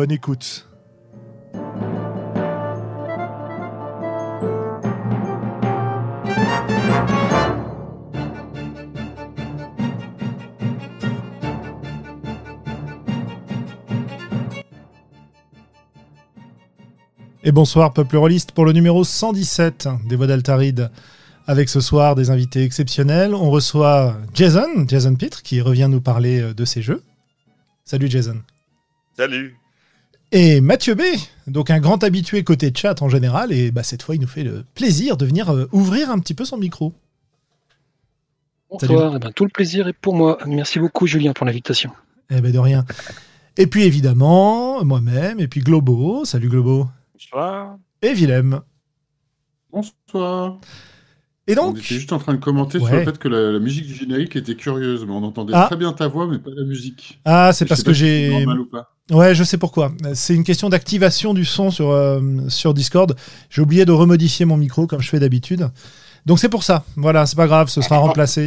[0.00, 0.66] Bonne écoute.
[17.44, 20.90] Et bonsoir peuple rôliste pour le numéro 117 des Voix d'Altaride.
[21.46, 26.40] Avec ce soir des invités exceptionnels, on reçoit Jason, Jason Pitre, qui revient nous parler
[26.40, 27.02] euh, de ses jeux.
[27.84, 28.40] Salut Jason.
[29.14, 29.59] Salut.
[30.32, 31.02] Et Mathieu B,
[31.48, 34.44] donc un grand habitué côté chat en général, et bah, cette fois il nous fait
[34.44, 36.92] le plaisir de venir euh, ouvrir un petit peu son micro.
[38.70, 40.38] Bonsoir, eh ben, tout le plaisir est pour moi.
[40.46, 41.90] Merci beaucoup Julien pour l'invitation.
[42.30, 42.84] Eh ben de rien.
[43.56, 46.24] Et puis évidemment, moi-même, et puis Globo.
[46.24, 46.86] Salut Globo.
[47.12, 47.76] Bonsoir.
[48.00, 48.60] Et Willem.
[49.72, 50.60] Bonsoir.
[51.52, 53.58] Et On donc, était juste en train de commenter sur le fait que la, la
[53.58, 55.66] musique du générique était curieuse, mais on entendait Ah.
[55.66, 57.18] très bien ta voix, mais pas la musique.
[57.24, 58.30] ah, c'est parce que j'ai.
[58.30, 58.94] normal ou pas.
[59.10, 59.92] Ouais, je sais pourquoi.
[60.14, 63.16] C'est une question d'activation du son sur, euh, sur Discord.
[63.48, 65.68] J'ai oublié de remodifier mon micro comme je fais d'habitude.
[66.26, 66.84] Donc c'est pour ça.
[66.96, 68.46] Voilà, c'est pas grave, ce sera remplacé.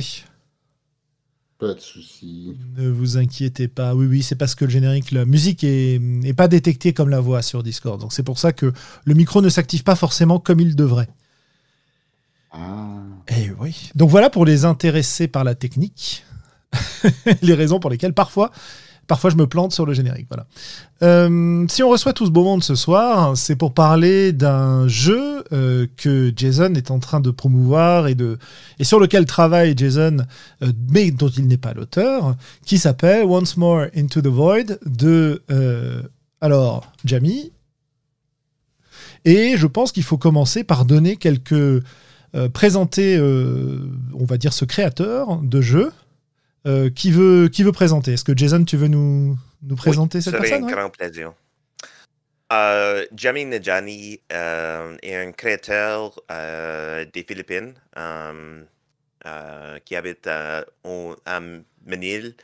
[1.59, 2.55] Pas de souci.
[2.77, 3.95] Ne vous inquiétez pas.
[3.95, 7.19] Oui, oui, c'est parce que le générique, la musique est, est pas détectée comme la
[7.19, 7.99] voix sur Discord.
[8.01, 8.71] Donc c'est pour ça que
[9.05, 11.07] le micro ne s'active pas forcément comme il devrait.
[12.53, 12.99] Ah.
[13.29, 13.89] Eh oui.
[13.95, 16.23] Donc voilà pour les intéressés par la technique,
[17.41, 18.51] les raisons pour lesquelles parfois,
[19.07, 20.27] parfois je me plante sur le générique.
[20.29, 20.45] Voilà.
[21.01, 25.43] Euh, si on reçoit tout ce beau monde ce soir, c'est pour parler d'un jeu
[25.51, 28.37] euh, que Jason est en train de promouvoir et, de,
[28.77, 30.17] et sur lequel travaille Jason,
[30.61, 32.35] euh, mais dont il n'est pas l'auteur,
[32.65, 35.41] qui s'appelle Once More Into the Void de
[36.39, 37.51] alors Jamie.
[39.25, 41.81] Et je pense qu'il faut commencer par donner quelques
[42.35, 43.79] euh, présenter, euh,
[44.13, 45.91] on va dire, ce créateur de jeu.
[46.65, 50.23] Euh, qui, veut, qui veut présenter Est-ce que Jason, tu veux nous, nous présenter oui,
[50.23, 51.33] cette personne un ouais grand plaisir.
[53.15, 57.73] Jamie Najani est un créateur des Philippines
[59.83, 61.41] qui habite à, au- à
[61.85, 62.35] Manille,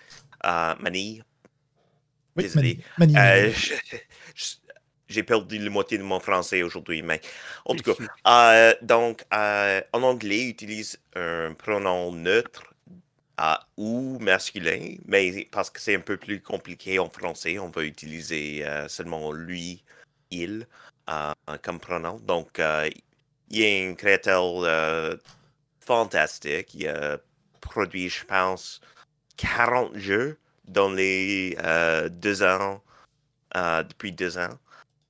[0.44, 1.24] Manille.
[2.36, 2.80] Oui, Désolé.
[2.98, 3.96] Mani- Mani- je- je-
[5.10, 7.20] J'ai perdu la moitié de mon français aujourd'hui, mais
[7.66, 12.64] en tout cas, euh, donc euh, en anglais, il utilise un pronom neutre
[13.78, 18.66] ou masculin, mais parce que c'est un peu plus compliqué en français, on va utiliser
[18.66, 19.84] euh, seulement lui,
[20.30, 20.68] il
[21.64, 22.20] comme pronom.
[22.20, 22.62] Donc,
[23.50, 25.16] il est un créateur euh,
[25.80, 26.76] fantastique.
[26.76, 27.18] Il a
[27.62, 28.80] produit, je pense,
[29.38, 30.38] 40 jeux
[30.68, 31.58] dans les
[32.12, 32.84] deux ans,
[33.56, 34.60] depuis deux ans.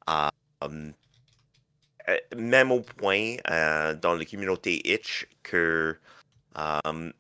[0.10, 0.30] Euh,
[0.62, 0.94] um,
[2.10, 5.98] euh, même au point euh, dans la communauté Itch que
[6.56, 7.14] um,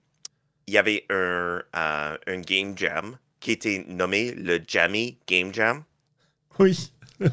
[0.68, 5.84] il y avait un, euh, un game jam qui était nommé le Jammy Game Jam.
[6.58, 6.92] Oui.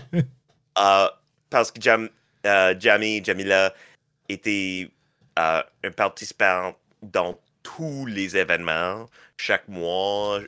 [0.79, 1.09] Euh,
[1.49, 2.11] parce que Jam,
[2.45, 3.73] Jamie, Jamila
[4.29, 4.91] était
[5.39, 5.63] un
[5.97, 9.09] participant dans tous les événements.
[9.39, 10.41] Chaque mois,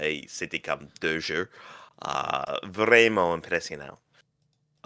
[0.00, 1.50] et c'était comme deux jeux.
[2.62, 3.98] Vraiment impressionnant.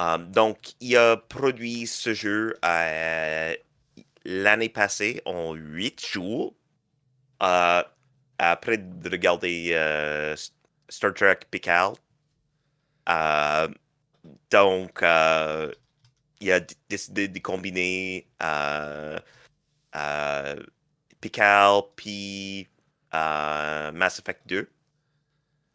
[0.01, 3.55] Euh, donc, il a produit ce jeu euh,
[4.25, 6.55] l'année passée en huit jours.
[7.43, 7.83] Euh,
[8.39, 10.35] après de regarder
[10.89, 11.95] Star Trek Picard.
[14.51, 15.01] Donc,
[16.41, 18.27] il a décidé de combiner
[21.21, 22.69] Picard puis
[23.13, 24.69] Mass Effect 2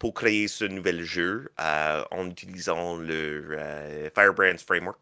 [0.02, 5.00] pour créer ce nouvel jeu euh, en utilisant le euh, Firebrands Framework.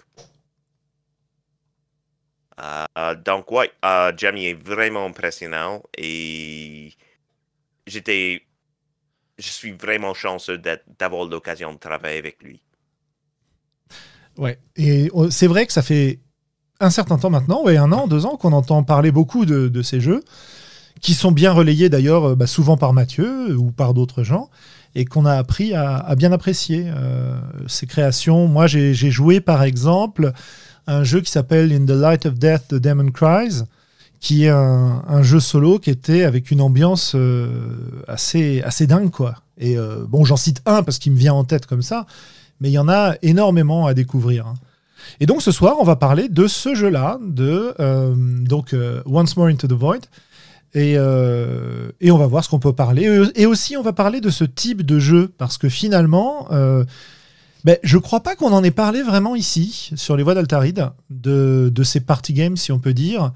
[2.61, 6.93] Euh, donc, ouais, euh, Jamie est vraiment impressionnant et
[7.87, 8.43] j'étais.
[9.39, 10.61] Je suis vraiment chanceux
[10.99, 12.61] d'avoir l'occasion de travailler avec lui.
[14.37, 14.59] Ouais.
[14.77, 16.19] Et c'est vrai que ça fait
[16.79, 20.03] un certain temps maintenant, ouais, un an, deux ans, qu'on entend parler beaucoup de, ces
[20.03, 20.23] jeux,
[21.01, 24.51] qui sont bien relayés d'ailleurs bah, souvent par Mathieu ou par d'autres gens,
[24.95, 27.39] et qu'on a appris à, bien apprécier euh,
[27.69, 28.49] ces créations.
[28.49, 30.33] Moi, j'ai joué par exemple
[30.87, 33.63] un jeu qui s'appelle In the Light of Death, The Demon Cries,
[34.19, 37.49] qui est un, jeu solo qui était avec une ambiance euh,
[38.09, 39.37] assez, assez dingue, quoi.
[39.59, 42.07] Et euh, bon, j'en cite un parce qu'il me vient en tête comme ça,
[42.61, 44.47] mais il y en a énormément à découvrir.
[44.47, 44.55] hein.
[45.19, 47.75] Et donc ce soir, on va parler de ce jeu-là, de
[48.45, 48.77] donc
[49.07, 50.01] Once More Into the Void.
[50.75, 53.31] Et, euh, et on va voir ce qu'on peut parler.
[53.35, 56.85] Et aussi, on va parler de ce type de jeu, parce que finalement, euh,
[57.65, 61.71] ben, je crois pas qu'on en ait parlé vraiment ici, sur les voies d'Altaride, de,
[61.75, 63.33] de ces party games, si on peut dire.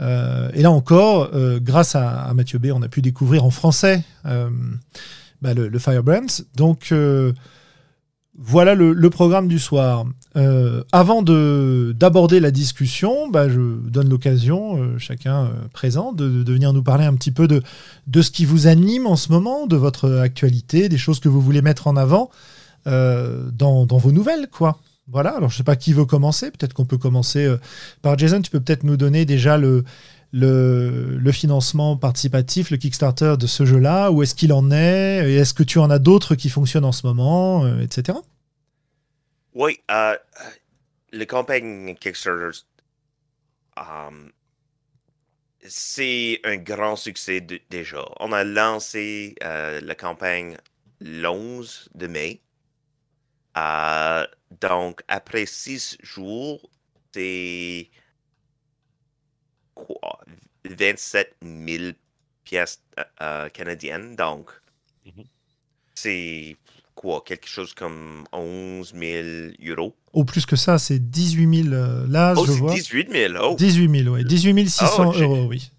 [0.00, 4.02] Euh, et là encore, euh, grâce à, Mathieu B, on a pu découvrir en français
[4.24, 6.42] bah, le, le Firebrands.
[6.54, 6.92] Donc
[8.36, 10.06] voilà le, programme du soir.
[10.36, 16.24] Euh, avant de d'aborder la discussion, bah, je donne l'occasion, euh, chacun euh, présent, de,
[16.50, 17.62] venir nous parler un petit peu de,
[18.20, 21.62] ce qui vous anime en ce moment, de votre actualité, des choses que vous voulez
[21.62, 22.30] mettre en avant
[22.86, 24.78] dans, dans vos nouvelles, quoi.
[25.08, 27.50] Voilà, alors je sais pas qui veut commencer, peut-être qu'on peut commencer
[28.02, 29.84] par Jason, tu peux peut-être nous donner déjà le,
[30.36, 35.62] le, financement participatif, le Kickstarter de ce jeu-là, où est-ce qu'il en est, est-ce que
[35.62, 38.18] tu en as d'autres qui fonctionnent en ce moment, euh, etc.
[39.54, 40.16] Oui, euh,
[41.12, 42.58] le campagne Kickstarter,
[43.76, 44.32] um,
[45.66, 47.40] c'est un grand succès
[47.70, 48.04] déjà.
[48.18, 50.56] On a lancé euh, la campagne
[51.00, 52.40] l'11 de mai.
[53.56, 54.26] Euh,
[54.60, 56.68] donc, après six jours,
[57.12, 57.88] c'est
[59.74, 60.20] quoi,
[60.64, 61.94] 27 000
[62.44, 64.16] pièces euh, euh, canadiennes.
[64.16, 64.50] Donc,
[65.06, 65.24] Mhm.
[65.94, 66.56] c'est
[66.94, 69.94] quoi, quelque chose comme 11 000 euros?
[70.12, 72.74] Au plus que ça, c'est 18 000 euh, là, Oh, je c'est vois.
[72.74, 73.34] 18 000.
[73.40, 74.24] Oh, 18 000, oui.
[74.24, 75.70] 18 600 Oh, j'ai- euros, oui.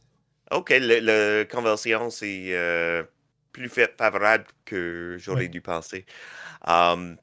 [0.51, 0.69] ok.
[0.71, 3.03] Le, le conversion, c'est euh,
[3.51, 6.05] plus fa- favorable que j'aurais dû penser.
[6.67, 7.17] Um,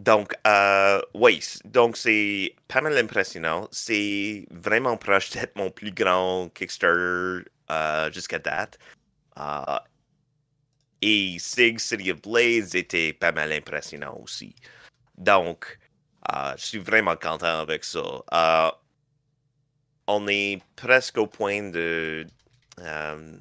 [0.00, 3.68] donc, euh, oui, donc c'est pas mal impressionnant.
[3.70, 8.78] C'est vraiment proche d'être mon plus grand Kickstarter euh, jusqu'à date.
[9.38, 9.78] Euh,
[11.02, 14.54] et Sig City of Blades était pas mal impressionnant aussi.
[15.18, 15.78] Donc,
[16.32, 18.00] euh, je suis vraiment content avec ça.
[18.32, 18.70] Euh,
[20.06, 22.26] on est presque au point de,
[22.78, 23.36] euh,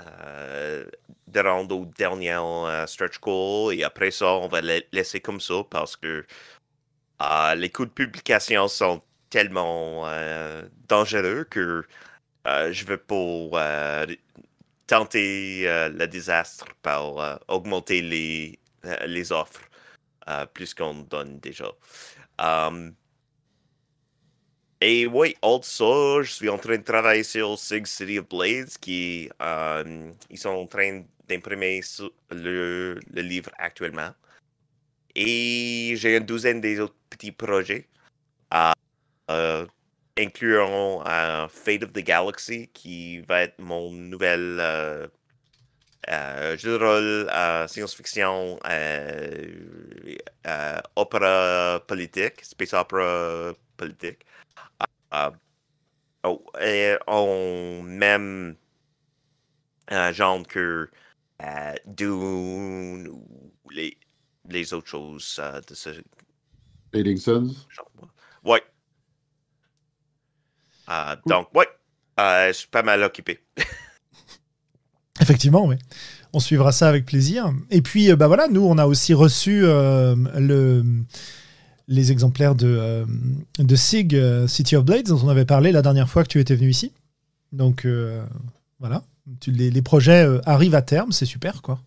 [0.00, 5.62] de rendre au dernier euh, stretch goal et après ça, on va laisser comme ça
[5.68, 6.24] parce que
[7.22, 11.84] euh, les coûts de publication sont tellement euh, dangereux que
[12.46, 14.06] euh, je veux pas euh,
[14.86, 19.60] tenter euh, le désastre par euh, augmenter les, euh, offres
[20.28, 21.70] euh, plus qu'on donne déjà.
[24.80, 29.28] Et oui, ça, je suis en train de travailler sur Sig City of Blades, qui
[29.42, 31.80] euh, ils sont en train d'imprimer
[32.30, 34.10] le, le livre actuellement.
[35.16, 37.88] Et j'ai une douzaine des autres petits projets,
[38.54, 38.72] euh,
[39.30, 39.66] euh,
[40.16, 41.02] incluant
[41.48, 44.60] Fate of the Galaxy, qui va être mon nouvel
[46.56, 48.60] jeu de rôle, science-fiction,
[50.96, 54.24] opéra politique, space opera politique.
[55.14, 55.30] Euh,
[56.24, 58.56] oh, et on même
[59.90, 60.90] euh, genre que
[61.42, 63.96] euh, Dune ou les,
[64.48, 65.90] les autres choses euh, de ce
[67.18, 67.54] Sons.
[67.68, 67.90] genre.
[68.44, 68.62] Ouais.
[70.90, 71.68] Euh, donc, ouais,
[72.18, 73.44] euh, je suis pas mal occupé.
[75.20, 75.76] Effectivement, oui.
[76.32, 77.52] On suivra ça avec plaisir.
[77.70, 80.84] Et puis, euh, bah voilà, nous, on a aussi reçu euh, le,
[81.88, 83.04] les exemplaires de, euh,
[83.58, 86.38] de SIG euh, City of Blades, dont on avait parlé la dernière fois que tu
[86.40, 86.92] étais venu ici.
[87.52, 88.22] Donc, euh,
[88.78, 89.02] voilà.
[89.40, 91.80] Tu- les, les projets arrivent à terme, c'est super, quoi.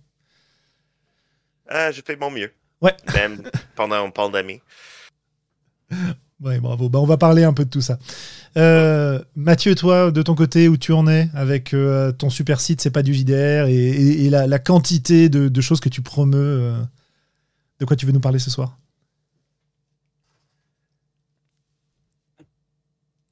[1.70, 2.52] Je fais mon mieux.
[2.82, 2.96] Ouais.
[3.14, 3.44] Même
[3.76, 4.60] pendant une pandémie.
[6.44, 6.90] Ouais, bravo.
[6.90, 8.00] Bah, on va parler un peu de tout ça.
[8.58, 12.82] Euh, Mathieu, toi, de ton côté, où tu en es avec euh, ton super site,
[12.82, 16.02] c'est pas du JDR, et, et- et la, la quantité de, de choses que tu
[16.02, 16.38] promeus.
[16.40, 16.82] euh,
[17.80, 18.76] de quoi tu veux nous parler ce soir?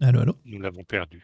[0.01, 1.21] Allô, allô Nous l'avons perdu.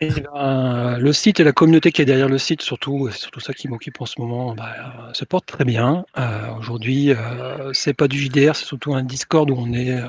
[0.00, 3.40] Et ben, le site et la communauté qui est derrière le site, surtout, c'est surtout
[3.40, 4.72] ça qui m'occupe en ce moment, bah,
[5.08, 6.04] euh, se porte très bien.
[6.18, 9.92] Euh, Aujourd'hui, euh, c'est pas du JDR, c'est surtout un Discord où on est.
[9.92, 10.08] euh,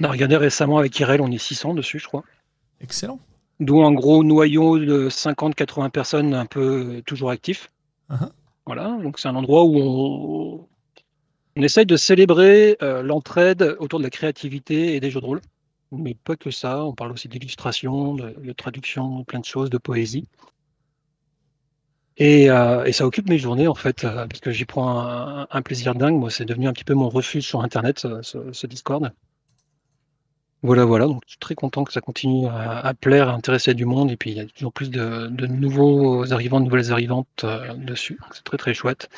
[0.00, 2.24] on a regardé récemment avec Irel, on est 600 dessus, je crois.
[2.80, 3.20] Excellent.
[3.60, 7.70] D'où un gros noyau de 50-80 personnes un peu toujours actifs.
[8.10, 8.28] Uh-huh.
[8.66, 10.68] Voilà, donc c'est un endroit où on,
[11.56, 15.40] on essaye de célébrer euh, l'entraide autour de la créativité et des jeux de rôle.
[15.92, 20.26] Mais pas que ça, on parle aussi d'illustration, de, traduction, plein de choses, de poésie.
[22.16, 25.00] Et, euh, et ça occupe mes journées en fait, euh, parce que j'y prends
[25.50, 26.16] un, plaisir dingue.
[26.18, 29.12] Moi, c'est devenu un petit peu mon refuge sur Internet, ce, ce- Discord.
[30.62, 31.06] Voilà, voilà.
[31.06, 34.10] Donc, je suis très content que ça continue à, plaire, à intéresser du monde.
[34.12, 38.18] Et puis, il y a toujours plus de, nouveaux arrivants, de nouvelles arrivantes euh, dessus.
[38.32, 39.08] C'est très, très chouette.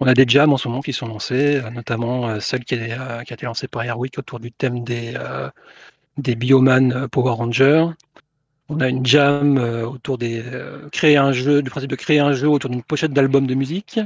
[0.00, 2.74] On a des jams en ce moment qui sont lancés, euh, notamment euh, celle qui,
[2.74, 5.50] euh, qui a été lancée par Airwick autour du thème des, euh,
[6.18, 7.86] des Bioman euh, Power Rangers.
[8.68, 12.20] On a une jam euh, autour des euh, créer un jeu, du principe de créer
[12.20, 14.00] un jeu autour d'une pochette d'album de musique.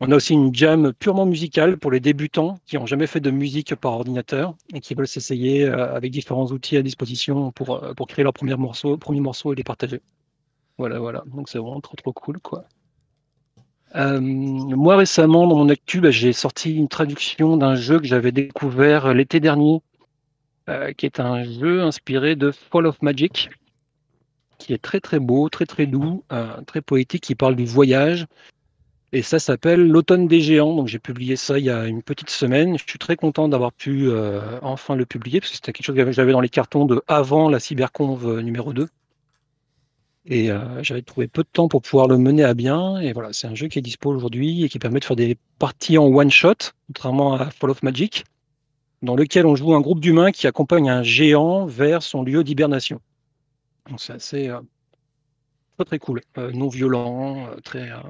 [0.00, 3.30] On a aussi une jam purement musicale pour les débutants qui n'ont jamais fait de
[3.30, 8.32] musique par ordinateur et qui veulent s'essayer avec différents outils à disposition pour, créer leur
[8.32, 10.00] premier morceau, premier morceau et les partager.
[10.76, 11.24] Voilà, voilà.
[11.34, 12.64] Donc c'est vraiment trop trop cool, quoi.
[13.96, 19.12] Moi récemment, dans mon actu, bah, j'ai sorti une traduction d'un jeu que j'avais découvert
[19.14, 19.80] l'été dernier,
[20.68, 23.48] euh, qui est un jeu inspiré de Fall of Magic,
[24.58, 28.26] qui est très très beau, très très doux, euh, très poétique, qui parle du voyage.
[29.12, 30.76] Et ça s'appelle L'automne des géants.
[30.76, 32.76] Donc j'ai publié ça il y a une petite semaine.
[32.76, 35.96] Je suis très content d'avoir pu euh, enfin le publier, parce que c'était quelque chose
[35.96, 38.88] que j'avais dans les cartons de avant la Cyberconve numéro 2.
[40.30, 40.50] Et
[40.82, 42.98] j'avais trouvé peu de temps pour pouvoir le mener à bien.
[43.00, 45.38] Et voilà, c'est un jeu qui est dispo aujourd'hui et qui permet de faire des
[45.58, 48.24] parties en one shot, contrairement à Fall of Magic,
[49.02, 53.00] dans lequel on joue un groupe d'humains qui accompagne un géant vers son lieu d'hibernation.
[53.88, 54.60] Donc c'est assez euh,
[56.00, 58.00] cool, Euh, non violent, euh, très euh,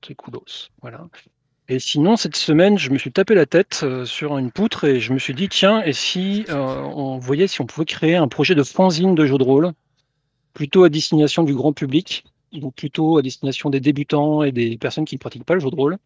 [0.00, 0.70] très coolos.
[0.80, 1.06] Voilà.
[1.68, 5.14] Et sinon, cette semaine, je me suis tapé la tête sur une poutre et je
[5.14, 8.62] me suis dit, tiens, et si on voyait si on pouvait créer un projet de
[8.62, 9.72] fanzine de jeu de rôle,
[10.52, 15.06] plutôt à destination du grand public, donc plutôt à destination des débutants et des personnes
[15.06, 15.96] qui ne pratiquent pas le jeu de rôle.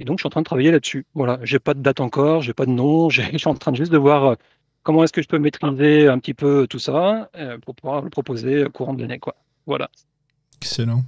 [0.00, 1.04] Et donc, je suis en train de travailler là-dessus.
[1.14, 3.76] Voilà, j'ai pas de date encore, j'ai pas de nom, je suis en train de
[3.76, 4.34] juste de voir euh,
[4.82, 8.08] comment est-ce que je peux maîtriser un petit peu tout ça euh, pour pouvoir le
[8.08, 9.36] proposer au courant de l'année, quoi.
[9.66, 9.90] Voilà.
[10.56, 11.04] Excellent.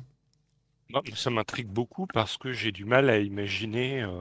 [1.14, 4.20] Ça m'intrigue beaucoup parce que j'ai du mal à imaginer euh,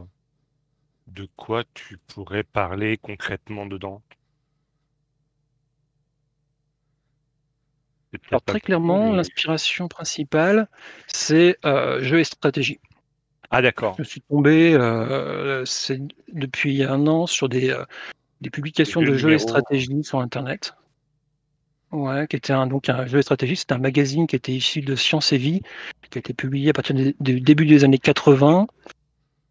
[1.08, 4.02] de quoi tu pourrais parler concrètement dedans.
[8.30, 10.70] Alors, très clairement, l'inspiration principale,
[11.08, 12.80] c'est euh, jeu et stratégie.
[13.52, 13.96] Ah d'accord.
[14.00, 15.66] Je suis tombé euh,
[16.32, 17.84] depuis un an sur des, euh,
[18.40, 20.74] des publications de jeux et stratégies sur Internet.
[21.92, 24.80] Ouais, qui était un, donc un jeu et stratégie, c'est un magazine qui était issu
[24.80, 25.62] de Science et Vie,
[26.10, 28.68] qui a été publié à partir du début des années 80,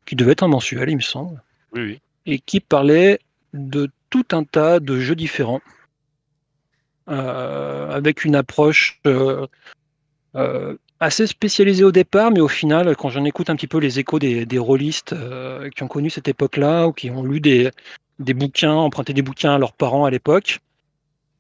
[0.07, 1.43] qui devait être un mensuel, il me semble,
[1.75, 2.01] Oui, oui.
[2.25, 3.21] et qui parlait
[3.53, 5.61] de tout un tas de jeux différents,
[7.09, 9.47] euh, avec une approche euh,
[10.35, 13.99] euh, assez spécialisée au départ, mais au final, quand j'en écoute un petit peu les
[13.99, 17.71] échos des, des rôlistes euh, qui ont connu cette époque-là, ou qui ont lu des,
[18.19, 20.61] des bouquins, emprunté des bouquins à leurs parents à l'époque,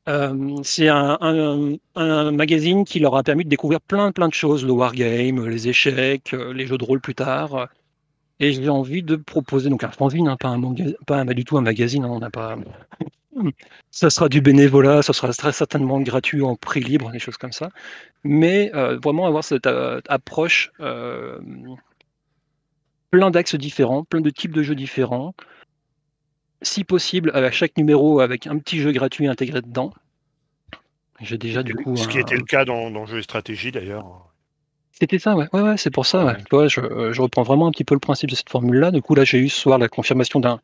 [0.08, 4.34] euh, c'est un, un- un magazine qui leur a permis de découvrir plein plein de
[4.34, 7.68] choses, le wargame, les échecs, euh, les jeux de rôle plus tard.
[8.40, 11.44] Et j'ai envie de proposer donc un fanzine, hein, pas, un manga- pas un- du
[11.44, 12.56] tout un magazine, hein, on n'a pas.
[13.90, 17.52] Ça sera du bénévolat, ça sera très certainement gratuit en prix libre, des choses comme
[17.52, 17.70] ça.
[18.22, 21.38] Mais euh, vraiment avoir cette euh, approche, euh,
[23.10, 25.34] plein d'axes différents, plein de types de jeux différents.
[26.60, 29.94] Si possible, à chaque numéro avec un petit jeu gratuit intégré dedans.
[31.20, 31.96] J'ai déjà du coup.
[31.96, 34.29] Ce qui était le cas dans, dans Jeux et Stratégie d'ailleurs.
[35.00, 36.24] C'était ça, ouais, ouais, ouais, c'est pour ça.
[36.24, 36.32] Ouais.
[36.32, 36.38] Ouais.
[36.38, 38.90] Tu vois, je, euh, je reprends vraiment un petit peu le principe de cette formule-là.
[38.90, 40.60] Du coup, là, j'ai eu ce soir la confirmation d'un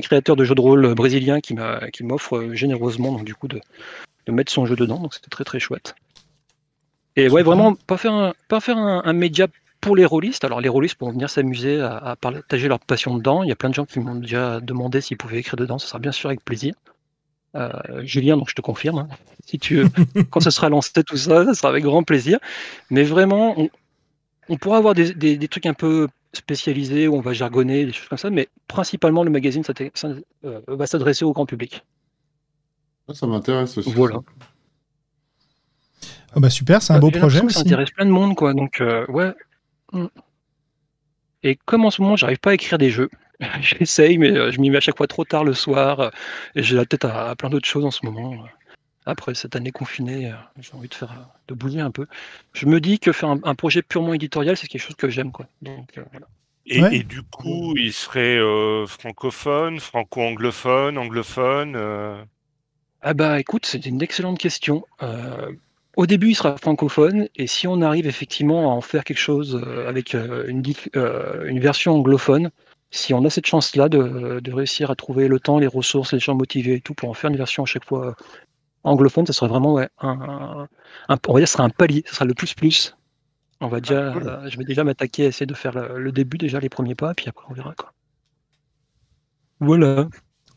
[0.00, 1.54] créateur de jeux de rôle euh, brésilien qui
[2.04, 3.60] m'offre euh, généreusement donc du coup de,
[4.26, 5.00] de mettre son jeu dedans.
[5.00, 5.94] Donc c'était très très chouette.
[7.16, 9.48] Et ouais, vraiment pas faire un, pas faire un, un média
[9.80, 10.44] pour les rôlistes.
[10.44, 13.42] Alors les rôlistes pourront venir s'amuser à, à partager leur passion dedans.
[13.42, 15.78] Il y a plein de gens qui m'ont déjà demandé s'ils pouvaient écrire dedans.
[15.78, 16.74] Ce sera bien sûr avec plaisir.
[17.54, 17.70] Euh,
[18.04, 18.98] Julien, donc je te confirme.
[18.98, 19.08] hein.
[19.46, 19.84] Si tu
[20.30, 22.38] quand ce sera lancé tout ça, ça sera avec grand plaisir.
[22.90, 23.68] Mais vraiment, on,
[24.48, 27.92] on pourra avoir des, des- des trucs un peu spécialisés où on va jargonner, des
[27.92, 30.08] choses comme ça, mais principalement le magazine ça, ça,
[30.46, 31.84] euh, va s'adresser au grand public.
[33.08, 33.92] Ah, Ça m'intéresse aussi.
[33.92, 34.20] Voilà.
[36.34, 37.68] Ah bah super, c'est un Euh, beau projet que Ça aussi.
[37.68, 38.54] intéresse plein de monde, quoi.
[38.54, 39.34] Donc, euh, ouais.
[39.92, 40.06] Mm.
[41.42, 43.10] Et comme en ce moment, j'arrive pas à écrire des jeux,
[43.60, 46.10] j'essaye, mais euh, je m'y mets à chaque fois trop tard le soir, euh,
[46.54, 48.34] et j'ai la tête à, à plein d'autres choses en ce moment.
[48.44, 48.48] euh.
[49.06, 52.06] Après cette année confinée, j'ai envie de faire, de bouger un peu.
[52.52, 55.32] Je me dis que faire un, un projet purement éditorial, c'est quelque chose que j'aime,
[55.32, 55.46] quoi.
[55.60, 56.28] Donc, euh, voilà.
[56.66, 56.96] Et, Ouais.
[56.98, 61.74] et du coup, il serait euh, francophone, franco-anglophone, anglophone.
[61.76, 62.22] euh,
[63.00, 64.86] Ah bah écoute, c'est une excellente question.
[65.02, 65.52] Euh,
[65.96, 69.60] au début, il sera francophone, et si on arrive effectivement à en faire quelque chose
[69.88, 70.62] avec une
[71.60, 72.50] version anglophone,
[72.92, 76.20] si on a cette chance-là de, de réussir à trouver le temps, les ressources, les
[76.20, 78.14] gens motivés et tout pour en faire une version à chaque fois euh,
[78.84, 80.68] anglophone, ça serait vraiment ouais, un, un-
[81.10, 82.96] un- on va dire, ce sera un palier, ce sera le plus plus.
[83.60, 84.28] On va déjà, cool.
[84.28, 86.96] euh, je vais déjà m'attaquer à essayer de faire le, le début déjà les premiers
[86.96, 87.92] pas, puis après on verra quoi.
[89.60, 90.08] Voilà.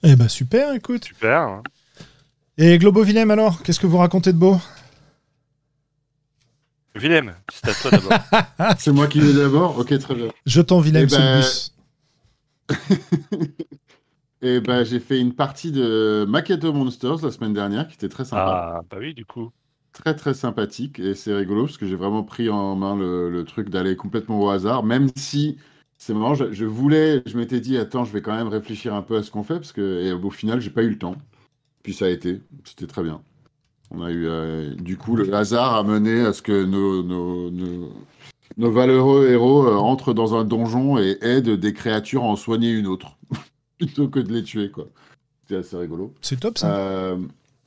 [0.03, 1.05] Eh bah super, écoute.
[1.05, 1.61] super.
[2.57, 4.57] Et Globo Willem alors, qu'est-ce que vous racontez de beau?
[6.95, 8.13] Willem, c'est à toi d'abord.
[8.79, 9.77] C'est moi qui vais d'abord?
[9.77, 10.27] Ok, très bien.
[10.45, 11.74] Je t'en Willem Eh sur le ben, bus.
[14.41, 18.25] Et ben, j'ai fait une partie de Maketo Monsters la semaine dernière qui était très
[18.25, 18.77] sympa.
[18.77, 19.51] Ah, bah oui, du coup.
[19.93, 23.43] Très très sympathique et c'est rigolo parce que j'ai vraiment pris en main le, le
[23.45, 25.57] truc d'aller complètement au hasard, même si
[25.97, 29.01] c'est marrant, je, je voulais, je m'étais dit, attends, je vais quand même réfléchir un
[29.01, 31.15] peu à ce qu'on fait parce que et au final, j'ai pas eu le temps.
[31.83, 33.21] Puis ça a été, c'était très bien.
[33.91, 37.51] On a eu, euh, du coup, le hasard a mené à ce que nos, nos,
[37.51, 37.93] nos,
[38.57, 42.71] nos valeureux héros euh, entrent dans un donjon et aident des créatures à en soigner
[42.71, 43.17] une autre,
[43.77, 44.87] plutôt que de les tuer, quoi.
[45.41, 46.13] C'était assez rigolo.
[46.21, 46.75] C'est top ça.
[46.75, 47.17] Euh,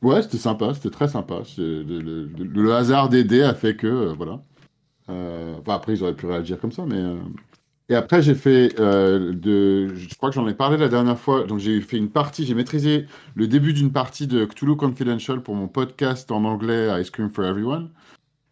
[0.02, 1.42] ouais, c'était sympa, c'était très sympa.
[1.58, 4.40] Le, le- le- le hasard des dés a fait que, euh, voilà.
[5.10, 7.02] Euh, enfin, après, ils auraient pu réagir comme ça, mais.
[7.90, 9.94] Et après, j'ai fait euh, de.
[9.94, 11.44] Je crois que j'en ai parlé la dernière fois.
[11.44, 15.54] Donc, j'ai fait une partie, j'ai maîtrisé le début d'une partie de Cthulhu Confidential pour
[15.54, 17.88] mon podcast en anglais Ice Cream for Everyone.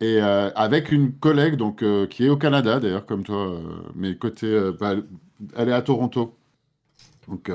[0.01, 3.61] Et euh, avec une collègue donc, euh, qui est au Canada, d'ailleurs, comme toi, euh,
[3.95, 4.71] mais côté.
[4.79, 4.95] bah,
[5.57, 6.35] elle est à Toronto.
[7.29, 7.51] Donc,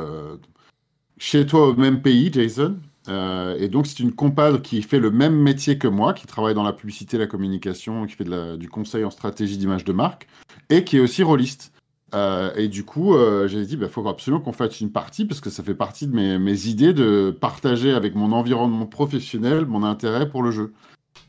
[1.18, 2.78] chez toi au même pays, Jason.
[3.08, 6.64] Et donc, c'est une compadre qui fait le même métier que moi, qui travaille dans
[6.64, 10.28] la publicité, la communication, qui fait du conseil en stratégie d'image de marque,
[10.70, 11.72] et qui est aussi rôliste.
[12.14, 13.16] Et du coup,
[13.48, 16.16] j'ai dit, il faut absolument qu'on fasse une partie, parce que ça fait partie de
[16.16, 20.74] mes idées de partager avec mon environnement professionnel mon intérêt pour le jeu.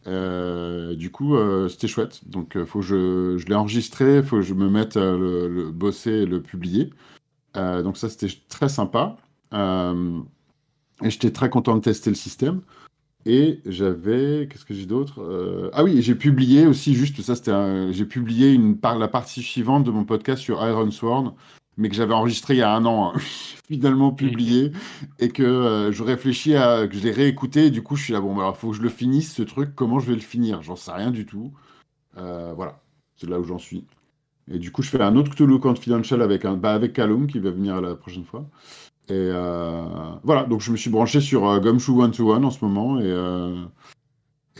[0.07, 2.29] Euh, du coup, euh, c'était chouette.
[2.29, 6.27] Donc, il faut je, l'ai enregistré, faut que je me mette à le, bosser et
[6.27, 6.91] le publier.
[7.57, 9.17] Euh, donc ça, c'était très sympa.
[9.53, 10.21] Euh,
[11.03, 12.63] et j'étais très content de tester le système.
[13.25, 17.93] Et j'avais, qu'est-ce que j'ai d'autre Euh, Ah oui, j'ai publié aussi, juste ça, c'était,
[17.93, 21.35] j'ai publié une par la partie suivante de mon podcast sur Iron Sword,
[21.77, 23.19] mais que j'avais enregistré il y a un an, hein.
[23.69, 24.73] finalement publié,
[25.19, 27.67] et que euh, je réfléchis à, que je l'ai réécouté.
[27.67, 29.43] Et du coup, je suis là, bon, bah, alors faut que je le finisse ce
[29.43, 29.75] truc.
[29.75, 30.63] Comment je vais le finir?
[30.63, 31.53] J'en sais rien du tout.
[32.19, 32.81] Euh, voilà,
[33.17, 33.85] c'est là où j'en suis.
[34.51, 37.39] Et du coup, je fais un autre Cthulhu Confidential avec un, bah, avec Callum qui
[37.39, 38.47] va venir la prochaine fois.
[39.09, 39.85] Et euh,
[40.25, 43.09] voilà, donc je me suis branché sur Gumshoe One to One en ce moment et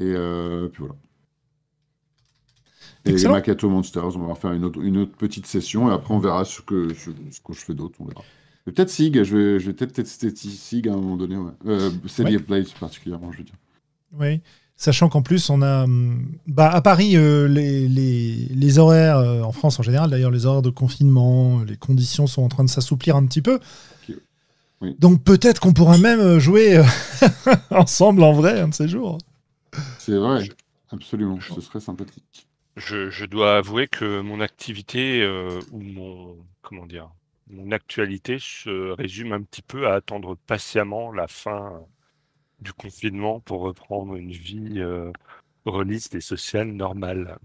[0.01, 0.95] et puis voilà.
[3.05, 3.33] Et les.
[3.33, 6.45] Makato Monsters, on va faire une autre, une autre petite session et après on verra
[6.45, 8.23] ce que ce, ce que je fais d'autre, on verra.
[8.67, 11.37] Et Peut-être Sig, je vais, je vais peut-être tester Sig à un moment donné.
[11.37, 11.51] Ouais.
[11.67, 12.65] Euh, Ouais.
[12.79, 13.55] particulièrement, je veux dire.
[14.19, 14.41] Oui.
[14.77, 15.85] Sachant qu'en plus, on a.
[15.85, 20.31] hum, Bah, à Paris, euh, les, les, les horaires, euh, en France en général, d'ailleurs,
[20.31, 23.59] les horaires de confinement, les conditions sont en train de s'assouplir un petit peu.
[24.81, 24.97] Oui.
[24.99, 26.83] Donc peut-être qu'on pourra même euh, jouer
[27.71, 29.19] ensemble en vrai un de ces jours.
[29.99, 30.49] C'est vrai,
[30.91, 32.49] absolument, ce serait sympathique.
[32.77, 37.11] Je, je dois avouer que mon activité euh, ou mon comment dire
[37.51, 41.83] mon actualité se résume un petit peu à attendre patiemment la fin
[42.61, 45.13] du confinement pour reprendre une vie euh,
[45.67, 47.39] reliste et sociale normale.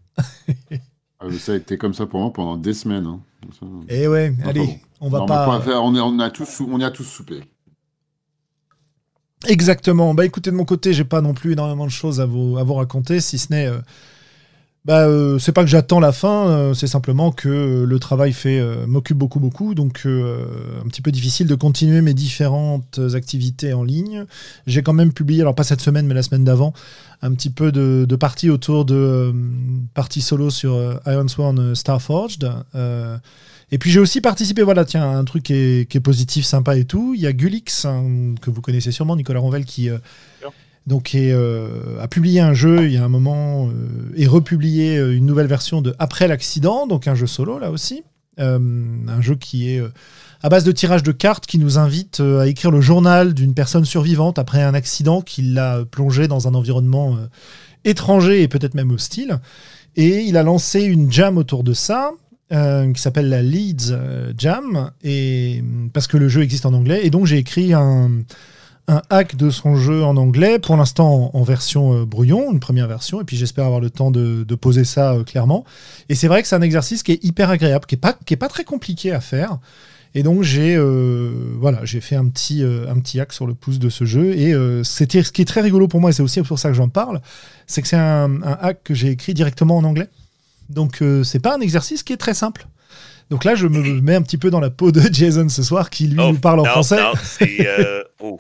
[1.24, 3.06] Euh, ça a été comme ça pour moi pendant des semaines.
[3.06, 3.22] hein.
[3.60, 4.80] Ça- Et ouais, Enfin, allez, bon.
[5.02, 5.62] on va Non, pas.
[5.62, 7.42] faire- on, est- on a tous, on y a tous soupé.
[9.48, 10.14] Exactement.
[10.14, 12.64] Bah écoutez, de mon côté, j'ai pas non plus énormément de choses à vous, à
[12.64, 13.68] vous raconter, si ce n'est.
[13.68, 13.80] euh,
[14.88, 18.32] bah, euh, c'est pas que j'attends la fin, euh, c'est simplement que euh, le travail
[18.32, 23.84] fait m'occupe beaucoup beaucoup, donc un petit peu difficile de continuer mes différentes activités en
[23.84, 24.26] ligne.
[24.66, 26.72] J'ai quand même publié, alors pas cette semaine, mais la semaine d'avant,
[27.22, 29.34] un petit peu de, de parties autour de
[29.94, 32.50] parties solo sur Iron Sworn euh, Starforged.
[33.72, 37.14] et puis j'ai aussi participé, voilà, tiens, un truc qui est, positif, sympa et tout.
[37.14, 39.90] Il y a Gulix, hein, que vous connaissez sûrement, Nicolas Ronvel, qui.
[40.88, 45.16] Donc euh, a publié un jeu il y a un moment euh, et republié euh,
[45.16, 48.04] une nouvelle version de Après l'accident, donc un jeu solo là aussi.
[48.40, 49.82] Un jeu qui est
[50.44, 53.84] à base de tirage de cartes qui nous invite à écrire le journal d'une personne
[53.84, 57.18] survivante après un accident qui l'a plongé dans un environnement
[57.84, 59.40] étranger et peut-être même hostile.
[59.96, 62.12] Et il a lancé une jam autour de ça.
[62.52, 63.98] qui s'appelle la Leeds
[64.38, 68.22] Jam et parce que le jeu existe en anglais et donc j'ai écrit un,
[68.88, 72.60] un hack de son jeu en anglais pour l'instant en, en version euh, brouillon une
[72.60, 75.66] première version et puis j'espère avoir le temps de, de poser ça euh, clairement.
[76.10, 78.34] Et c'est vrai que c'est un exercice qui est hyper agréable qui est pas qui
[78.34, 79.58] est pas très compliqué à faire.
[80.16, 83.54] Et donc j'ai euh, voilà j'ai fait un petit euh, un petit hack sur le
[83.54, 84.34] pouce de ce jeu.
[84.38, 86.70] Et euh, c'était ce qui est très rigolo pour moi et c'est aussi pour ça
[86.70, 87.22] que j'en parle
[87.68, 90.08] c'est que c'est un, un hack que j'ai écrit directement en anglais.
[90.70, 92.68] Donc euh, c'est pas un exercice qui est très simple.
[93.30, 95.90] Donc là je me mets un petit peu dans la peau de Jason ce soir
[95.90, 97.02] qui lui Oh, nous parle en non, français.
[97.02, 98.40] non, c'est euh, oh.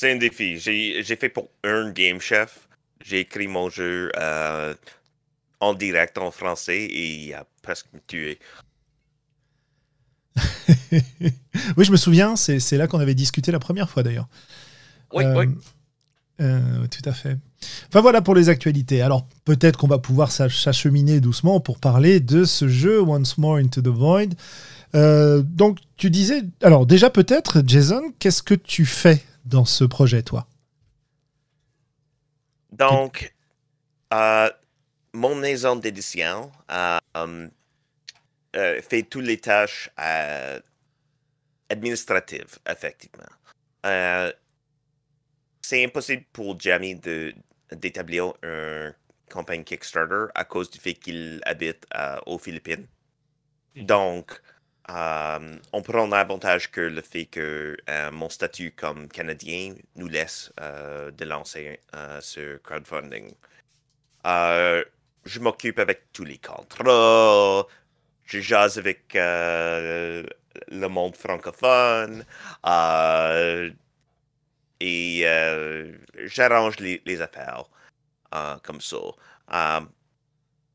[0.00, 0.58] C'est un défi.
[0.58, 2.68] J'ai j'ai fait pour un Game Chef.
[3.04, 4.72] J'ai écrit mon jeu euh,
[5.60, 8.38] en direct en français et il a presque me tué.
[11.76, 14.26] oui, je me souviens, c'est c'est là qu'on avait discuté la première fois d'ailleurs.
[15.12, 15.48] Oui, Euh, oui.
[16.40, 17.36] Euh, tout à fait.
[17.88, 19.02] Enfin voilà pour les actualités.
[19.02, 23.82] Alors peut-être qu'on va pouvoir s'acheminer doucement pour parler de ce jeu Once More Into
[23.82, 24.30] the Void.
[24.94, 30.22] Euh, donc tu disais, alors déjà peut-être, Jason, qu'est-ce que tu fais dans ce projet,
[30.22, 30.46] toi
[32.72, 33.34] Donc,
[34.14, 34.50] euh,
[35.12, 36.50] mon maison d'édition
[38.54, 39.90] fait toutes les tâches
[41.68, 43.28] administratives, effectivement
[45.70, 47.32] c'est impossible pour Jamie de,
[47.70, 48.92] d'établir une
[49.30, 52.86] campagne Kickstarter à cause du fait qu'il habite euh, aux Philippines.
[53.76, 54.42] Donc,
[54.90, 60.52] euh, on prend l'avantage que le fait que euh, mon statut comme Canadien nous laisse
[60.58, 61.80] de lancer
[62.20, 63.32] ce crowdfunding.
[64.24, 67.66] je m'occupe avec tous les contrats,
[68.24, 72.24] je jase avec le monde francophone,
[74.80, 75.92] et euh,
[76.24, 77.64] j'arrange les, affaires
[78.34, 78.96] euh, comme ça.
[79.52, 79.80] Euh,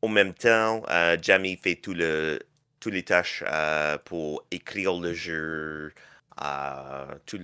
[0.01, 0.83] en même temps,
[1.21, 2.39] Jamie fait tout le,
[2.85, 3.43] toutes les tâches
[4.03, 5.91] pour écrire le jeu,
[7.25, 7.39] tout,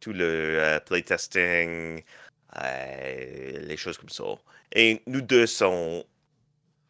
[0.00, 2.02] tout, le playtesting,
[2.62, 4.24] les choses comme ça.
[4.74, 6.02] Et nous deux sommes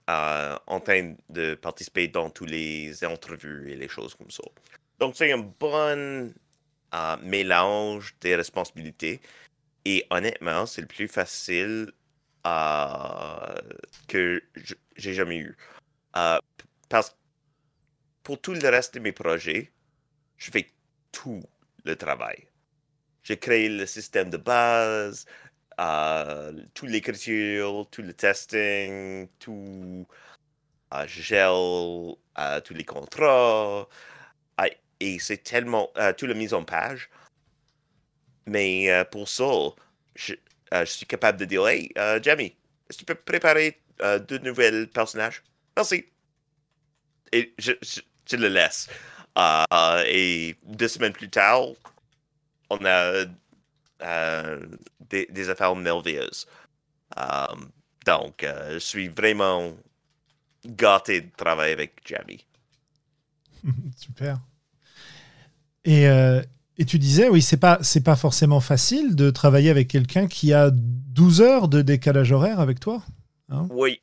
[0.08, 4.42] en train de participer dans toutes les entrevues et les choses comme ça.
[4.98, 6.34] Donc c'est une bonne
[7.22, 9.20] mélange des responsabilités.
[9.84, 11.92] Et honnêtement, c'est le plus facile
[12.48, 13.54] euh,
[14.08, 14.42] que
[14.96, 15.56] j'ai jamais eu.
[16.16, 16.38] Euh,
[16.88, 17.16] parce
[18.22, 19.72] pour tout le reste de mes projets,
[20.38, 20.66] je fais
[21.12, 21.42] tout
[21.84, 22.48] le travail.
[23.22, 25.26] J'ai créé le système de base,
[25.80, 30.06] euh, toute l'écriture, tout le testing, tout.
[30.94, 33.88] Euh, je gèle tous les contrats
[35.02, 37.10] et c'est tellement euh, tout le mise en page.
[38.46, 39.44] Mais euh, pour ça,
[40.14, 40.34] je,
[40.72, 42.56] euh, suis capable de dire Hey, Jamie,
[42.88, 43.80] est-ce que tu peux préparer
[44.28, 45.42] deux nouvelles personnages?
[45.76, 46.06] Merci.
[47.32, 47.72] Et je,
[48.36, 48.88] le laisse.
[50.06, 51.62] et deux semaines plus tard,
[52.70, 53.24] on a
[55.10, 56.46] des, des, affaires merveilleuses.
[58.06, 59.72] donc, je suis vraiment
[60.66, 62.44] gâté de travailler avec Jamie.
[63.96, 64.40] Super.
[65.84, 66.42] Et, euh,
[66.78, 70.52] et, tu disais, oui, c'est pas, c'est pas forcément facile de travailler avec quelqu'un qui
[70.52, 73.02] a 12 heures de décalage horaire avec toi.
[73.48, 73.66] Hein?
[73.70, 74.00] Oui.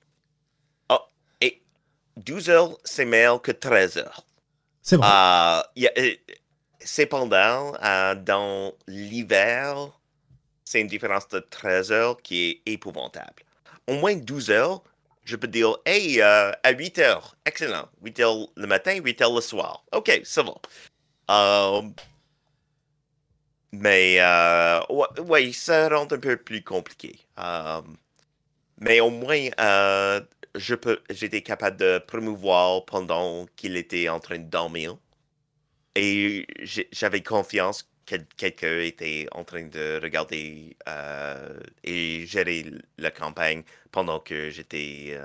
[2.29, 4.25] Oh, et 12 heures, c'est meilleur que 13 heures.
[4.81, 5.07] C'est vrai.
[5.07, 5.61] Euh,
[5.97, 6.13] euh,
[6.79, 7.73] cependant,
[8.23, 9.89] dans l'hiver,
[10.63, 13.43] c'est une différence de 13 heures qui est épouvantable.
[13.87, 14.83] Au moins 12 heures,
[15.23, 17.87] je peux dire, hey, à 8 heures, excellent.
[18.03, 19.83] 8 heures le matin, 8 heures le soir.
[19.91, 20.53] OK, ça va.
[21.29, 21.81] Euh,
[23.71, 24.81] mais euh,
[25.25, 27.19] ouais, ça rend un peu plus compliqué.
[28.81, 29.49] Euh, mais au moins,
[30.55, 34.97] je peux, j'étais capable de promouvoir pendant qu'il était en train de dormir.
[35.95, 36.47] Et
[36.91, 40.77] j'avais confiance que quelqu'un était en train de regarder
[41.83, 45.19] et gérer la campagne pendant que j'étais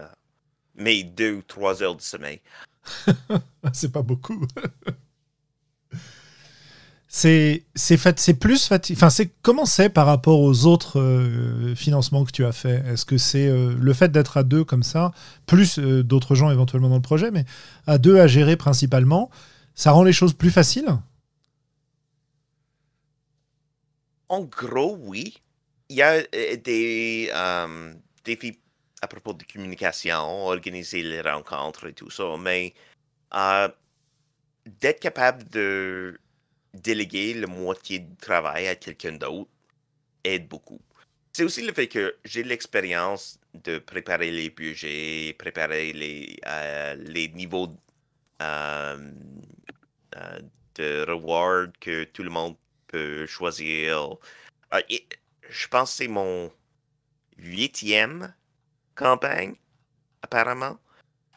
[0.75, 2.41] mes deux ou trois heures de sommeil.
[3.73, 4.47] C'est pas beaucoup.
[7.17, 12.45] C'est c'est plus enfin c'est comment c'est par rapport aux autres euh, financements que tu
[12.45, 12.85] as fait?
[12.89, 15.13] Est-ce que c'est euh, le fait d'être à deux comme ça,
[15.47, 17.45] plus euh, d'autres gens éventuellement dans le projet, mais
[17.87, 19.31] à deux à gérer principalement,
[19.77, 20.89] ça rend les choses plus faciles?
[24.29, 25.37] En gros, oui.
[25.91, 26.21] Il y a
[26.57, 27.31] des
[28.25, 28.59] défis
[29.03, 32.75] à propos de communication, organiser les rencontres et tout ça, mais
[34.81, 36.19] d'être capable de
[36.75, 39.51] déléguer la moitié du travail à quelqu'un d'autre
[40.25, 40.81] aide beaucoup.
[41.33, 47.29] C'est aussi le fait que j'ai l'expérience de préparer les budgets, préparer les, euh, les
[47.29, 47.77] niveaux
[48.43, 49.13] euh,
[50.17, 50.41] euh,
[50.77, 52.57] de reward que tout le monde
[52.87, 54.17] peut choisir.
[55.49, 56.53] je pense que c'est mon
[57.37, 58.35] huitième
[58.95, 59.55] campagne,
[60.23, 60.79] apparemment.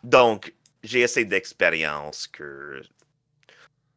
[0.04, 2.82] Donc, j'ai assez d'expérience que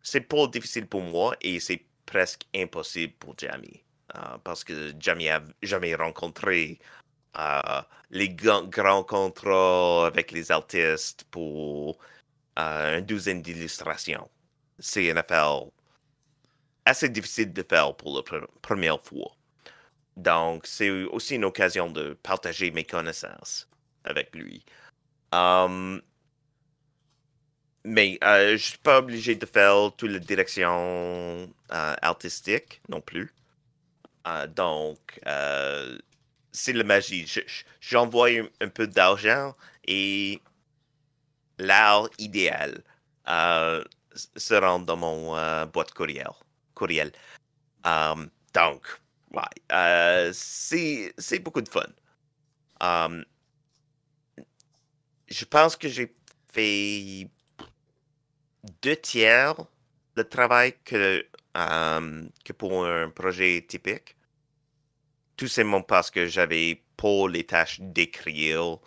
[0.02, 3.82] c'est pas difficile pour moi et c'est presque impossible pour Jamie.
[4.16, 6.78] Euh, parce que Jamie a jamais rencontré
[7.38, 11.98] euh, les grands contrats avec les artistes pour
[12.58, 14.28] euh, une douzaine d'illustrations.
[14.78, 15.62] C'est une affaire
[16.84, 19.36] assez difficile de faire pour la première fois.
[20.16, 23.68] Donc, c'est aussi une occasion de partager mes connaissances
[24.04, 24.64] avec lui.
[25.32, 26.02] Um,
[27.84, 33.32] mais euh, je suis pas obligé de faire toute la direction euh, artistique non plus.
[34.26, 35.20] Euh, donc,
[36.52, 37.26] c'est la magie.
[37.26, 38.28] Je- je- J'envoie
[38.60, 39.54] un, peu d'argent
[39.86, 40.40] et
[41.58, 42.82] l'art idéal
[43.28, 43.84] euh,
[44.36, 46.28] se rend dans mon euh, boîte courriel.
[46.74, 47.12] courriel.
[48.54, 48.82] Donc,
[49.32, 51.82] ouais, euh, c'est beaucoup de fun.
[55.28, 56.14] Je pense que j'ai
[56.52, 57.28] fait
[58.82, 59.54] deux tiers
[60.16, 61.24] le travail que,
[61.56, 64.16] euh, que pour un projet typique.
[65.36, 68.78] Tout simplement parce que j'avais pas les tâches d'écrire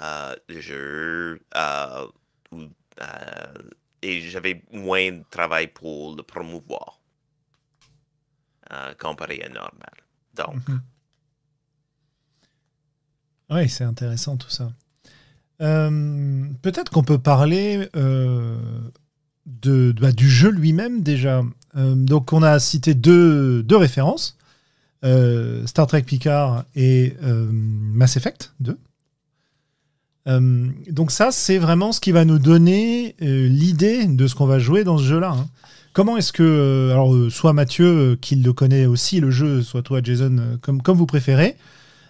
[0.00, 2.06] euh, le jeu euh,
[2.52, 3.54] euh,
[4.02, 7.00] et j'avais moins de travail pour le promouvoir
[8.98, 9.92] comparé à normal.
[10.34, 10.56] Donc,
[13.50, 14.72] Oui, c'est intéressant tout ça.
[15.58, 17.88] Peut-être qu'on peut parler
[19.46, 21.42] de, bah, du jeu lui-même déjà.
[21.76, 24.36] Euh, donc on a cité deux, deux références,
[25.04, 28.78] euh, Star Trek Picard et euh, Mass Effect 2.
[30.26, 34.58] Euh, donc ça, c'est vraiment ce qui va nous donner l'idée de ce qu'on va
[34.58, 35.32] jouer dans ce jeu-là.
[35.32, 35.46] hein.
[35.92, 40.58] Comment est-ce que, alors soit Mathieu qui le connaît aussi le jeu, soit toi Jason,
[40.60, 41.56] comme, comme vous préférez,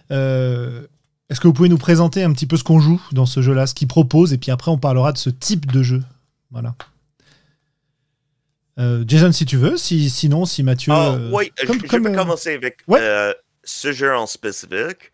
[0.09, 3.67] est-ce que vous pouvez nous présenter un petit peu ce qu'on joue dans ce jeu-là,
[3.67, 6.01] ce qu'il propose, et puis après on parlera de ce type de jeu.
[6.49, 6.73] Voilà.
[8.77, 10.91] Euh, Jason, si tu veux, si, sinon, si Mathieu.
[10.93, 12.99] Ah, euh, oui, je- comme- je, comme, peux euh, commencer avec ouais.
[13.01, 13.33] euh,
[13.63, 15.11] ce jeu en spécifique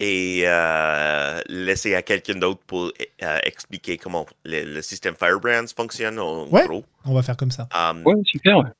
[0.00, 6.18] et euh, laisser à quelqu'un d'autre pour euh, expliquer comment le, le système Firebrands fonctionne
[6.18, 6.66] en Ouais.
[6.66, 6.84] gros.
[7.04, 7.68] On va faire comme ça.
[7.74, 8.58] Um, Ouais, super.
[8.58, 8.70] ouais.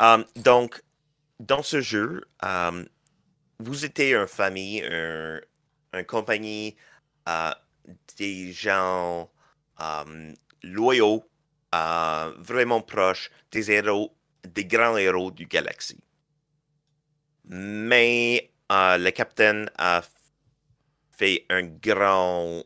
[0.00, 0.82] um, donc,
[1.40, 2.84] dans ce jeu, um,
[3.60, 5.40] vous étiez une famille, un,
[5.94, 6.76] une compagnie,
[7.28, 7.50] euh,
[8.18, 9.30] des gens
[9.78, 11.24] um, loyaux,
[11.76, 16.00] euh, vraiment proches, des héros, des grands héros du galaxie.
[17.48, 20.02] Mais euh, le capitaine a
[21.12, 22.64] fait un grand,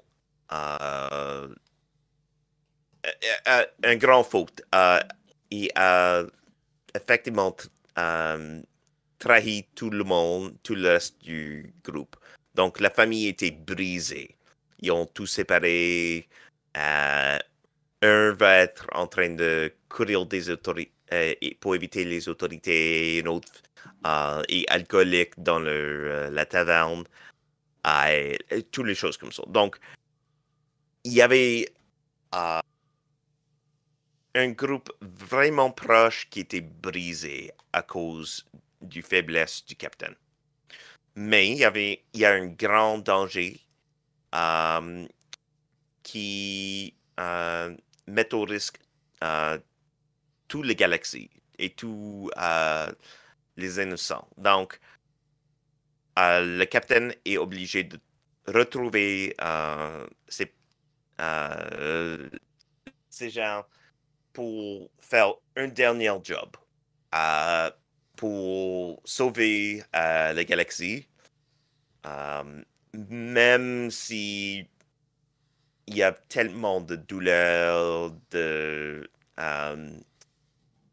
[0.52, 1.54] euh,
[3.48, 4.62] euh, un grand faute.
[5.50, 6.22] Il a
[6.94, 7.54] effectivement
[9.18, 12.16] trahi tout le monde, tout le reste du groupe.
[12.54, 14.36] Donc la famille était brisée.
[14.80, 16.28] Ils ont tout séparé.
[18.02, 20.92] Un va être en train de courir des autorités
[21.60, 23.52] pour éviter les autorités, un autre
[24.06, 27.04] euh, est alcoolique dans le, euh, la taverne,
[27.86, 28.36] euh,
[28.70, 29.42] toutes les choses comme ça.
[29.48, 29.78] Donc,
[31.04, 31.72] il y avait
[32.34, 32.60] euh,
[34.34, 38.46] un groupe vraiment proche qui était brisé à cause
[38.80, 40.14] du faiblesse du capitaine.
[41.16, 43.60] Mais il y avait il y a un grand danger
[44.34, 45.06] euh,
[46.02, 47.76] qui euh,
[48.10, 48.78] met au risque
[49.24, 49.58] euh,
[50.48, 52.90] toutes les galaxies et tous euh,
[53.56, 54.26] les innocents.
[54.36, 54.80] Donc,
[56.18, 57.98] euh, le capitaine est obligé de
[58.46, 60.52] retrouver euh, ses,
[63.08, 63.64] ces gens
[64.32, 66.56] pour faire un dernier job,
[68.16, 71.06] pour sauver la galaxie,
[72.94, 74.66] même si
[75.90, 79.90] il y a tellement de douleur, de, euh,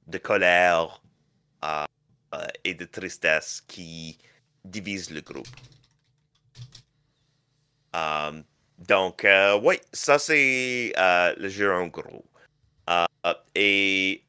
[0.08, 1.02] de colère
[1.64, 1.86] euh,
[2.64, 4.18] et de tristesse qui
[4.66, 5.48] divisent le groupe.
[7.96, 8.42] Euh,
[8.80, 9.26] donc,
[9.62, 12.26] oui, ça c'est le jeu en gros.
[13.54, 14.24] Et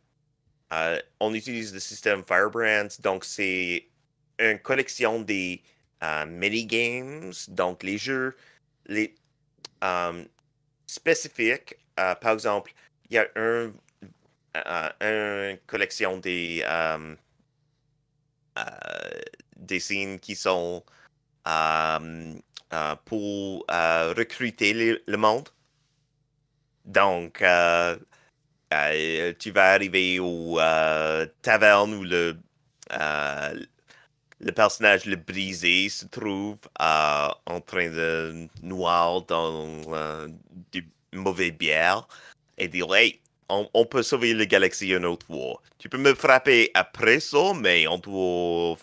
[1.20, 3.88] on utilise le système Firebrands, donc c'est
[4.38, 5.62] une collection des
[6.02, 8.36] euh, mini-games, donc les jeux
[8.86, 9.14] les,
[10.88, 11.76] spécifiques.
[12.00, 12.72] euh, par exemple,
[13.10, 13.72] il y a un,
[15.02, 17.16] euh, une collection des, euh,
[19.56, 20.82] des signes qui sont
[23.04, 23.64] pour
[24.16, 25.48] recruter les- le monde.
[26.84, 27.42] Donc,
[29.38, 32.36] tu vas arriver au euh, taverne où le,
[34.40, 40.28] le personnage le brisé se trouve euh, en train de noir dans euh,
[40.72, 42.06] du mauvais bière
[42.56, 45.62] et dire Hey, on, peut sauver la galaxie une autre fois.
[45.78, 48.76] Tu peux me frapper après ça, mais on doit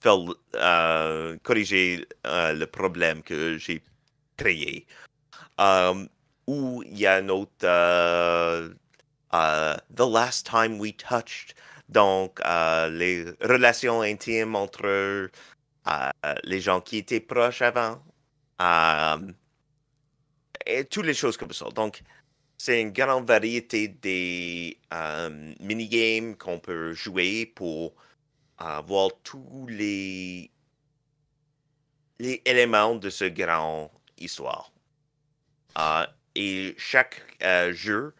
[0.00, 0.18] faire
[0.54, 3.82] euh, corriger le problème que j'ai
[4.36, 4.86] créé.
[6.46, 7.50] Ou il y a un autre
[9.32, 11.54] The Last Time We Touched.
[11.88, 15.30] Donc, euh, les relations intimes entre euh,
[16.44, 18.02] les gens qui étaient proches avant.
[18.62, 19.18] euh,
[20.66, 21.66] et toutes les choses comme ça.
[21.70, 22.02] Donc,
[22.58, 24.78] c'est une grande variété des
[25.60, 27.94] minigames qu'on peut jouer pour
[28.58, 30.50] avoir tous les
[32.18, 34.72] les éléments de ce grand histoire.
[36.34, 37.22] Et chaque
[37.72, 38.14] jeu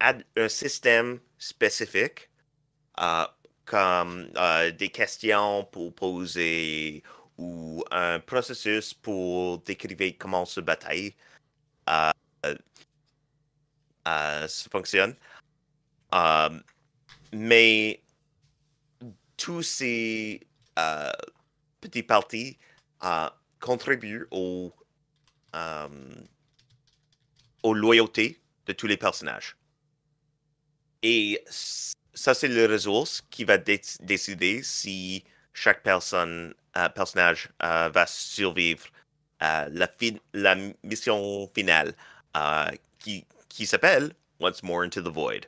[0.00, 2.30] un système spécifique,
[3.00, 3.26] euh,
[3.64, 4.30] comme
[4.78, 7.02] des questions pour poser
[7.38, 11.14] ou un processus pour décrire comment ce bataille
[14.06, 15.14] se fonctionne.
[17.32, 18.02] mais
[19.36, 20.46] tous ces
[21.80, 22.58] petits parties
[23.60, 24.72] contribuent au
[25.54, 25.88] euh,
[27.62, 29.56] aux loyautés de tous les personnages.
[31.02, 38.06] Et ça, c'est le ressource qui va décider si chaque personne, euh, personnage euh, va
[38.06, 38.84] survivre
[39.40, 39.90] à la,
[40.32, 41.94] la mission finale
[42.98, 45.46] qui, qui s'appelle Once More Into the Void.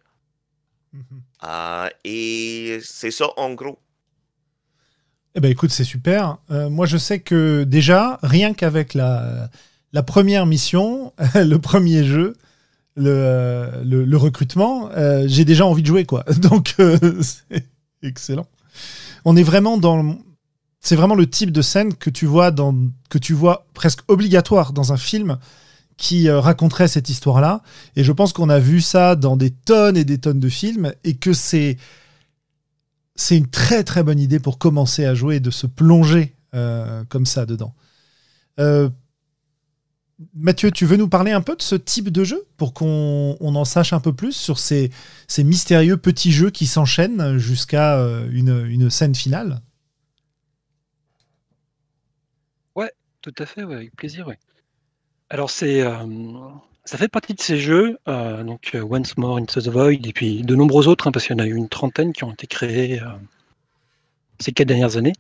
[0.95, 1.91] Mm-hmm.
[2.05, 3.79] et c'est ça en gros.
[5.35, 6.39] Eh ben écoute, c'est super.
[6.49, 9.49] moi, je sais que déjà, rien qu'avec la,
[9.95, 12.37] la première mission, le premier jeu,
[12.97, 16.25] le, euh, le, recrutement, euh, j'ai déjà envie de jouer, quoi.
[16.39, 17.67] Donc, euh, c'est
[18.03, 18.47] excellent.
[19.25, 20.19] On est vraiment dans.
[20.81, 22.77] C'est vraiment le type de scène que tu vois dans,
[23.09, 25.39] que tu vois presque obligatoire dans un film
[25.97, 27.63] qui raconterait cette histoire-là.
[27.97, 30.93] Et je pense qu'on a vu ça dans des tonnes et des tonnes de films
[31.03, 31.79] et que c'est
[33.17, 36.35] c'est une très très bonne idée pour commencer à jouer et de se plonger
[37.09, 37.75] comme ça dedans.
[40.35, 43.65] Mathieu, tu veux nous parler un peu de ce type de jeu pour qu'on en
[43.65, 44.91] sache un peu plus sur ces,
[45.39, 49.61] mystérieux petits jeux qui s'enchaînent jusqu'à euh, une, scène finale?
[52.77, 54.31] Ouais, tout à fait, avec plaisir.
[55.31, 56.07] Alors c'est, euh,
[56.85, 60.43] ça fait partie de ces jeux, euh, donc Once More Into the Void et puis
[60.43, 62.47] de nombreux autres, hein, parce qu'il y en a eu une trentaine qui ont été
[62.47, 63.01] créés
[64.39, 65.15] ces quatre dernières années.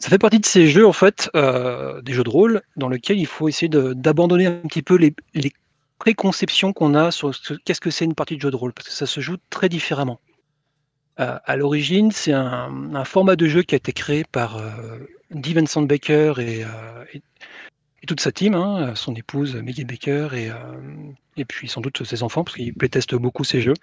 [0.00, 3.18] Ça fait partie de ces jeux, en fait, euh, des jeux de rôle, dans lesquels
[3.18, 5.14] il faut essayer d'abandonner un petit peu les,
[5.98, 7.32] préconceptions qu'on a sur
[7.66, 9.68] qu'est-ce que c'est une partie de jeu de rôle, parce que ça se joue très
[9.68, 10.18] différemment.
[11.20, 14.98] Euh, à l'origine, c'est un, format de jeu qui a été créé par euh,
[15.30, 16.64] Dee Vincent Baker et,
[18.06, 20.50] toute sa team, hein, son épouse Maggie Baker et,
[21.36, 23.74] et puis sans doute ses enfants, parce qu'ils playtestent beaucoup ces jeux.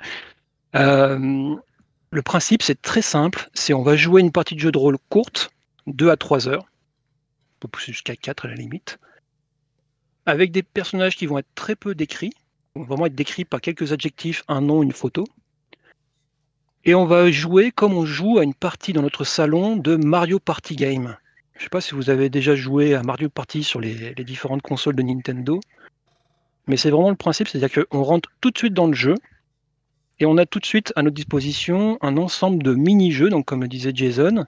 [0.74, 4.98] le principe, c'est très simple, c'est on va jouer une partie de jeu de rôle
[5.10, 5.52] courte,
[5.88, 9.00] 2 à 3 heures, on peut pousser jusqu'à 4 à la limite,
[10.26, 12.34] avec des personnages qui vont être très peu décrits,
[12.76, 15.26] vont vraiment être décrits par quelques adjectifs, un nom, une photo.
[16.84, 20.40] Et on va jouer comme on joue à une partie dans notre salon de Mario
[20.40, 21.18] Party Game.
[21.54, 24.62] Je ne sais pas si vous avez déjà joué à Mario Party sur les, différentes
[24.62, 25.60] consoles de Nintendo,
[26.68, 29.16] mais c'est vraiment le principe, c'est-à-dire qu'on rentre tout de suite dans le jeu,
[30.20, 33.62] et on a tout de suite à notre disposition un ensemble de mini-jeux, donc comme
[33.62, 34.46] le disait Jason,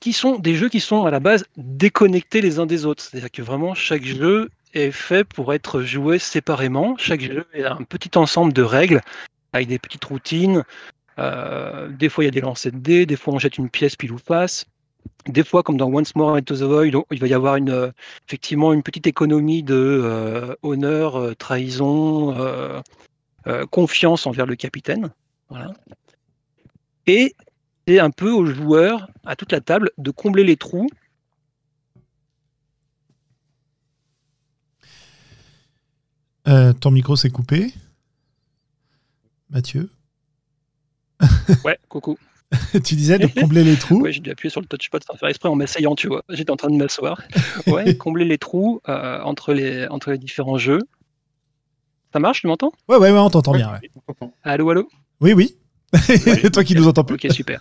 [0.00, 3.02] qui sont des jeux qui sont à la base déconnectés les uns des autres.
[3.02, 6.96] C'est-à-dire que vraiment chaque jeu est fait pour être joué séparément.
[6.96, 9.00] Chaque jeu est un petit ensemble de règles
[9.52, 10.64] avec des petites routines.
[11.18, 13.68] Euh, des fois, il y a des lancers de dés, des fois, on jette une
[13.68, 14.64] pièce pile ou face.
[15.26, 17.92] Des fois, comme dans Once More Into the Void, il va y avoir une,
[18.26, 22.34] effectivement une petite économie de euh, honneur, euh, trahison,
[23.70, 25.10] confiance envers le capitaine.
[25.48, 25.72] Voilà.
[27.06, 27.34] Et
[27.98, 30.88] un peu aux joueurs, à toute la table, de combler les trous.
[36.48, 37.72] Euh, ton micro s'est coupé.
[39.50, 39.90] Mathieu
[41.64, 42.16] Ouais, coucou.
[42.72, 45.28] tu disais de combler les trous Oui, j'ai dû appuyer sur le touchpad sans faire
[45.28, 46.22] exprès en m'asseyant, tu vois.
[46.28, 47.20] J'étais en train de m'asseoir.
[47.66, 50.80] Ouais, combler les trous euh, entre, les, entre les différents jeux.
[52.12, 52.72] Ça marche, tu m'entends?
[52.88, 53.78] Ouais, ouais, ouais, on t'entend bien.
[54.42, 54.88] Allô, allô?
[55.20, 55.56] Oui, oui.
[56.52, 57.14] Toi qui nous entends plus.
[57.14, 57.60] Ok, super.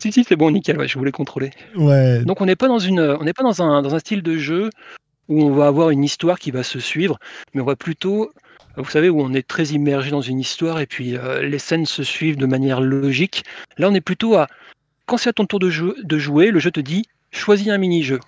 [0.00, 1.50] Si, si, c'est bon, nickel, je voulais contrôler.
[1.76, 2.24] Ouais.
[2.24, 4.36] Donc on n'est pas, dans, une, on n'est pas dans, un, dans un style de
[4.36, 4.70] jeu
[5.28, 7.18] où on va avoir une histoire qui va se suivre,
[7.54, 8.32] mais on va plutôt,
[8.76, 11.86] vous savez, où on est très immergé dans une histoire et puis euh, les scènes
[11.86, 13.44] se suivent de manière logique.
[13.78, 14.48] Là, on est plutôt à,
[15.06, 17.78] quand c'est à ton tour de, jeu, de jouer, le jeu te dit, choisis un
[17.78, 18.20] mini-jeu.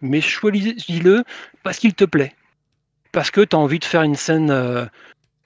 [0.00, 1.24] Mais choisis-le
[1.64, 2.32] parce qu'il te plaît.
[3.10, 4.86] Parce que tu as envie de faire une scène euh,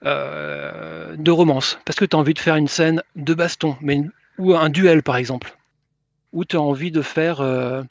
[0.05, 1.79] euh, de romance.
[1.87, 3.77] Parce que tu as envie de faire une scène de baston.
[3.81, 4.03] Mais,
[4.39, 5.57] ou un duel, par exemple
[6.33, 7.83] où tu as envie de faire euh,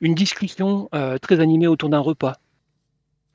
[0.00, 2.34] une discussion euh, très animée autour d'un repas.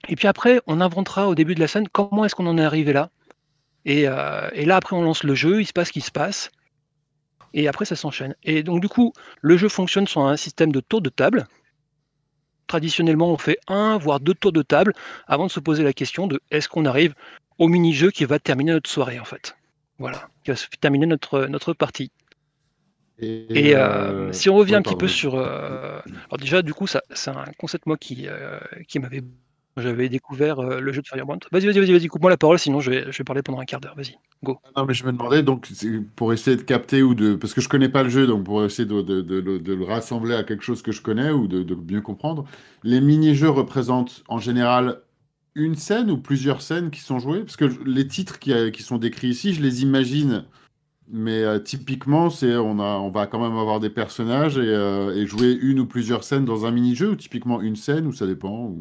[0.07, 2.63] Et puis après, on inventera au début de la scène comment est-ce qu'on en est
[2.63, 3.09] arrivé là.
[3.85, 6.11] Et, euh, et, là, après, on lance le jeu, il se passe ce qui se
[6.11, 6.51] passe.
[7.53, 8.35] Et après, ça s'enchaîne.
[8.43, 11.47] Et donc, du coup, le jeu fonctionne sur un système de tour de table.
[12.67, 14.93] Traditionnellement, on fait un, voire deux tours de table
[15.27, 17.15] avant de se poser la question de est-ce qu'on arrive
[17.57, 19.57] au mini-jeu qui va terminer notre soirée, en fait.
[19.99, 22.11] Voilà, qui va terminer notre, notre partie.
[23.53, 25.35] Et euh, euh, si on revient ouais, un petit pardon, peu sur.
[25.35, 25.99] euh,
[26.29, 29.21] alors, déjà, du coup, ça, c'est un concept, moi, qui, euh, qui m'avait.
[29.77, 31.39] J'avais découvert euh, le jeu de Firebrand.
[31.51, 33.65] Vas-y, vas-y, vas-y, vas-y, coupe-moi la parole, sinon je vais, je vais parler pendant un
[33.65, 33.95] quart d'heure.
[33.95, 34.59] Vas-y, go.
[34.77, 35.67] Non, mais je me demandais, donc,
[36.15, 37.35] pour essayer de capter ou de.
[37.35, 39.73] Parce que je connais pas le jeu, donc pour essayer de, de- de- de- de
[39.73, 42.45] le rassembler à quelque chose que je connais ou de, de mieux comprendre.
[42.83, 45.01] Les mini-jeux représentent en général
[45.55, 47.41] une scène ou plusieurs scènes qui sont jouées?
[47.41, 50.45] Parce que les titres qui, qui sont décrits ici, je les imagine.
[51.07, 55.15] Mais euh, typiquement, c'est on a, on va quand même avoir des personnages et, euh,
[55.15, 58.27] et jouer une ou plusieurs scènes dans un mini-jeu, ou typiquement une scène, ou ça
[58.27, 58.73] dépend,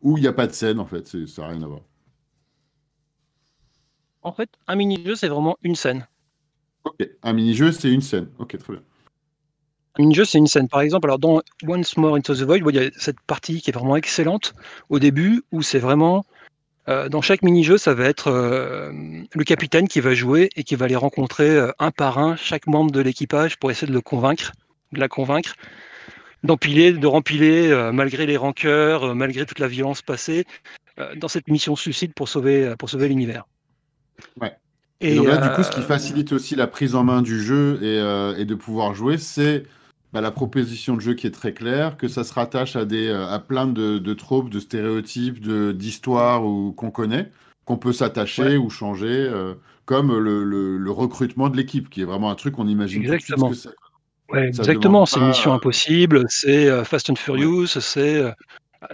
[0.00, 1.80] ou il n'y a pas de scène en fait, ça n'a rien à voir.
[4.22, 6.06] En fait, un mini-jeu, c'est vraiment une scène.
[6.84, 8.28] Ok, un mini-jeu, c'est une scène.
[8.38, 8.82] Ok, très bien.
[9.96, 10.68] Un mini-jeu, c'est une scène.
[10.68, 13.70] Par exemple, alors dans Once More Into the Void, il y a cette partie qui
[13.70, 14.54] est vraiment excellente
[14.88, 16.24] au début, où c'est vraiment.
[16.88, 18.92] Euh, dans chaque mini-jeu, ça va être euh,
[19.32, 22.66] le capitaine qui va jouer et qui va aller rencontrer euh, un par un chaque
[22.66, 24.52] membre de l'équipage pour essayer de le convaincre,
[24.92, 25.54] de la convaincre,
[26.42, 30.44] d'empiler, de rempiler, malgré les rancœurs, malgré toute la violence passée,
[31.16, 33.44] dans cette mission suicide pour sauver, pour sauver l'univers.
[34.38, 34.54] Ouais.
[35.00, 37.42] Et, Et donc là, du coup, ce qui facilite aussi la prise en main du
[37.42, 39.64] jeu et, et de pouvoir jouer, c'est
[40.14, 43.08] bah, la proposition de jeu qui est très claire, que ça se rattache à, des,
[43.08, 45.44] euh, à plein de, de tropes, de stéréotypes,
[45.76, 46.40] d'histoires
[46.76, 47.30] qu'on connaît,
[47.64, 48.56] qu'on peut s'attacher Ouais.
[48.56, 49.54] ou changer, euh,
[49.84, 53.10] comme le, le- le recrutement de l'équipe, qui est vraiment un truc qu'on imagine tout
[53.10, 53.50] de suite Exactement.
[53.50, 54.32] que.
[54.32, 58.30] Ouais, Ça exactement, demande c'est Mission euh, Impossible, c'est euh, Fast and Furious, c'est euh,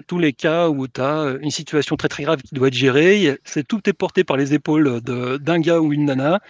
[0.08, 3.38] tous les cas où tu as une situation très très grave qui doit être gérée,
[3.44, 6.40] c'est tout est porté par les épaules d'un gars ou une nana,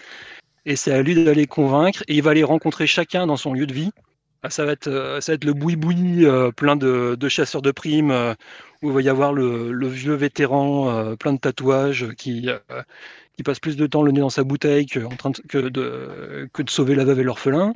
[0.64, 3.66] et c'est à lui d'aller convaincre, et il va aller rencontrer chacun dans son lieu
[3.66, 3.90] de vie.
[4.43, 7.70] Ah, Ça va être, euh, ça va être le boui-boui euh, plein de, chasseurs de
[7.72, 8.34] primes, euh,
[8.82, 12.49] où il va y avoir le, vieux vétéran plein de tatouages qui,
[13.36, 15.01] qui passe plus de temps le nez dans sa bouteille que,
[15.49, 17.74] que, de, sauver la veuve et l'orphelin.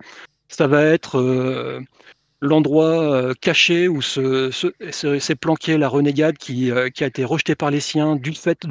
[0.48, 1.20] Ça va être
[2.44, 7.06] l'endroit euh, caché où se- se- se- s'est planqué la renégade qui, euh, qui a
[7.06, 8.66] été rejetée par les siens du fait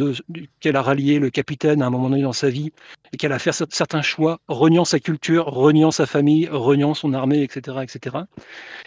[0.60, 2.72] qu'elle a rallié le capitaine à un moment donné dans sa vie
[3.12, 7.14] et qu'elle a fait cer- certains choix, reniant sa culture, reniant sa famille, reniant son
[7.14, 7.84] armée, etc.
[7.84, 8.18] etc.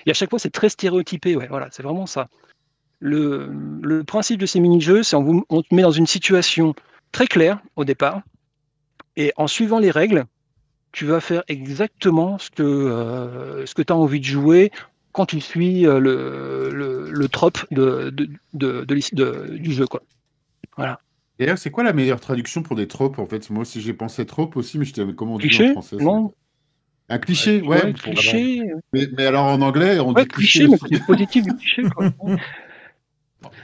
[0.07, 1.37] Et à chaque fois, c'est très stéréotypé.
[1.37, 2.29] Ouais, voilà, c'est vraiment ça.
[3.01, 3.51] Le,
[3.83, 6.75] le principe de ces mini-jeux, c'est on, on te met dans une situation
[7.13, 8.23] très claire au départ,
[9.17, 10.25] et en suivant les règles,
[10.97, 14.73] tu vas faire exactement ce que, euh, ce que tu as envie de jouer
[15.13, 18.09] quand tu suis euh, le, le, le trope de,
[18.55, 19.87] de, de- du jeu.
[19.87, 20.03] Quoi.
[20.77, 21.01] Voilà.
[21.39, 23.51] D'ailleurs, c'est quoi la meilleure traduction pour des tropes en fait?
[23.51, 25.73] Moi aussi, j'ai pensé trope aussi, mais je t'avais comment on dit en Cliché?
[25.73, 26.33] français Non
[27.09, 27.93] Un cliché, ouais.
[27.93, 28.73] Cliché.
[28.93, 30.67] Mais, mais alors en anglais, on Ouais, dit cliché.
[30.67, 31.83] cliché, mais positif du cliché.
[31.95, 32.11] Quoi.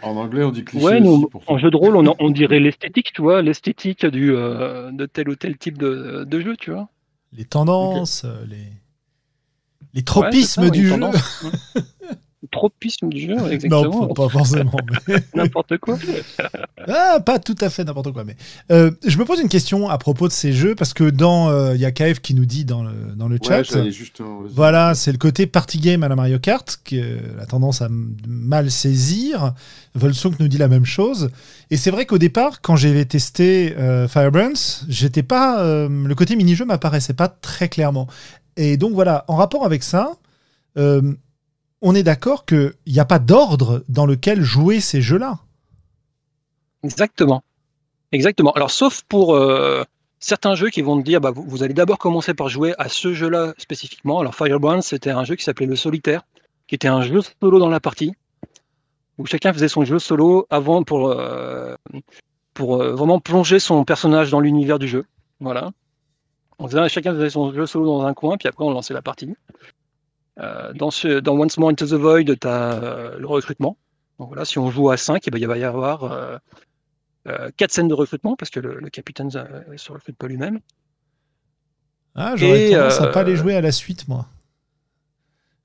[0.02, 1.06] En anglais, on dit cliché Ouais, aussi.
[1.06, 4.90] nous, pour en jeu de rôle, on, on dirait l'esthétique, tu vois, l'esthétique du, euh,
[4.92, 6.88] de tel ou tel type de, de jeu, tu vois.
[7.32, 8.72] Les tendances, euh, les,
[9.94, 11.00] les tropismes ça, du jeu.
[12.42, 12.48] tendance, ouais.
[12.50, 14.08] Tropisme du jeu, Non, exactement.
[14.08, 14.72] pas forcément.
[15.08, 15.98] mais- N'importe quoi.
[16.88, 18.24] Ah, pas tout à fait n'importe quoi.
[18.24, 18.34] Mais
[18.72, 21.76] euh, je me pose une question à propos de ces jeux parce que dans euh,
[21.76, 23.88] il y a KF qui nous dit dans le dans le Ouais, chat.
[23.90, 24.20] juste.
[24.20, 27.88] euh, Voilà, c'est le côté party game à la Mario Kart qui a tendance à
[28.26, 29.52] mal saisir.
[29.94, 31.30] Volsung nous dit la même chose.
[31.70, 36.34] Et c'est vrai qu'au départ, quand j'avais testé euh, Firebrands, j'étais pas euh, le côté
[36.34, 38.08] mini-jeu m'apparaissait pas très clairement.
[38.56, 40.12] Et donc voilà, en rapport avec ça,
[40.78, 41.00] euh,
[41.82, 45.40] on est d'accord qu'il n'y a pas d'ordre dans lequel jouer ces jeux-là.
[46.84, 47.42] Exactement.
[48.12, 48.52] Exactement.
[48.52, 49.82] Alors, sauf pour euh,
[50.20, 53.12] certains jeux qui vont te dire, bah, vous, allez d'abord commencer par jouer à ce
[53.12, 54.20] jeu-là spécifiquement.
[54.20, 56.22] Alors, Firebrand, c'était un jeu qui s'appelait Le Solitaire,
[56.68, 58.14] qui était un jeu solo dans la partie,
[59.18, 61.74] où chacun faisait son jeu solo avant pour, euh,
[62.54, 65.04] pour euh, vraiment plonger son personnage dans l'univers du jeu.
[65.40, 65.72] Voilà.
[66.58, 69.34] On chacun faisait son jeu solo dans un coin, puis après on lançait la partie.
[70.40, 73.76] Euh, dans, ce, dans Once More Into the Void, tu as le recrutement.
[74.18, 76.36] Donc voilà, si on joue à 5, ben, il va y avoir euh,
[77.28, 80.60] euh, quatre scènes de recrutement, parce que le, le capitaine ne se recrute pas lui-même.
[82.14, 84.26] Ah, j'aurais tendance à pas euh, les jouer à la suite, moi.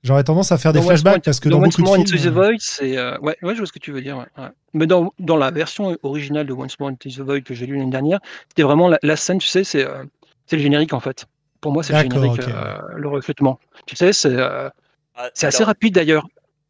[0.02, 2.30] J'aurais tendance à faire des flashbacks parce que dans dans, Once More Into the euh,
[2.30, 2.96] Void, c'est.
[2.96, 4.16] euh, ouais, ouais, je vois ce que tu veux dire.
[4.16, 4.48] ouais, ouais.
[4.72, 7.76] Mais dans, dans la version originale de Once More Into the Void que j'ai lu
[7.76, 10.04] l'année dernière, c'était vraiment la, la scène, tu sais, c'est euh,
[10.46, 11.26] c'est le générique en fait.
[11.60, 13.58] Pour moi, c'est le générique, euh, le recrutement.
[13.86, 14.70] Tu sais, c'est euh,
[15.14, 16.26] Ah, assez rapide d'ailleurs.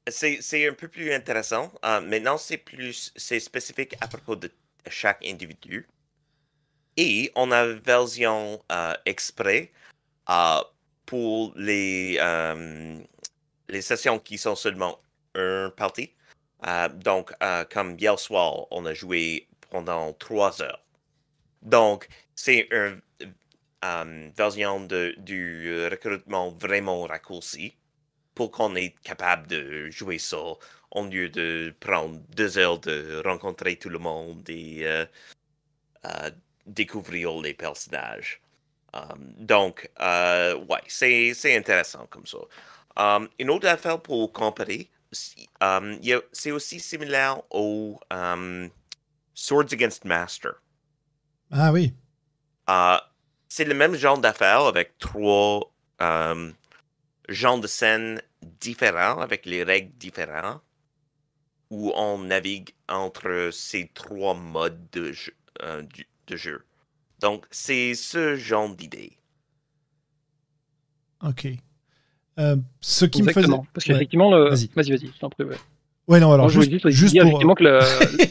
[0.09, 1.71] C'est c'est un peu plus intéressant.
[1.85, 4.51] Euh, maintenant, c'est plus c'est spécifique à propos de
[4.89, 5.87] chaque individu.
[6.97, 9.71] Et on a une version euh, exprès
[11.07, 12.19] pour les,
[13.69, 14.99] les sessions qui sont seulement
[15.35, 16.11] un parti.
[16.97, 17.33] Donc,
[17.73, 20.83] comme hier soir, on a joué pendant trois heures.
[21.63, 22.99] Donc, c'est un
[23.85, 27.75] euh, version de, du recrutement vraiment raccourci
[28.35, 30.39] pour qu'on est capable de jouer ça
[30.93, 35.05] au lieu de prendre deux heures de rencontrer tout le monde et euh,
[36.05, 36.31] euh,
[36.67, 38.41] découvrir les personnages.
[38.95, 42.39] Um, donc, euh, ouais, c'est intéressant comme ça.
[42.97, 44.89] Um, une autre affaire pour comparer,
[45.61, 45.99] um,
[46.33, 48.71] c'est aussi similaire au um,
[49.35, 50.53] Swords Against Master.
[51.51, 51.93] Ah oui.
[52.69, 52.99] Uh,
[53.49, 56.55] c'est le même genre d'affaire avec trois um,
[57.29, 58.23] genres de scènes
[58.61, 60.63] différents, avec les règles différentes,
[61.71, 65.35] où on navigue entre ces trois modes de jeu.
[65.63, 66.65] euh, du- de jeu.
[67.21, 69.19] Donc, c'est ce genre d'idée.
[71.23, 71.49] Ok.
[72.39, 73.41] Euh, ce qui me faisait.
[73.41, 73.67] Exactement.
[73.73, 73.95] Parce Ouais.
[73.95, 74.51] qu'effectivement, le...
[74.51, 74.69] Vas-y.
[74.75, 75.45] vas-y, vas-y, je t'en prie.
[75.45, 75.57] ouais.
[76.09, 76.91] Ouais, non, alors Non, juste, pour.
[76.91, 77.81] effectivement que le...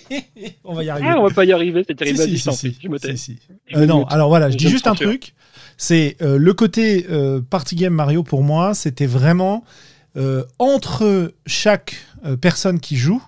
[0.64, 1.08] on va y arriver.
[1.12, 2.18] ah, on va pas y arriver, c'est terrible.
[2.18, 3.16] Si, Vas-y, si, je si, me tais.
[3.76, 5.36] Euh, non, alors voilà, je dis juste un truc.
[5.78, 9.64] C'est euh, le côté euh, party game Mario pour moi, c'était vraiment
[10.18, 11.98] euh, entre chaque
[12.42, 13.22] personne qui joue,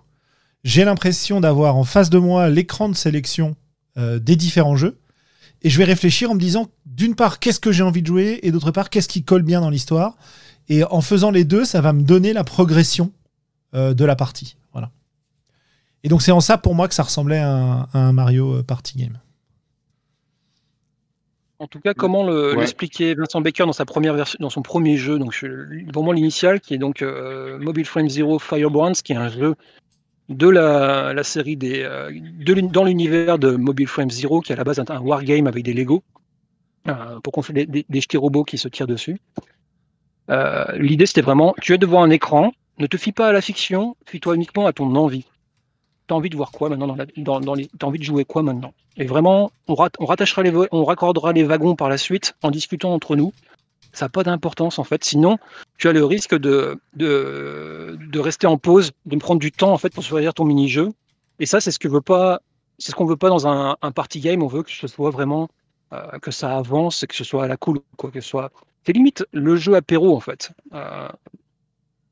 [0.64, 3.56] j'ai l'impression d'avoir en face de moi l'écran de sélection
[3.95, 4.97] des différents jeux.
[5.62, 8.39] Et je vais réfléchir en me disant, d'une part, qu'est-ce que j'ai envie de jouer,
[8.43, 10.18] et d'autre part, qu'est-ce qui colle bien dans l'histoire.
[10.70, 13.12] Et en faisant les deux, ça va me donner la progression
[13.74, 14.57] de la partie.
[14.74, 14.91] Voilà.
[16.03, 18.55] Et donc c'est en ça pour moi que ça ressemblait à un, à un Mario
[18.57, 19.20] euh, Party Game.
[21.61, 22.59] En tout cas, comment le- Ouais.
[22.61, 25.43] l'expliquait Vincent Baker dans sa première version, dans son premier jeu, donc
[25.93, 29.55] vraiment l'initial, qui est donc euh, Mobile Frame Zero Firebrands, qui est un jeu
[30.30, 34.55] de la, la série des, euh, de dans l'univers de Mobile Frame Zero, qui est
[34.55, 36.01] à la base un, un wargame avec des Lego
[36.88, 39.20] euh, pour construire des, des, des jetés robots qui se tirent dessus.
[40.30, 43.41] Euh, L'idée, c'était vraiment, tu es devant un écran, ne te fie pas à la
[43.41, 45.25] fiction, fie-toi uniquement à ton envie.
[46.07, 47.05] T'as envie de voir quoi maintenant dans la,
[47.55, 48.73] les, T'as envie de jouer quoi maintenant?
[48.97, 52.93] Et vraiment, on, rat- on rattachera on raccordera les wagons par la suite en discutant
[52.93, 53.32] entre nous.
[53.93, 55.03] Ça n'a pas d'importance en fait.
[55.03, 55.38] Sinon,
[55.77, 59.93] tu as le risque de, de, rester en pause, de prendre du temps en fait
[59.93, 60.89] pour choisir ton mini-jeu.
[61.39, 62.41] Et ça, c'est ce que veut pas,
[62.77, 64.43] c'est ce qu'on veut pas dans un, un party game.
[64.43, 65.49] On veut que ce soit vraiment
[65.93, 68.51] euh, que ça avance, que ce soit à la cool, quoi, que ce soit.
[68.86, 70.51] C'est limite le jeu apéro en fait.
[70.73, 71.09] Euh,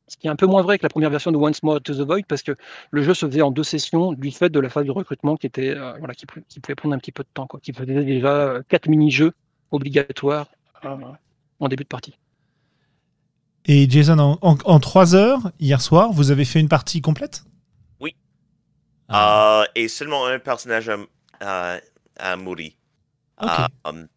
[0.07, 1.93] ce qui est un peu moins vrai que la première version de Once More to
[1.93, 2.55] the Void parce que
[2.91, 5.47] le jeu se faisait en deux sessions du fait de la phase de recrutement qui
[5.47, 8.33] était euh, voilà qui, pouvait prendre un petit peu de temps quoi, qui faisait déjà
[8.33, 9.33] euh, quatre mini-jeux
[9.71, 10.47] obligatoires
[10.85, 10.95] euh,
[11.59, 12.17] en début de partie.
[13.65, 17.43] Et Jason, en, en, en trois heures, hier soir, vous avez fait une partie complète?
[17.99, 18.15] Oui.
[19.09, 19.63] Ah.
[19.63, 20.97] Euh, et seulement un personnage a,
[21.41, 21.79] a-
[22.17, 22.71] a mouru.
[23.41, 23.49] Ok.
[23.49, 24.07] Euh, um,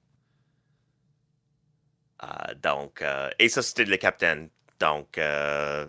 [2.22, 2.26] euh,
[2.62, 4.51] donc, euh, et ça, c'était le capitaine.
[4.81, 5.87] Donc, euh,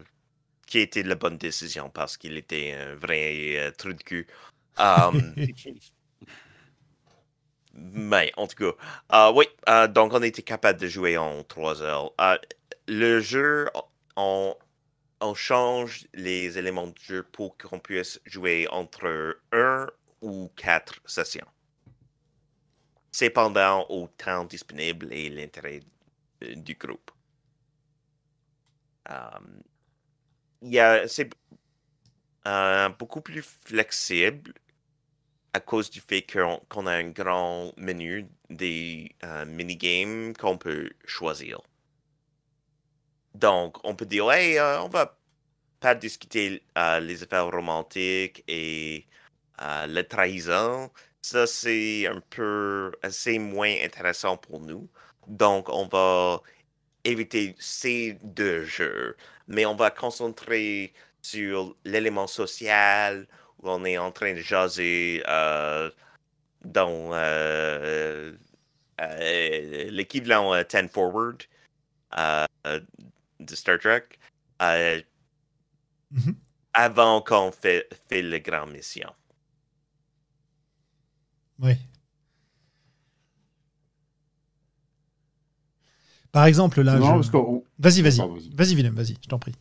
[0.72, 4.26] qui était la bonne décision parce qu'il était un vrai euh, trou de cul.
[4.78, 5.36] Um,
[7.74, 8.72] mais en tout cas,
[9.14, 12.14] euh, oui, euh, donc on était capable de jouer en trois heures.
[12.88, 13.68] Le jeu,
[14.16, 14.56] on,
[15.20, 19.88] on change les éléments du jeu pour qu'on puisse jouer entre un
[20.22, 21.48] ou quatre sessions.
[23.12, 25.82] Cependant, au temps disponible et l'intérêt
[26.42, 27.11] du groupe.
[29.10, 29.62] Euh,
[30.62, 31.30] y a- c'est
[32.48, 34.54] euh, beaucoup plus flexible
[35.54, 40.90] à cause du fait qu'on qu'on a un grand menu des euh, minigames qu'on peut
[41.06, 41.62] choisir.
[43.36, 45.18] Donc, on peut dire, hey, euh, on va
[45.80, 49.08] pas discuter euh, les affaires romantiques et
[49.62, 50.92] euh, la trahison.
[51.22, 54.90] Ça, c'est un peu assez moins intéressant pour nous.
[55.28, 56.42] Donc, on va
[57.04, 59.16] éviter ces deux jeux,
[59.48, 63.28] mais on va concentrer sur l'élément social
[63.60, 65.90] où on est en train de jaser euh,
[66.66, 68.34] dans euh,
[69.00, 71.44] euh, l'équivalent euh, 10 Forward
[73.40, 74.06] de Star Trek
[76.12, 76.36] Mhm.
[76.74, 79.14] avant qu'on fait, fait la grande mission.
[81.60, 81.74] Oui.
[86.32, 86.98] Par exemple, là.
[86.98, 87.30] Non, je- parce
[87.80, 88.18] Vas-y, vas-y.
[88.56, 88.76] Vas-y.
[88.76, 89.54] Willem, vas-y, je t'en prie.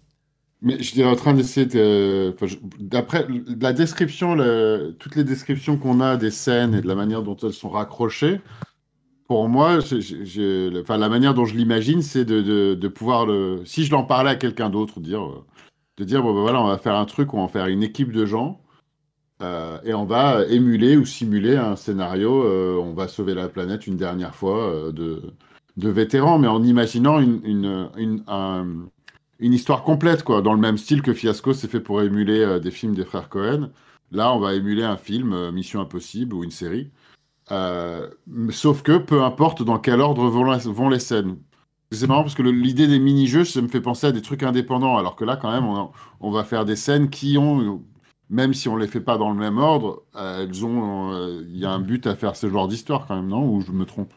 [0.62, 2.32] Mais j'étais en train d'essayer de.
[2.34, 3.26] enfin, je- D'après
[3.60, 7.36] la description, le- toutes les descriptions qu'on a des scènes et de la manière dont
[7.42, 8.40] elles sont raccrochées,
[9.26, 13.62] pour moi, enfin, la manière dont je l'imagine, c'est de, de- de pouvoir le.
[13.64, 15.44] Si je l'en parlais à quelqu'un d'autre, dire, euh,
[15.96, 18.12] de dire bon, ben voilà, on va faire un truc, on va faire une équipe
[18.12, 18.60] de gens.
[19.42, 23.86] euh, et on va émuler ou simuler un scénario, euh, on va sauver la planète
[23.86, 25.22] une dernière fois euh, de,
[25.76, 28.88] de vétérans, mais en imaginant une, une, une- un-
[29.38, 32.58] une histoire complète, quoi, dans le même style que Fiasco s'est fait pour émuler euh,
[32.60, 33.70] des films des frères Cohen.
[34.12, 36.90] Là, on va émuler un film, euh, Mission Impossible ou une série,
[37.52, 38.08] Euh,
[38.50, 41.36] sauf que peu importe dans quel ordre vont, vont les scènes.
[41.92, 44.96] C'est marrant parce que l'idée des mini-jeux, ça me fait penser à des trucs indépendants,
[44.98, 45.90] alors que là, quand même, on,
[46.20, 47.82] on va faire des scènes qui ont,
[48.28, 51.72] même si on les fait pas dans le même ordre, elles ont, il y a
[51.72, 53.48] un but à faire ce genre d'histoire quand même, non?
[53.52, 54.12] Ou je me trompe?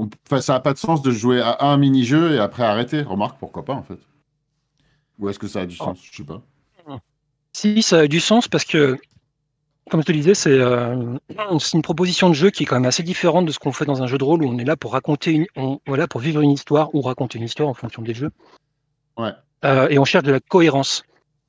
[0.00, 3.02] On- Enfin, ça n'a pas de sens de jouer à un mini-jeu et après arrêter.
[3.02, 3.98] Remarque, pourquoi pas en fait?
[5.18, 5.98] Ou est-ce que ça a du sens?
[6.02, 6.42] Je sais pas.
[7.52, 8.96] Si, ça a du sens parce que,
[9.90, 11.16] comme je te disais, c'est euh,
[11.58, 13.84] c'est une proposition de jeu qui est quand même assez différente de ce qu'on fait
[13.84, 16.20] dans un jeu de rôle où on est là pour raconter, une, on, voilà, pour
[16.20, 18.30] vivre une histoire ou raconter une histoire en fonction des jeux.
[19.18, 19.32] Ouais.
[19.64, 21.02] Euh, et on cherche de la cohérence.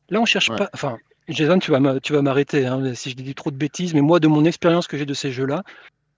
[0.10, 0.58] Là, on cherche Ouais.
[0.58, 0.70] pas.
[0.74, 0.98] Enfin,
[1.30, 4.02] Jason, tu vas m'a- tu vas m'arrêter hein, si je dis trop de bêtises, mais
[4.02, 5.64] moi, de mon expérience que j'ai de ces jeux-là,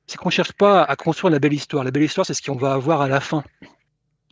[0.07, 1.83] c'est qu'on cherche pas à construire la belle histoire.
[1.83, 3.43] La belle histoire, c'est ce qu'on va avoir à la fin.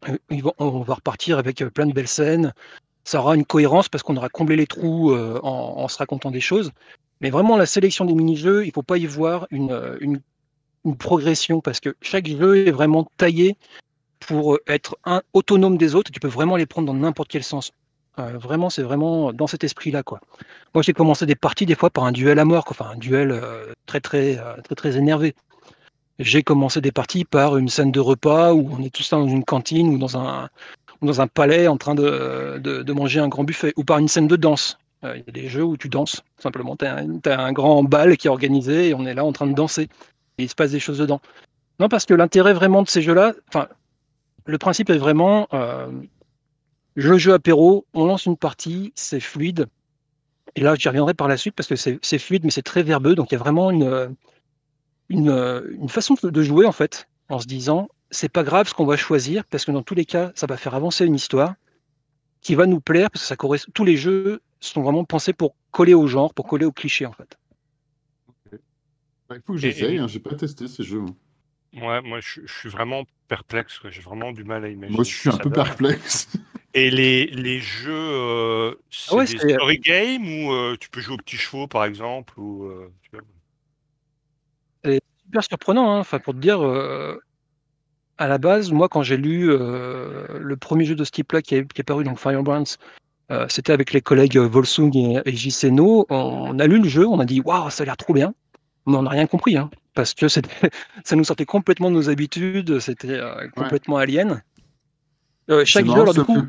[0.10, 0.18] Euh,
[0.58, 2.54] on va repartir avec euh, plein de belles scènes.
[3.04, 6.42] Ça aura une cohérence parce qu'on aura comblé les trous euh, en, se racontant des
[6.42, 6.72] choses.
[7.20, 10.22] Mais vraiment, la sélection des mini-jeux, il ne faut pas y voir une,
[10.98, 13.56] progression parce que chaque jeu est vraiment taillé
[14.20, 16.12] pour être un, autonome des autres.
[16.12, 17.72] Tu peux vraiment les prendre dans n'importe quel sens.
[18.18, 20.04] Vraiment, c'est vraiment dans cet esprit-là.
[20.04, 20.20] quoi.
[20.76, 23.40] Moi, j'ai commencé des parties des fois par un duel à mort, enfin un duel
[23.86, 25.36] très, très, très, très énervé.
[26.22, 29.44] J'ai commencé des parties par une scène de repas où on est tous dans une
[29.44, 30.50] cantine ou dans un,
[31.02, 34.28] dans un palais en train de, de, manger un grand buffet, ou par une scène
[34.28, 34.78] de danse.
[35.04, 36.76] Euh, Il y a des jeux où tu danses, simplement.
[36.76, 39.54] Tu as, un grand bal qui est organisé et on est là en train de
[39.54, 39.90] danser.
[40.38, 41.22] Il se passe des choses dedans.
[41.80, 43.68] Non, parce que l'intérêt vraiment de ces jeux-là, enfin,
[44.46, 45.88] le principe est vraiment euh,
[46.94, 49.66] le jeu apéro, on lance une partie, c'est fluide.
[50.56, 53.16] Et là, j'y reviendrai par la suite parce que c'est fluide, mais c'est très verbeux.
[53.16, 54.16] Donc, il y a vraiment une,
[55.12, 55.30] une,
[55.80, 58.98] une façon de jouer, en fait, en se disant c'est pas grave ce qu'on va
[58.98, 61.56] choisir parce que dans tous les cas, ça va faire avancer une histoire
[62.42, 63.72] qui va nous plaire parce que ça correspond.
[63.74, 67.14] Tous les jeux sont vraiment pensés pour coller au genre, pour coller au cliché, en
[67.14, 67.38] fait.
[69.30, 71.00] Bah, il faut que j'essaye, et- hein, j'ai pas testé ces jeux.
[71.00, 71.16] moi.
[71.74, 74.94] Ouais, moi je, je suis vraiment perplexe, j'ai vraiment du mal à imaginer.
[74.94, 75.64] Moi, je suis un peu donne.
[75.64, 76.28] perplexe.
[76.74, 81.16] Et les, les jeux, euh, c'est ouais, des story games ou euh, tu peux jouer
[81.16, 83.22] aux petits chevaux par exemple ou, euh, tu vois.
[85.32, 85.96] Super surprenant.
[85.96, 86.00] hein.
[86.00, 87.18] Enfin, pour te dire, euh,
[88.18, 91.56] à la base, moi, quand j'ai lu euh, le premier jeu de ce type-là qui
[91.56, 92.76] est, qui est paru dans Firebrands,
[93.32, 96.06] euh, c'était avec les collègues Volsung et, et JC No.
[96.10, 98.34] On a lu le jeu, on a dit waouh, ça a l'air trop bien,
[98.86, 100.28] mais on n'a rien compris, hein, parce que
[101.06, 103.22] ça nous sortait complètement de nos habitudes, c'était
[103.56, 104.44] complètement alien.
[105.64, 106.44] Chaque jeu, alors du coup,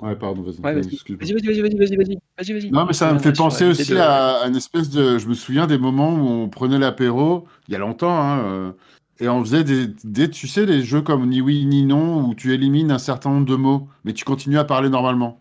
[0.00, 0.60] Ouais, pardon, vas-y.
[0.60, 0.92] Ouais, vas-y.
[0.94, 1.26] excuse-moi.
[1.26, 2.70] vas-y, vas-y, vas-y, vas-y, vas-y, vas-y, vas-y.
[2.70, 5.18] Non, mais ça me fait penser aussi de- à, à une espèce de.
[5.18, 8.72] Je me souviens des moments où on prenait l'apéro, il y a longtemps, hein, euh,
[9.20, 12.34] et on faisait des, des, tu sais, des jeux comme ni oui ni non, où
[12.34, 15.40] tu élimines un certain nombre de mots, mais tu continues à parler normalement.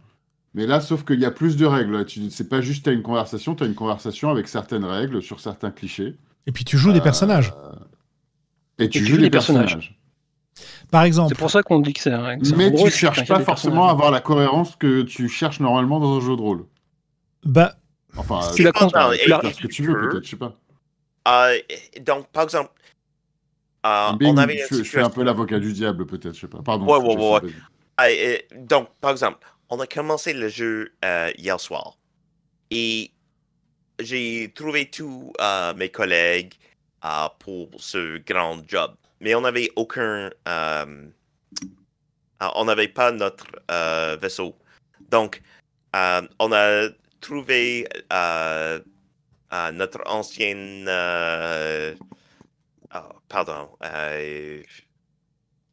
[0.53, 2.05] Mais là, sauf qu'il y a plus de règles.
[2.05, 5.21] Tu, c'est pas juste tu as une conversation, tu as une conversation avec certaines règles
[5.21, 6.15] sur certains clichés.
[6.47, 7.53] Et puis tu joues des Euh, personnages.
[8.79, 9.94] Et tu joues des personnages.
[10.91, 12.39] Par C'est exemple, pour ça qu'on dit que c'est un.
[12.39, 15.27] que c'est un Mais tu c'est cherches pas forcément à avoir la cohérence que tu
[15.29, 16.65] cherches normalement dans un jeu de rôle.
[17.43, 17.75] bah,
[18.17, 20.09] Enfin, Tu la je sais pas, cons- tu la- peux faire ce que tu veux,
[20.09, 20.55] peut-être, je sais pas.
[21.27, 21.57] Euh,
[22.01, 22.71] donc, par exemple,
[23.85, 26.47] euh, Bing, on avait je, je fais un peu l'avocat du diable, peut-être, je sais
[26.47, 26.61] pas.
[26.63, 26.85] Pardon.
[26.85, 27.51] Ouais, je- ouais, ouais, ouais.
[27.97, 31.97] Ah, euh, donc, par exemple, on a commencé le jeu euh, hier soir.
[32.71, 33.11] Et
[33.99, 36.53] j'ai trouvé tous euh, mes collègues
[37.05, 38.95] euh, pour ce grand job.
[39.21, 40.29] Mais on n'avait aucun.
[40.47, 41.07] euh,
[42.41, 44.57] euh, on n'avait pas notre euh, vaisseau.
[45.09, 45.41] Donc,
[45.95, 46.89] euh, on a
[47.21, 47.87] trouvé
[49.73, 50.85] notre ancienne.
[50.89, 51.95] ah,
[53.29, 53.69] pardon.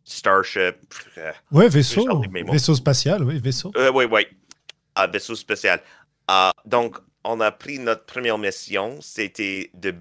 [0.04, 0.76] Starship.
[1.50, 3.72] ouais, vaisseau, vaisseau spatial, oui, vaisseau.
[3.94, 4.26] oui, oui.
[4.94, 5.80] Un vaisseau spécial.
[6.30, 9.00] Euh, donc, on a pris notre première mission.
[9.00, 9.94] C'était de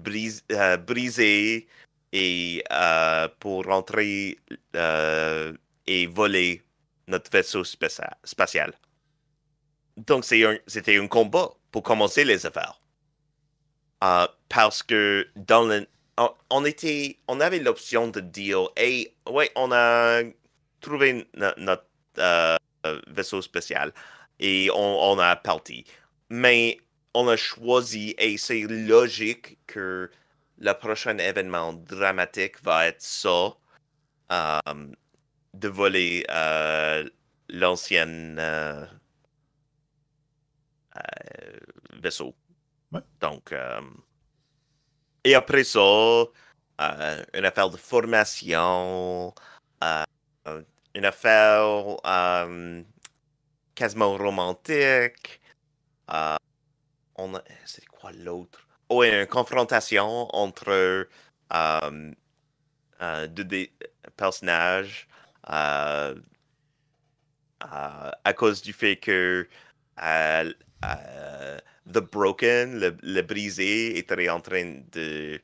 [0.52, 1.66] euh, briser
[2.12, 4.38] et euh, pour rentrer
[4.76, 5.52] euh,
[5.86, 6.62] et voler
[7.08, 8.72] notre vaisseau spatial.
[9.96, 12.80] Donc, c'était un combat pour commencer les affaires.
[14.48, 15.86] Parce que dans le,
[16.50, 20.22] on, était, on avait l'option de dire, hey, ouais, on a
[20.80, 21.86] trouvé no- notre
[23.08, 23.92] vaisseau spécial
[24.40, 25.84] et on, on a parti.
[26.30, 26.78] Mais
[27.14, 30.10] on a choisi, et c'est logique que
[30.58, 33.56] le prochain événement dramatique va être ça,
[34.30, 34.60] euh,
[35.54, 37.08] de voler euh,
[37.48, 38.86] l'ancienne euh,
[42.00, 42.34] vaisseau.
[42.92, 43.00] Ouais.
[43.20, 43.54] Donc,
[45.24, 46.24] et après ça,
[47.34, 49.34] une affaire de formation,
[50.94, 51.96] une affaire
[53.74, 55.40] quasiment romantique.
[57.18, 58.66] Euh, on a, c'est quoi l'autre?
[58.88, 61.04] Oh, une confrontation entre euh,
[63.00, 63.72] euh, de des
[64.16, 65.08] personnages
[65.50, 66.14] euh,
[67.64, 69.48] euh, à cause du fait que
[70.02, 70.52] euh,
[70.84, 71.58] euh,
[71.92, 75.40] The Broken, le, brisé, était en train de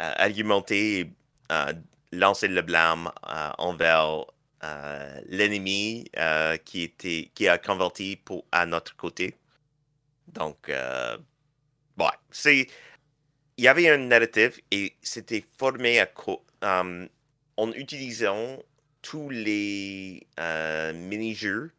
[0.00, 1.12] euh, argumenter
[1.52, 1.72] euh,
[2.12, 4.24] lancer le blâme euh, envers
[4.62, 9.36] euh, l'ennemi euh, qui, était, qui a converti pour, à notre côté.
[10.34, 11.16] Donc, euh,
[11.98, 12.66] ouais, c'est.
[13.56, 17.08] Il y avait un narratif et c'était formé euh,
[17.56, 18.58] en utilisant
[19.02, 21.72] tous les euh, mini-jeux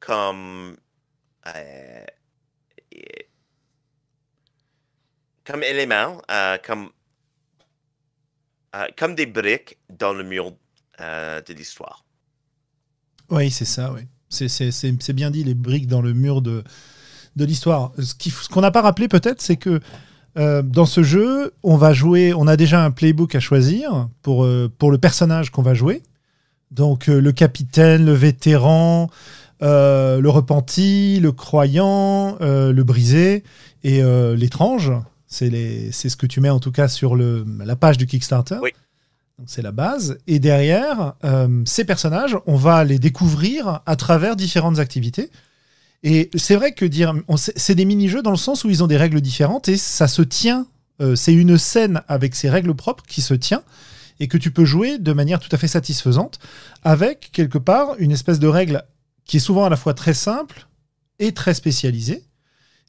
[0.00, 0.76] comme.
[1.46, 2.04] euh,
[5.44, 6.90] comme éléments, euh, comme,
[8.96, 10.52] comme des briques dans le mur
[10.98, 12.04] de l'histoire.
[13.30, 14.02] Oui, c'est ça, oui.
[14.28, 16.64] C'est bien dit, les briques dans le mur de,
[17.36, 17.92] de l'histoire.
[17.98, 19.80] Ce qu'on n'a pas rappelé peut-être, c'est que
[20.38, 24.44] euh, dans ce jeu, on va jouer, on a déjà un playbook à choisir pour,
[24.44, 26.02] euh, pour le personnage qu'on va jouer.
[26.70, 29.10] Donc euh, le capitaine, le vétéran,
[29.60, 33.44] le repenti, le croyant, le brisé
[33.84, 34.02] et
[34.34, 34.90] l'étrange.
[35.28, 38.58] C'est ce que tu mets en tout cas sur le, la page du Kickstarter.
[38.60, 38.70] Oui.
[39.38, 40.18] Donc c'est la base.
[40.26, 41.14] Et derrière,
[41.64, 45.30] ces personnages, on va les découvrir à travers différentes activités.
[46.02, 48.96] Et c'est vrai que dire, c'est des mini-jeux dans le sens où ils ont des
[48.96, 50.66] règles différentes et ça se tient.
[51.00, 53.62] euh, c'est une scène avec ses règles propres qui se tient
[54.20, 56.38] et que tu peux jouer de manière tout à fait satisfaisante
[56.82, 58.84] avec quelque part une espèce de règle
[59.24, 60.66] qui est souvent à la fois très simple
[61.18, 62.24] et très spécialisée.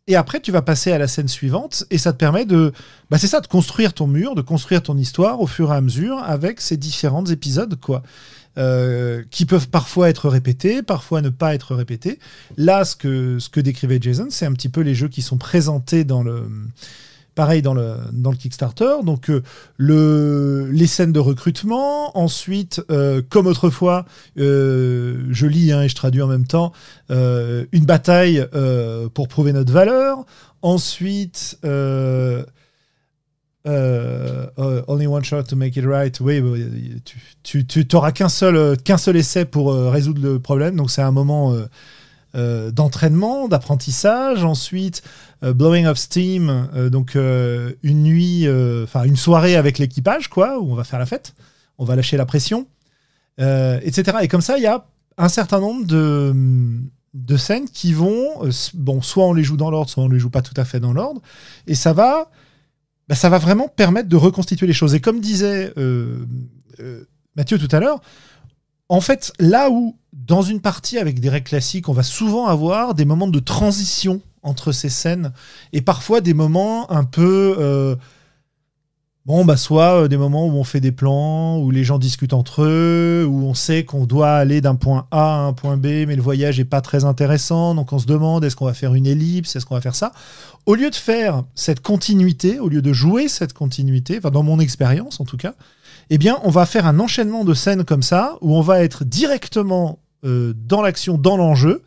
[0.07, 2.73] Et après, tu vas passer à la scène suivante et ça te permet de,
[3.09, 5.81] bah c'est ça, de construire ton mur, de construire ton histoire au fur et à
[5.81, 8.03] mesure avec ces différents épisodes, quoi.
[8.59, 12.19] Euh, qui peuvent parfois être répétés, parfois ne pas être répétés.
[12.55, 15.37] Là, ce que, ce que décrivait Jason, c'est un petit peu les jeux qui sont
[15.37, 16.43] présentés dans le.
[17.33, 18.97] Pareil dans le, dans le Kickstarter.
[19.03, 19.41] Donc, euh,
[19.77, 22.15] le, les scènes de recrutement.
[22.15, 26.73] Ensuite, euh, comme autrefois, je lis hein, et je traduis en même temps,
[27.09, 28.47] une bataille
[29.15, 30.27] pour prouver notre valeur.
[30.61, 31.57] Ensuite,
[33.65, 34.47] euh,
[34.87, 36.19] only one shot to make it right.
[36.19, 36.41] Oui,
[37.43, 40.75] tu, tu, qu'un seul, euh, qu'un seul essai pour euh, résoudre le problème.
[40.75, 41.55] Donc c'est un moment
[42.33, 44.43] d'entraînement, d'apprentissage.
[44.43, 45.03] Ensuite,
[45.41, 46.69] blowing of steam.
[46.91, 48.47] donc une nuit,
[48.83, 51.33] enfin une soirée avec l'équipage, quoi, où on va faire la fête.
[51.77, 52.67] On va lâcher la pression,
[53.37, 54.17] etc.
[54.21, 54.85] Et comme ça, il y a
[55.17, 56.33] un certain nombre de
[57.13, 58.41] de scènes qui vont,
[58.73, 60.79] bon, soit on les joue dans l'ordre, soit on les joue pas tout à fait
[60.79, 61.21] dans l'ordre,
[61.67, 62.31] et ça va,
[63.07, 64.95] bah, ça va vraiment permettre de reconstituer les choses.
[64.95, 66.25] Et comme disait euh,
[66.79, 68.01] euh, Mathieu tout à l'heure,
[68.89, 72.93] en fait, là où dans une partie avec des règles classiques, on va souvent avoir
[72.93, 75.31] des moments de transition entre ces scènes,
[75.71, 77.95] et parfois des moments un peu euh,
[79.25, 82.63] Bon, bah, soit des moments où on fait des plans, où les gens discutent entre
[82.63, 86.17] eux, où on sait qu'on doit aller d'un point A à un point B, mais
[86.17, 89.07] le voyage est pas très intéressant, donc on se demande est-ce qu'on va faire une
[89.07, 90.11] ellipse, est-ce qu'on va faire ça?
[90.65, 94.59] Au lieu de faire cette continuité, au lieu de jouer cette continuité, enfin, dans mon
[94.59, 95.55] expérience en tout cas,
[96.09, 99.03] eh bien, on va faire un enchaînement de scènes comme ça, où on va être
[99.03, 101.81] directement euh, dans l'action, dans l'enjeu.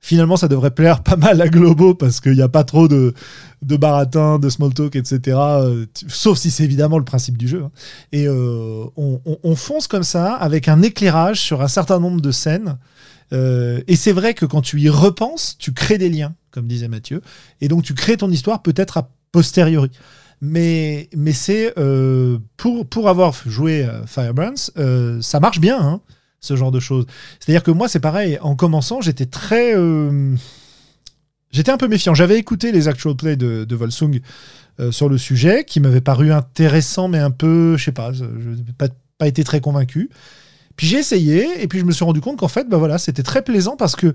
[0.00, 3.14] Finalement, ça devrait plaire pas mal à Globo parce qu'il n'y a pas trop de,
[3.62, 5.18] de baratin, de small talk, etc.
[5.38, 7.62] euh, sauf si c'est évidemment le principe du jeu.
[7.64, 7.70] hein.
[8.12, 12.76] Et euh, on fonce comme ça avec un éclairage sur un certain nombre de scènes.
[13.32, 16.88] Euh, et c'est vrai que quand tu y repenses, tu crées des liens, comme disait
[16.88, 17.22] Mathieu.
[17.60, 19.90] Et donc tu crées ton histoire peut-être a posteriori.
[20.40, 24.70] Mais, mais c'est euh, pour, pour avoir joué euh, Firebrands,
[25.20, 26.00] ça marche bien, hein,
[26.40, 27.06] ce genre de choses.
[27.40, 28.38] C'est-à-dire que moi, c'est pareil.
[28.42, 29.74] En commençant, j'étais très.
[31.50, 32.14] J'étais un peu méfiant.
[32.14, 34.20] J'avais écouté les actual plays de, de Volsung
[34.90, 38.72] sur le sujet, qui m'avaient paru intéressants, mais un peu, je sais pas, je n'ai
[38.76, 40.10] pas, pas été très convaincu.
[40.76, 43.22] Puis j'ai essayé, et puis je me suis rendu compte qu'en fait, bah voilà, c'était
[43.22, 44.12] très plaisant parce que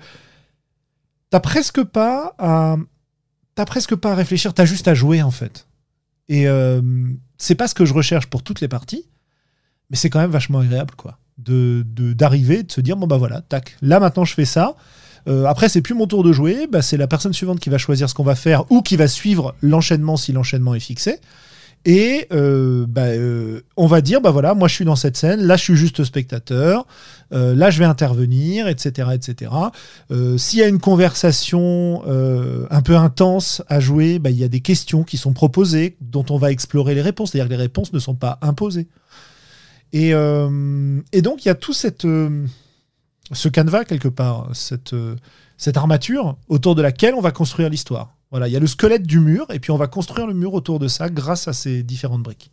[1.29, 2.75] t'as presque pas à,
[3.55, 5.67] t'as presque pas à réfléchir, t'as juste à jouer en fait.
[6.27, 6.81] Et euh,
[7.37, 9.05] c'est pas ce que je recherche pour toutes les parties,
[9.89, 13.17] mais c'est quand même vachement agréable, quoi, de de- d'arriver, de, se dire bon bah
[13.17, 14.75] voilà, tac, là maintenant je fais ça.
[15.27, 17.77] Euh, après, c'est plus mon tour de jouer, bah, c'est la personne suivante qui va
[17.77, 21.19] choisir ce qu'on va faire ou qui va suivre l'enchaînement si l'enchaînement est fixé.
[21.85, 25.41] Et euh, bah, euh, on va dire, bah voilà, moi je suis dans cette scène,
[25.41, 26.85] là je suis juste spectateur,
[27.31, 29.09] euh, là je vais intervenir, etc.
[29.13, 29.51] etc.
[30.37, 32.03] S'il y a une conversation
[32.69, 36.25] un peu intense à jouer, bah, il y a des questions qui sont proposées dont
[36.29, 38.87] on va explorer les réponses, c'est-à-dire que les réponses ne sont pas imposées.
[39.93, 47.13] Et, donc il y a tout ce canevas quelque part, cette armature autour de laquelle
[47.13, 48.18] on va construire l'histoire.
[48.31, 50.53] Voilà, il y a le squelette du mur et puis on va construire le mur
[50.53, 52.51] autour de ça grâce à ces différentes briques.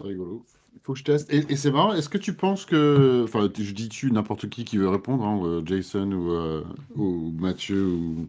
[0.00, 0.44] C'est rigolo.
[0.74, 1.32] Il faut que je teste.
[1.32, 3.22] Et, et c'est marrant, est-ce que tu penses que.
[3.24, 6.62] Enfin, je dis tu, n'importe qui qui veut répondre, hein, euh, Jason ou, euh,
[6.94, 8.28] ou Mathieu ou,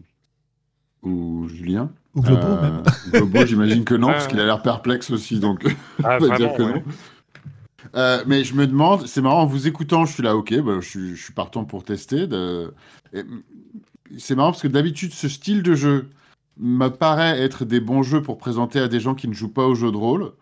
[1.02, 1.90] ou Julien?
[2.14, 2.82] Ou Globo, Euh, même.
[3.12, 5.64] Globo, j'imagine que non, Ouais, parce qu'il a l'air perplexe aussi, donc
[6.02, 6.74] Ah, on va dire vraiment, que ouais.
[6.86, 6.92] non.
[7.94, 10.78] Euh, mais je me demande, c'est marrant, en vous écoutant, je suis là, ok, bah,
[10.80, 12.26] je, suis, je suis partant pour tester.
[12.26, 12.72] de-
[13.12, 13.22] et,
[14.18, 16.08] C'est marrant parce que d'habitude, ce style de jeu
[16.58, 19.66] me paraît être des bons jeux pour présenter à des gens qui ne jouent pas
[19.66, 20.32] au jeu de rôle.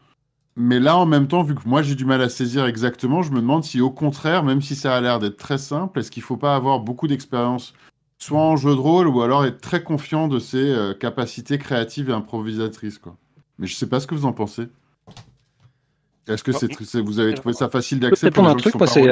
[0.56, 3.32] Mais là, en même temps, vu que moi j'ai du mal à saisir exactement, je
[3.32, 6.22] me demande si au contraire, même si ça a l'air d'être très simple, est-ce qu'il
[6.22, 7.74] faut pas avoir beaucoup d'expérience,
[8.18, 12.08] soit en jeu de rôle, ou alors être très confiant de ses euh, capacités créatives
[12.08, 13.16] et improvisatrices, quoi.
[13.58, 14.68] Mais je sais pas ce que vous en pensez.
[16.26, 16.58] Est-ce que Non.
[16.80, 18.94] c'est, vous avez trouvé ça facile d'accès pour les un gens qui truc, moi, sont
[18.94, 19.10] c'est.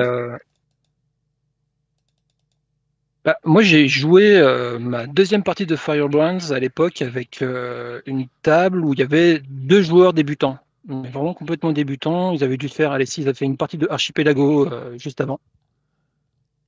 [3.24, 8.26] Bah, moi, j'ai joué euh, ma deuxième partie de Firebrands à l'époque avec euh, une
[8.42, 10.58] table où il y avait deux joueurs débutants.
[10.88, 12.32] Mais Vraiment complètement débutants.
[12.32, 15.38] Ils avaient dû faire, allez, ils avaient fait une partie de Archipelago euh, juste avant.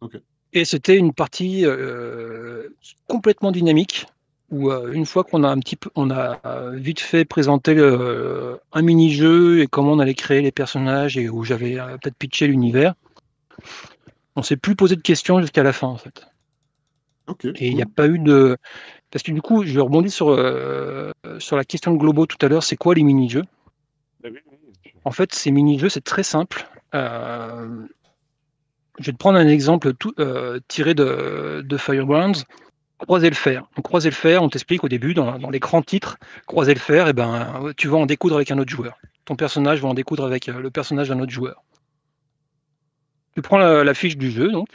[0.01, 0.17] Ok.
[0.53, 1.65] Et c'était une partie
[3.09, 4.07] complètement dynamique
[4.53, 6.41] où une fois qu'on a un petit peu, on a
[6.75, 7.77] vite fait présenter
[8.73, 12.95] un mini-jeu et comment on allait créer les personnages et où j'avais peut-être pitché l'univers,
[14.37, 16.25] on s'est plus posé de questions jusqu'à la fin en fait.
[17.57, 18.57] Et il n'y a pas eu de.
[19.11, 22.49] Parce que du coup, je rebondis sur, euh, sur la question de Globo tout à
[22.49, 23.45] l'heure c'est quoi les mini-jeux?
[24.25, 24.41] Ah oui,
[24.85, 24.93] oui.
[25.05, 26.67] En fait, ces mini-jeux, c'est très simple.
[26.95, 27.87] Euh,
[28.99, 32.45] je vais te prendre un exemple tout, euh, tiré de, de Firebrands.
[32.99, 33.67] Croiser le fer.
[33.77, 36.17] Donc, croiser le fer, on t'explique au début, dans, dans l'écran titre,
[36.47, 38.99] croiser le fer, et ben, tu vas en découdre avec un autre joueur.
[39.25, 41.65] Ton personnage va en découdre avec le personnage d'un autre joueur.
[43.35, 44.69] Tu prends la, la fiche du jeu, donc,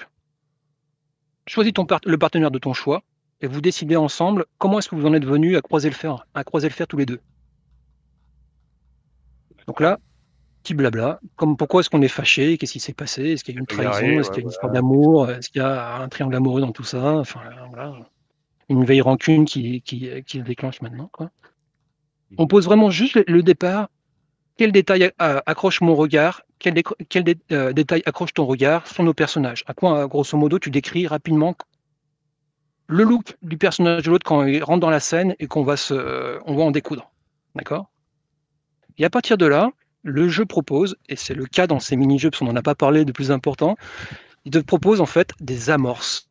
[1.49, 3.03] choisis ton part- le partenaire de ton choix,
[3.41, 6.25] et vous décidez ensemble comment est-ce que vous en êtes venu à croiser le fer,
[6.33, 7.19] à croiser le fer tous les deux.
[9.67, 9.99] Donc là,
[10.63, 13.57] petit blabla, comme pourquoi est-ce qu'on est fâché, qu'est-ce qui s'est passé, est-ce qu'il y
[13.57, 15.97] a eu une trahison, est-ce qu'il y a une histoire d'amour, est-ce qu'il y a
[15.97, 17.93] un triangle amoureux dans tout ça, enfin voilà,
[18.67, 21.09] une veille rancune qui, qui, qui se déclenche maintenant.
[21.11, 21.31] Quoi.
[22.37, 23.89] On pose vraiment juste le départ,
[24.59, 26.83] quel détail euh, accroche mon regard, quel,
[27.53, 31.07] euh, détail accroche ton regard sur nos personnages, à quoi euh, grosso modo tu décris
[31.07, 31.55] rapidement
[32.87, 35.75] le look du personnage de l'autre quand il rentre dans la scène et qu'on va
[35.75, 37.09] va en découdre.
[37.55, 37.89] D'accord?
[38.97, 39.69] Et à partir de là,
[40.03, 42.75] le jeu propose, et c'est le cas dans ces mini-jeux, parce qu'on n'en a pas
[42.75, 43.77] parlé de plus important,
[44.43, 46.29] il te propose en fait des amorces.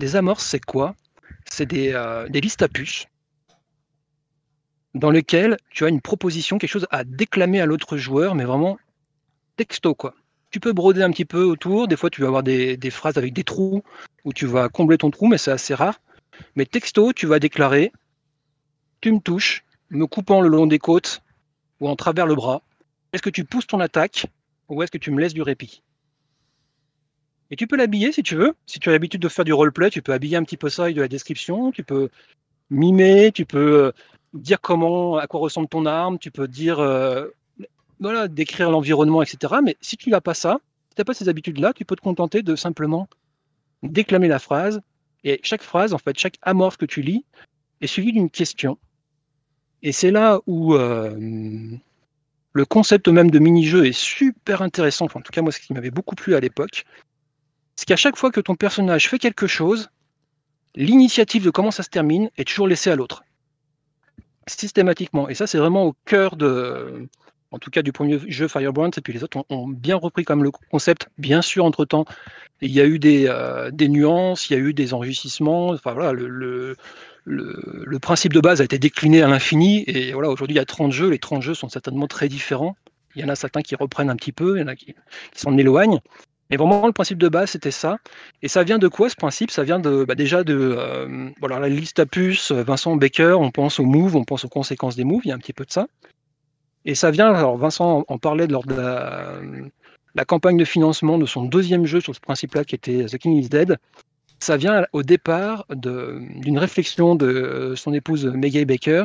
[0.00, 0.96] Des amorces, c'est quoi?
[1.44, 1.92] C'est des,
[2.30, 3.06] des listes à puces
[4.94, 8.78] dans lesquelles tu as une proposition, quelque chose à déclamer à l'autre joueur, mais vraiment
[9.56, 10.14] texto, quoi.
[10.50, 13.16] Tu peux broder un petit peu autour, des fois tu vas avoir des, des phrases
[13.16, 13.82] avec des trous,
[14.24, 16.00] où tu vas combler ton trou, mais c'est assez rare.
[16.56, 17.92] Mais texto, tu vas déclarer,
[19.00, 21.22] tu me touches, me coupant le long des côtes
[21.80, 22.62] ou en travers le bras.
[23.12, 24.26] Est-ce que tu pousses ton attaque
[24.68, 25.82] ou est-ce que tu me laisses du répit?
[27.50, 28.54] Et tu peux l'habiller si tu veux.
[28.66, 30.84] Si tu as l'habitude de faire du roleplay, tu peux habiller un petit peu ça
[30.84, 31.72] avec de la description.
[31.72, 32.08] Tu peux
[32.70, 33.92] mimer, tu peux euh,
[34.34, 37.26] dire comment, à quoi ressemble ton arme, tu peux dire, euh,
[37.98, 39.54] voilà, décrire l'environnement, etc.
[39.62, 42.00] Mais si tu n'as pas ça, si tu n'as pas ces habitudes-là, tu peux te
[42.00, 43.08] contenter de simplement
[43.82, 44.80] déclamer la phrase.
[45.24, 47.24] Et chaque phrase, en fait, chaque amorphe que tu lis
[47.80, 48.78] est suivie d'une question.
[49.82, 51.16] Et c'est là où euh,
[52.52, 55.06] le concept même de mini-jeu est super intéressant.
[55.06, 56.84] Enfin, en tout cas, moi, ce qui m'avait beaucoup plu à l'époque,
[57.76, 59.90] c'est qu'à chaque fois que ton personnage fait quelque chose,
[60.74, 63.24] l'initiative de comment ça se termine est toujours laissée à l'autre.
[64.58, 65.28] Systématiquement.
[65.28, 67.08] Et ça, c'est vraiment au cœur de,
[67.52, 70.42] en tout cas du premier jeu Firebrands, et puis les autres ont, bien repris comme
[70.42, 71.08] le concept.
[71.18, 72.04] Bien sûr, entre-temps,
[72.60, 75.68] il y a eu des, euh, des nuances, il y a eu des enrichissements.
[75.70, 76.76] Enfin voilà, le,
[78.00, 79.84] principe de base a été décliné à l'infini.
[79.86, 81.10] Et voilà, aujourd'hui, il y a 30 jeux.
[81.10, 82.76] Les 30 jeux sont certainement très différents.
[83.16, 84.94] Il y en a certains qui reprennent un petit peu, il y en a qui
[85.34, 86.00] s'en éloignent.
[86.50, 87.98] Mais vraiment, le principe de base, c'était ça.
[88.42, 89.50] Et ça vient de quoi ce principe?
[89.50, 93.50] Ça vient de, bah, déjà de euh, voilà, la liste à puces, Vincent Baker, on
[93.50, 95.64] pense aux moves, on pense aux conséquences des moves, il y a un petit peu
[95.64, 95.86] de ça.
[96.84, 99.38] Et ça vient, alors Vincent en parlait lors de la,
[100.14, 103.36] la campagne de financement de son deuxième jeu sur ce principe-là qui était The King
[103.36, 103.78] is Dead.
[104.40, 109.04] Ça vient au départ d'une réflexion de son épouse Maggie Baker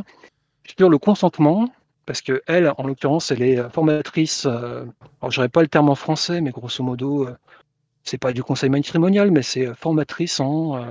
[0.78, 1.70] sur le consentement,
[2.06, 4.46] parce que elle, en l'occurrence, elle est formatrice.
[4.46, 4.86] Euh,
[5.22, 7.36] alors, je pas le terme en français, mais grosso modo, euh,
[8.06, 10.84] c'est pas du conseil matrimonial, mais c'est formatrice en euh,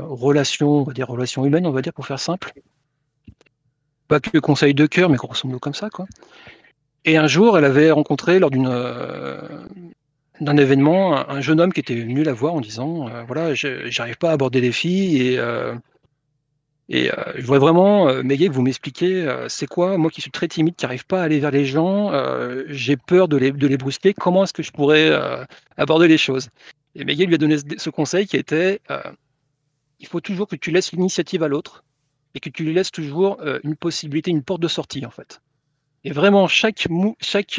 [0.00, 2.52] relations, on va dire relations humaines, on va dire pour faire simple.
[4.08, 6.06] Pas que conseil de cœur, mais grosso modo comme ça, quoi.
[7.04, 9.38] Et un jour, elle avait rencontré lors d'une euh,
[10.40, 13.54] d'un événement un, un, jeune homme qui était venu la voir en disant euh, voilà,
[13.54, 15.40] j'arrive pas à aborder les filles et
[16.94, 20.46] Et euh, je voudrais vraiment, euh, vous m'expliquiez, euh, c'est quoi, moi qui suis très
[20.46, 24.12] timide, qui n'arrive pas à aller vers les gens, euh, j'ai peur de les, brusquer,
[24.12, 25.42] comment est-ce que je pourrais euh,
[25.78, 26.50] aborder les choses?
[26.94, 28.82] Et Meguet lui a donné ce, conseil qui était,
[30.00, 31.82] il faut toujours que tu laisses l'initiative à l'autre
[32.34, 35.40] et que tu lui laisses toujours une possibilité, une porte de sortie en fait.
[36.04, 37.58] Et vraiment, chaque, mou, chaque,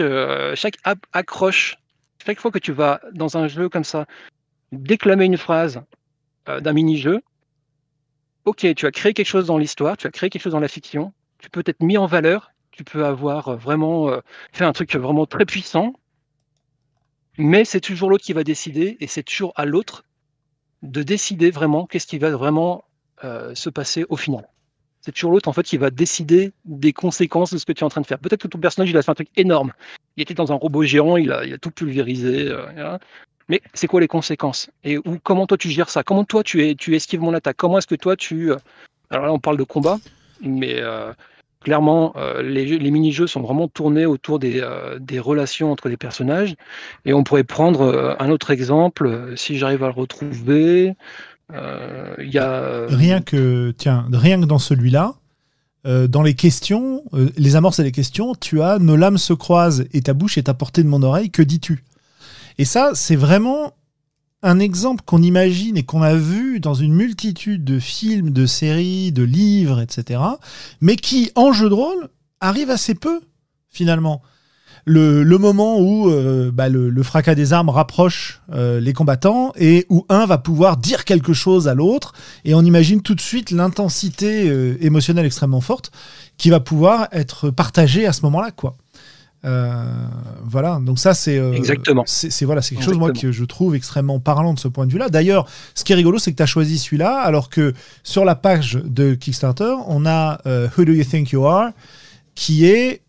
[1.14, 1.78] accroche,
[2.24, 4.06] chaque fois que tu vas dans un jeu comme ça,
[4.72, 5.82] déclamer une phrase
[6.46, 7.20] d'un mini-jeu,
[8.46, 10.68] ok, tu as créé quelque chose dans l'histoire, tu as créé quelque chose dans la
[10.68, 14.20] fiction, tu peux être mis en valeur, tu peux avoir euh, vraiment euh,
[14.52, 15.94] fait un truc vraiment très puissant,
[17.38, 20.04] mais c'est toujours l'autre qui va décider et c'est toujours à l'autre
[20.82, 22.84] de décider vraiment qu'est-ce qui va vraiment
[23.24, 24.48] euh, se passer au final.
[25.02, 27.84] C'est toujours l'autre en fait qui va décider des conséquences de ce que tu es
[27.84, 28.20] en train de faire.
[28.20, 29.74] Peut-être que ton personnage il a fait un truc énorme.
[30.16, 32.54] Il était dans un robot géant, il a, tout pulvérisé.
[33.50, 34.70] Mais c'est quoi les conséquences?
[34.84, 36.04] Et comment toi tu gères ça?
[36.04, 37.58] Comment toi tu, tu esquives mon attaque?
[37.58, 38.52] Comment est-ce que toi tu...
[38.52, 38.58] euh,
[39.10, 40.00] Alors là on parle de combat,
[40.42, 41.12] mais euh,
[41.60, 44.62] clairement euh, les, jeux- les mini-jeux sont vraiment tournés autour des,
[45.20, 46.56] relations entre les personnages.
[47.06, 50.96] Et on pourrait prendre un autre exemple, si j'arrive à le retrouver.
[51.50, 53.74] Rien que,
[54.12, 55.16] rien que dans celui-là,
[55.86, 57.04] dans les questions,
[57.38, 60.48] les amorces et les questions, tu as nos lames se croisent et ta bouche est
[60.48, 61.84] à portée de mon oreille, que dis-tu?
[62.58, 63.74] Et ça, c'est vraiment
[64.44, 69.12] un exemple qu'on imagine et qu'on a vu dans une multitude de films, de séries,
[69.12, 70.20] de livres, etc.,
[70.82, 72.10] mais qui, en jeu de rôle,
[72.42, 73.22] arrive assez peu,
[73.70, 74.22] finalement.
[74.86, 79.86] Le, moment où euh, bah, le, le fracas des armes rapproche euh, les combattants et
[79.88, 82.12] où un va pouvoir dire quelque chose à l'autre
[82.44, 85.92] et on imagine tout de suite l'intensité euh, émotionnelle extrêmement forte
[86.36, 88.76] qui va pouvoir être partagée à ce moment-là, quoi.
[89.46, 89.84] Euh,
[90.44, 92.04] voilà, donc ça c'est euh, Exactement.
[92.08, 94.92] C'est voilà, c'est quelque chose moi que je trouve extrêmement parlant de ce point de
[94.92, 95.10] vue-là.
[95.10, 97.74] D'ailleurs, ce qui est rigolo, c'est que tu as choisi celui-là, alors que
[98.04, 101.72] sur la page de Kickstarter, on a euh, Who Do You Think You Are,
[102.36, 103.02] qui est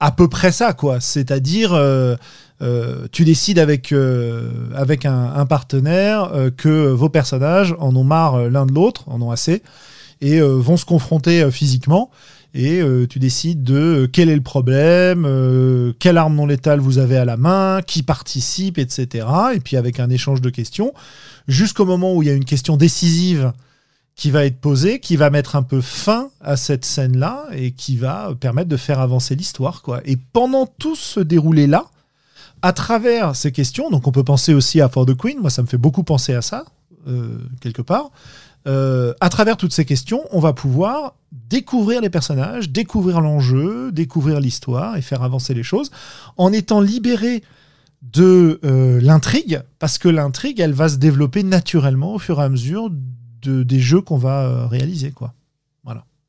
[0.00, 0.98] à peu près ça, quoi.
[0.98, 2.16] C'est-à-dire, euh,
[2.62, 8.48] euh, tu décides avec, euh, avec un, un partenaire que vos personnages en ont marre
[8.48, 9.62] l'un de l'autre, en ont assez,
[10.22, 12.10] et vont se confronter physiquement.
[12.52, 16.80] Et euh, tu décides de euh, quel est le problème, euh, quelle arme non létale
[16.80, 19.26] vous avez à la main, qui participe, etc.
[19.54, 20.92] Et puis avec un échange de questions,
[21.46, 23.52] jusqu'au moment où il y a une question décisive
[24.16, 27.96] qui va être posée, qui va mettre un peu fin à cette scène-là et qui
[27.96, 29.82] va permettre de faire avancer l'histoire.
[30.04, 31.86] Et pendant tout ce déroulé-là,
[32.62, 35.62] à travers ces questions, donc on peut penser aussi à For the Queen, moi ça
[35.62, 36.64] me fait beaucoup penser à ça,
[37.60, 38.10] quelque part,
[38.66, 44.40] euh, à travers toutes ces questions, on va pouvoir découvrir les personnages, découvrir l'enjeu, découvrir
[44.40, 45.90] l'histoire et faire avancer les choses
[46.36, 47.42] en étant libéré
[48.02, 52.48] de euh, l'intrigue, parce que l'intrigue, elle va se développer naturellement au fur et à
[52.48, 55.12] mesure de, des jeux qu'on va euh, réaliser.
[55.12, 55.34] Quoi.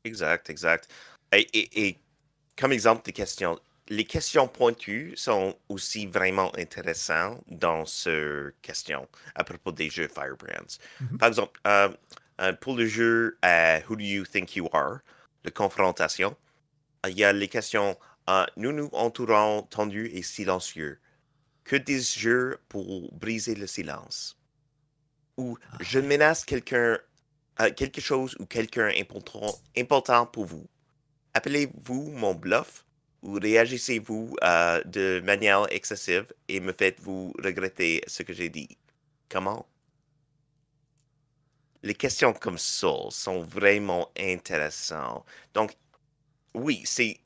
[0.04, 0.88] Exact, exact.
[1.32, 1.96] Et, et- et
[2.58, 3.56] comme exemple des questions,
[3.88, 9.06] les questions pointues sont aussi vraiment intéressantes dans ce question
[9.36, 10.78] à propos des jeux Firebrands.
[11.00, 11.18] Mhm.
[11.18, 11.88] Par exemple, euh,
[12.60, 13.38] pour le jeu
[13.88, 14.98] Who Do You Think You Are,
[15.44, 16.36] de confrontation,
[17.08, 17.96] il y a les questions
[18.30, 20.98] euh, Nous nous entourons tendus et silencieux.
[21.64, 24.38] Que dis-je pour briser le silence?
[25.36, 26.98] Ou je menace quelqu'un
[27.60, 30.66] euh, quelque chose ou quelqu'un important, important pour vous.
[31.34, 32.84] Appelez-vous mon bluff
[33.22, 38.76] ou réagissez-vous euh, de manière excessive et me faites-vous regretter ce que j'ai dit?
[39.28, 39.66] Comment?
[41.82, 45.24] Les questions comme ça sont vraiment intéressantes.
[45.54, 45.72] Donc,
[46.54, 47.18] oui, c'est.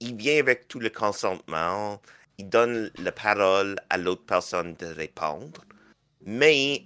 [0.00, 2.00] Il vient avec tout le consentement,
[2.38, 5.62] il donne la parole à l'autre personne de répondre,
[6.24, 6.84] mais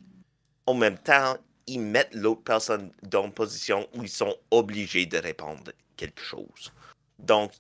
[0.67, 1.37] en même temps,
[1.69, 6.73] ils mettent l'autre personne dans une position où ils sont obligés de répondre quelque chose.
[7.21, 7.53] Donc,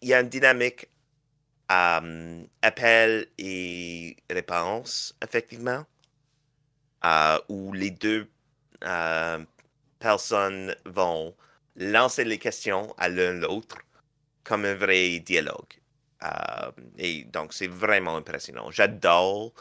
[0.00, 0.88] il y a une dynamique
[1.70, 5.84] euh, appel et réponse, effectivement,
[7.04, 8.26] euh, où les deux
[8.84, 9.38] euh,
[9.98, 11.34] personnes vont
[11.76, 13.76] lancer les questions à l'un l'autre
[14.42, 15.80] comme un vrai dialogue.
[16.22, 18.70] Euh, et donc, c'est vraiment impressionnant.
[18.70, 19.52] J'adore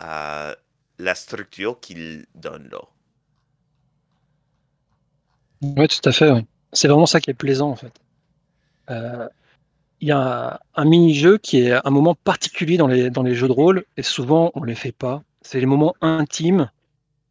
[0.00, 2.80] la structure qu'il donne là.
[5.62, 6.32] Oui, tout à fait.
[6.72, 7.92] C'est vraiment ça qui est plaisant en fait.
[10.00, 13.48] Il y a un mini-jeu qui est un moment particulier dans les, dans les jeux
[13.48, 15.22] de rôle, et souvent on ne les fait pas.
[15.42, 16.70] C'est les moments intimes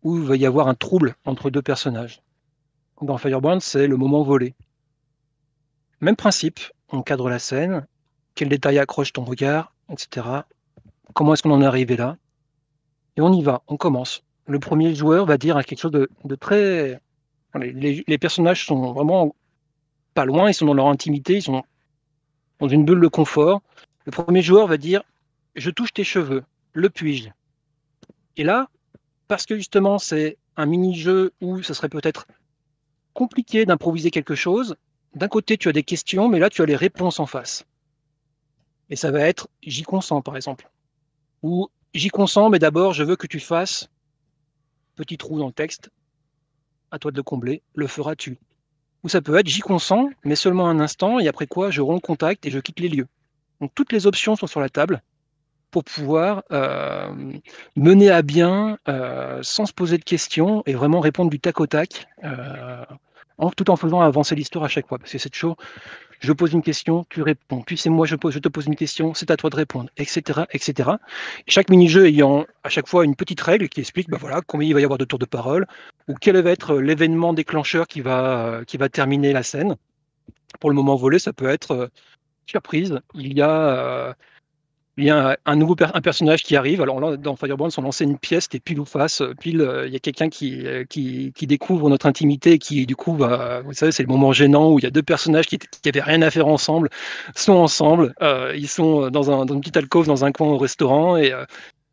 [0.04, 2.22] où il va y avoir un trouble entre deux personnages.
[3.02, 4.56] Dans Firebrand, c'est le moment volé.
[6.02, 7.86] Même principe, on cadre la scène,
[8.36, 10.28] quel détail accroche ton regard, etc.
[11.14, 12.18] Comment est-ce qu'on en est arrivé là?
[13.18, 14.24] Et on y va, on commence.
[14.47, 17.02] Le premier joueur va dire quelque chose de, très
[17.56, 19.36] Les, les- les personnages sont vraiment
[20.14, 21.64] pas loin, ils sont dans leur intimité, ils sont
[22.60, 23.62] dans une bulle de confort.
[24.06, 25.02] Le premier joueur va dire
[25.56, 26.43] Je touche tes cheveux,
[26.74, 27.30] le puis-je?
[28.38, 28.70] Et là,
[29.30, 32.27] parce que justement c'est un mini-jeu où ce serait peut-être
[33.13, 34.75] compliqué d'improviser quelque chose,
[35.15, 37.65] d'un côté tu as des questions, mais là tu as les réponses en face.
[38.89, 40.69] Et ça va être J'y consens par exemple.
[41.43, 43.88] Ou J'y consens, mais d'abord je veux que tu fasses
[44.95, 45.91] petit trou dans le texte,
[46.91, 48.39] à toi de le combler, le feras-tu?
[49.03, 51.93] Ou ça peut être j'y consens, mais seulement un instant, et après quoi je romps
[51.93, 53.07] le contact et je quitte les lieux.
[53.61, 55.03] Donc toutes les options sont sur la table
[55.72, 57.11] pour pouvoir euh,
[57.76, 61.67] mener à bien euh, sans se poser de questions et vraiment répondre du tac au
[61.67, 62.84] tac, euh,
[63.55, 64.97] tout en faisant avancer l'histoire à chaque fois.
[64.97, 65.57] Parce que c'est toujours,
[66.20, 68.76] je pose une question, tu réponds, puis c'est moi, je, pose, je te pose une
[68.76, 70.41] question, c'est à toi de répondre, etc.
[70.51, 70.91] etc.
[71.47, 74.74] Chaque mini-jeu ayant à chaque fois une petite règle qui explique bah voilà, combien il
[74.74, 75.67] va y avoir de tours de parole,
[76.07, 79.76] ou quel va être l'événement déclencheur qui va, qui va terminer la scène.
[80.59, 81.91] Pour le moment volé, ça peut être
[82.47, 82.99] surprise.
[83.13, 84.15] Il y a,
[85.00, 86.82] il y a un, nouveau un personnage qui arrive.
[86.82, 89.22] Alors là, dans Firebrand, on lançait une pièce, c'était pile ou face.
[89.22, 92.86] euh, Pile, euh, il y a quelqu'un qui, euh, qui, découvre notre intimité, et qui
[92.86, 95.45] du coup, va, vous savez, c'est le moment gênant où il y a deux personnages
[95.47, 96.89] qui, qui avaient rien à faire ensemble,
[97.34, 98.14] sont ensemble.
[98.56, 101.34] ils sont dans, un, dans une petite alcôve dans un coin au restaurant et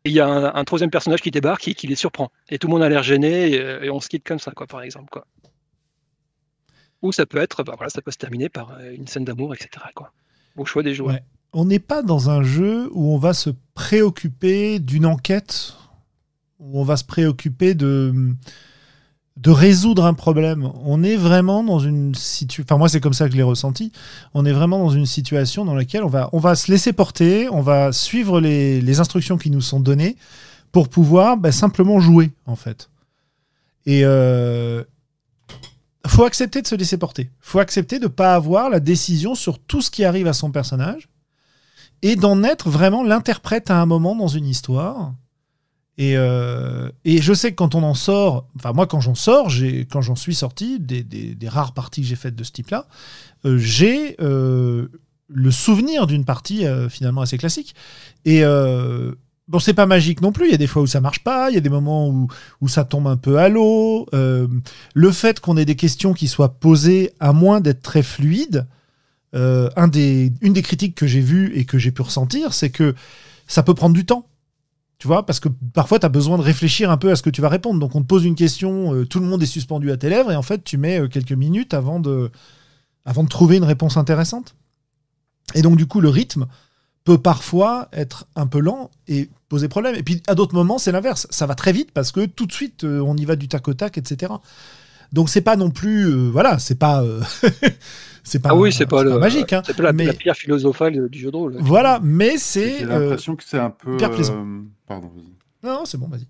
[0.05, 2.31] il y a un, troisième personnage qui débarque et qui les surprend.
[2.49, 4.81] Et tout le monde a l'air gêné et, on se quitte comme ça, quoi, par
[4.81, 5.09] exemple.
[5.09, 5.25] Quoi.
[7.01, 9.69] Ou ça peut être, bah, voilà, ça peut se terminer par une scène d'amour, etc.
[9.95, 10.11] Quoi.
[10.57, 11.17] Au choix des joueurs.
[11.59, 15.73] On n'est pas dans un jeu où on va se préoccuper d'une enquête,
[16.59, 18.13] où on va se préoccuper de,
[19.43, 20.71] résoudre un problème.
[20.83, 22.63] On est vraiment dans une situation.
[22.63, 23.91] Enfin, moi, c'est comme ça que je l'ai ressenti.
[24.35, 27.49] On est vraiment dans une situation dans laquelle on va, on va se laisser porter,
[27.49, 30.15] on va suivre les, les instructions qui nous sont données
[30.71, 32.91] pour pouvoir bah, simplement jouer, en fait.
[33.87, 34.83] Et euh,
[36.05, 37.31] faut accepter de se laisser porter.
[37.39, 40.51] faut accepter de ne pas avoir la décision sur tout ce qui arrive à son
[40.51, 41.09] personnage
[42.01, 45.13] et d'en être vraiment l'interprète à un moment dans une histoire.
[45.99, 49.51] Et, euh, et je sais que quand on en sort, enfin moi quand j'en sors,
[49.89, 52.85] quand j'en suis sorti, des, des- rares parties que j'ai faites de ce type-là,
[53.45, 54.89] euh, j'ai euh,
[55.27, 57.73] le souvenir d'une partie finalement assez classique.
[58.25, 61.23] Et bon, c'est pas magique non plus, il y a des fois où ça marche
[61.23, 62.27] pas, il y a des moments où,
[62.61, 64.05] où ça tombe un peu à l'eau.
[64.13, 68.67] Le fait qu'on ait des questions qui soient posées, à moins d'être très fluides,
[69.37, 69.69] euh,
[70.41, 72.95] une des critiques que j'ai vues et que j'ai pu ressentir, c'est que
[73.47, 74.27] ça peut prendre du temps.
[74.97, 77.29] Tu vois, parce que parfois, tu as besoin de réfléchir un peu à ce que
[77.29, 77.79] tu vas répondre.
[77.79, 80.31] Donc, on te pose une question, euh, tout le monde est suspendu à tes lèvres,
[80.31, 82.31] et en fait, tu mets euh, quelques minutes avant de,
[83.05, 84.55] avant de trouver une réponse intéressante.
[85.53, 86.47] Et donc, du coup, le rythme
[87.03, 89.93] peut parfois être un peu lent et poser problème.
[89.93, 91.27] Et puis, à d'autres moments, c'est l'inverse.
[91.29, 93.75] Ça va très vite parce que tout de suite, on y va du tac au
[93.75, 94.33] tac, etc.
[95.13, 96.11] Donc, c'est pas non plus.
[96.29, 97.01] voilà, c'est pas.
[98.27, 99.53] c'est pas, Ah oui, c'est pas, le, magique.
[99.53, 99.61] hein.
[99.65, 101.55] c'est pas la, mais- la pierre philosophale du jeu de rôle.
[101.59, 102.79] Voilà, mais c'est.
[102.79, 103.97] J'ai euh, l'impression que c'est un peu.
[103.97, 104.35] plaisant.
[104.45, 105.33] euh, Pardon, vas-y.
[105.63, 106.27] Non, c'est bon, vas-y.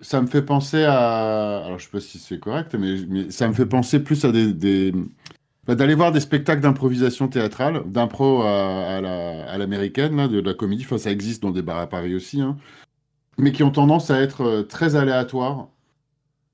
[0.00, 1.64] Ça me fait penser à.
[1.66, 4.32] Alors, je sais pas si c'est correct, mais, mais ça me fait penser plus à
[4.32, 4.52] des.
[4.52, 4.92] des-
[5.66, 10.40] bah, D'aller voir des spectacles d'improvisation théâtrale, d'impro à, à la- à l'américaine, là, de
[10.40, 10.84] la comédie.
[10.86, 12.56] Enfin, ça existe dans des bars à Paris aussi, hein.
[13.38, 15.68] mais qui ont tendance à être euh, très aléatoires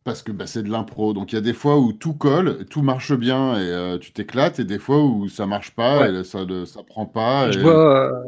[0.04, 1.12] parce que bah, c'est de l'impro.
[1.12, 4.12] Donc, il y a des fois où tout colle, tout marche bien et euh, tu
[4.12, 6.14] t'éclates, et des fois où ça marche pas Ouais.
[6.20, 7.50] et ça ne ça prend pas.
[7.50, 8.22] Je et- vois, euh,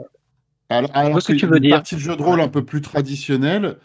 [0.69, 1.77] alors, alors ce que tu veux une dire.
[1.77, 3.77] partie de jeu de rôle un peu plus traditionnelle,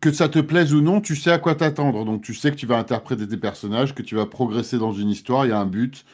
[0.00, 2.04] que ça te plaise ou non, tu sais à quoi t'attendre.
[2.04, 5.08] Donc tu sais que tu vas interpréter tes personnages, que tu vas progresser dans une
[5.08, 6.04] histoire, il y a un but.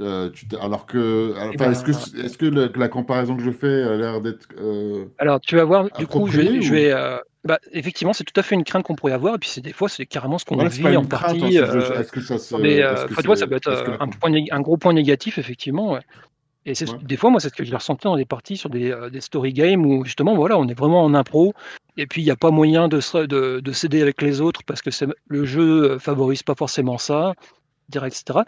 [0.00, 1.90] Euh, tu alors que, alors, Eh ben, est-ce que,
[2.24, 5.64] est-ce que le- la comparaison que je fais a l'air d'être euh, Alors, tu vas
[5.64, 6.62] voir, du coup, je vais.
[6.62, 9.48] Je euh, bah, effectivement, c'est tout à fait une crainte qu'on pourrait avoir, et puis
[9.48, 11.58] c'est des fois, c'est carrément ce qu'on c'est vit en crainte, partie.
[11.58, 13.56] hein, euh, Est-ce que ça se, mais, est-ce euh, que tu vois, c'est- ça peut
[13.56, 15.92] être est-ce que euh, un, point nég- un gros point négatif, effectivement.
[15.92, 16.00] ouais.
[16.64, 16.98] Et c'est Ouais.
[17.02, 19.52] des fois, moi, c'est ce que j'ai ressenti dans des parties sur des, des story
[19.52, 21.52] games où justement, voilà, on est vraiment en impro,
[21.96, 24.80] et puis il n'y a pas moyen de, de, de s'aider avec les autres parce
[24.80, 27.34] que c'est- le jeu favorise pas forcément ça,
[27.96, 28.40] etc.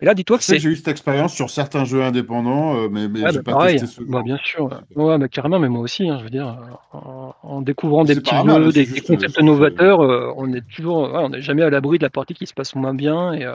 [0.00, 2.88] Mais là, dis-toi Je que c'est j'ai eu cette expérience sur certains jeux indépendants, euh,
[2.90, 4.70] mais, mais Ouais, j'ai bah, pas pareil, testé ce bah, bien sûr.
[4.96, 6.56] Ouais, bah, carrément, mais moi aussi, hein, je veux dire,
[6.92, 10.62] en, en découvrant des petits mal, jeux, c'est des, concepts euh, novateurs, euh, on est
[10.74, 13.32] toujours, ouais, on n'est jamais à l'abri de la partie qui se passe moins bien.
[13.32, 13.54] Et euh,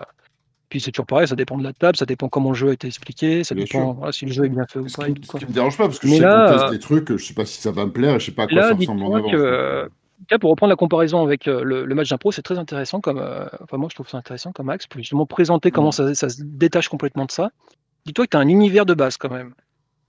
[0.70, 2.74] puis c'est toujours pareil, ça dépend de la table, ça dépend comment le jeu a
[2.74, 5.08] été expliqué, ça Bien dépend voilà, si le jeu est bien fait ou Ce pas.
[5.08, 6.80] qui, ce qui me dérange pas, parce que je Mais sais là, qu'on teste des
[6.80, 8.56] trucs, je sais pas si ça va me plaire, et je sais pas à quoi
[8.56, 9.90] Là, ça ressemble en que,
[10.40, 13.20] pour reprendre la comparaison avec euh, le, le match d'impro, c'est très intéressant comme.
[13.20, 15.92] euh, enfin, moi, je trouve ça intéressant comme axe pour justement présenter comment Mm.
[15.92, 17.52] ça, ça se détache complètement de ça.
[18.06, 19.54] Dis-toi que tu as un univers de base quand même.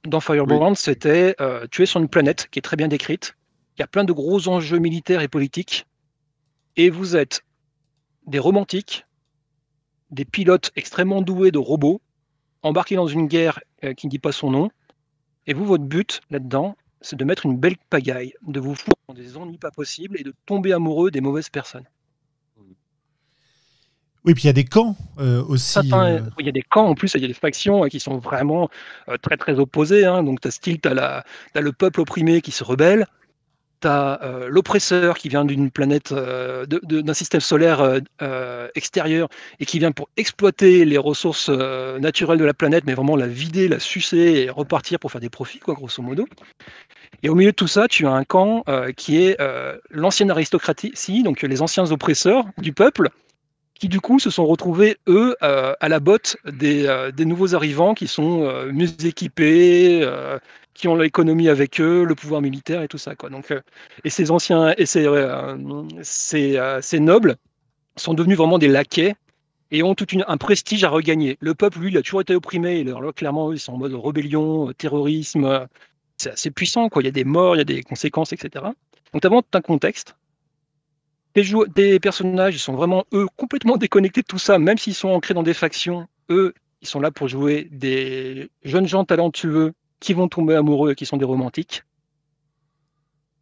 [0.04, 1.34] Dans Firebrand, c'était.
[1.40, 3.36] euh, tu es sur une planète qui est très bien décrite.
[3.76, 5.86] Il y a plein de gros enjeux militaires et politiques.
[6.76, 7.42] Et vous êtes
[8.26, 9.06] des romantiques,
[10.10, 12.00] des pilotes extrêmement doués de robots,
[12.62, 14.70] embarqués dans une guerre euh, qui ne dit pas son nom.
[15.46, 19.14] Et vous, votre but là-dedans, c'est de mettre une belle pagaille, de vous foutre dans
[19.14, 21.86] des ennuis pas possibles et de tomber amoureux des mauvaises personnes.
[24.24, 25.72] Oui, puis il y a des camps euh, aussi.
[25.72, 27.88] Certains- euh, Il y a des camps en plus, il y a des factions euh,
[27.88, 28.68] qui sont vraiment
[29.08, 30.04] euh, très très opposées.
[30.04, 30.22] hein.
[30.22, 33.06] Donc tu as style, tu as, le peuple opprimé qui se rebelle,
[33.80, 39.28] tu as l'oppresseur qui vient d'une planète, euh, d'un système solaire euh, euh, extérieur
[39.60, 43.26] et qui vient pour exploiter les ressources euh, naturelles de la planète, mais vraiment la
[43.26, 46.26] vider, la sucer et repartir pour faire des profits, quoi, grosso modo.
[47.22, 50.30] Et au milieu de tout ça, tu as un camp euh, qui est euh, l'ancienne
[50.30, 53.08] aristocratie, donc les anciens oppresseurs du peuple,
[53.74, 57.54] qui du coup se sont retrouvés, eux, euh, à la botte des, euh, des nouveaux
[57.54, 60.38] arrivants qui sont euh, mieux équipés, euh,
[60.78, 63.16] qui ont l'économie avec eux, le pouvoir militaire et tout ça.
[63.16, 63.30] Quoi.
[63.30, 63.60] Donc, euh,
[64.04, 67.36] et ces anciens, et ces, euh, euh, ces nobles
[67.96, 69.16] sont devenus vraiment des laquais
[69.72, 71.36] et ont tout un prestige à regagner.
[71.40, 72.80] Le peuple, lui, il a toujours été opprimé.
[72.88, 75.66] Alors, clairement, ils sont en mode rébellion, terrorisme.
[76.16, 76.88] C'est assez puissant.
[76.88, 77.02] Quoi.
[77.02, 78.64] Il y a des morts, il y a des conséquences, etc.
[79.12, 80.14] Donc, as un contexte.
[81.36, 85.08] Jou- tes personnages, ils sont vraiment, eux, complètement déconnectés de tout ça, même s'ils sont
[85.08, 86.06] ancrés dans des factions.
[86.30, 90.94] Eux, ils sont là pour jouer des jeunes gens talentueux qui vont tomber amoureux et
[90.94, 91.82] qui sont des romantiques.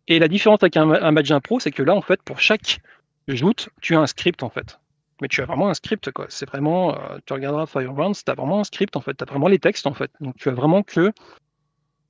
[0.08, 2.80] Et la différence avec un, un match c'est que là, en fait, pour chaque
[3.28, 4.78] joute, tu as un script, en fait.
[5.20, 6.26] Mais tu as vraiment un script, quoi.
[6.28, 9.14] C'est vraiment, euh, tu regarderas Firebrands, tu as vraiment un script, en fait.
[9.14, 10.10] Tu as vraiment les textes, en fait.
[10.20, 11.12] Donc, tu as vraiment que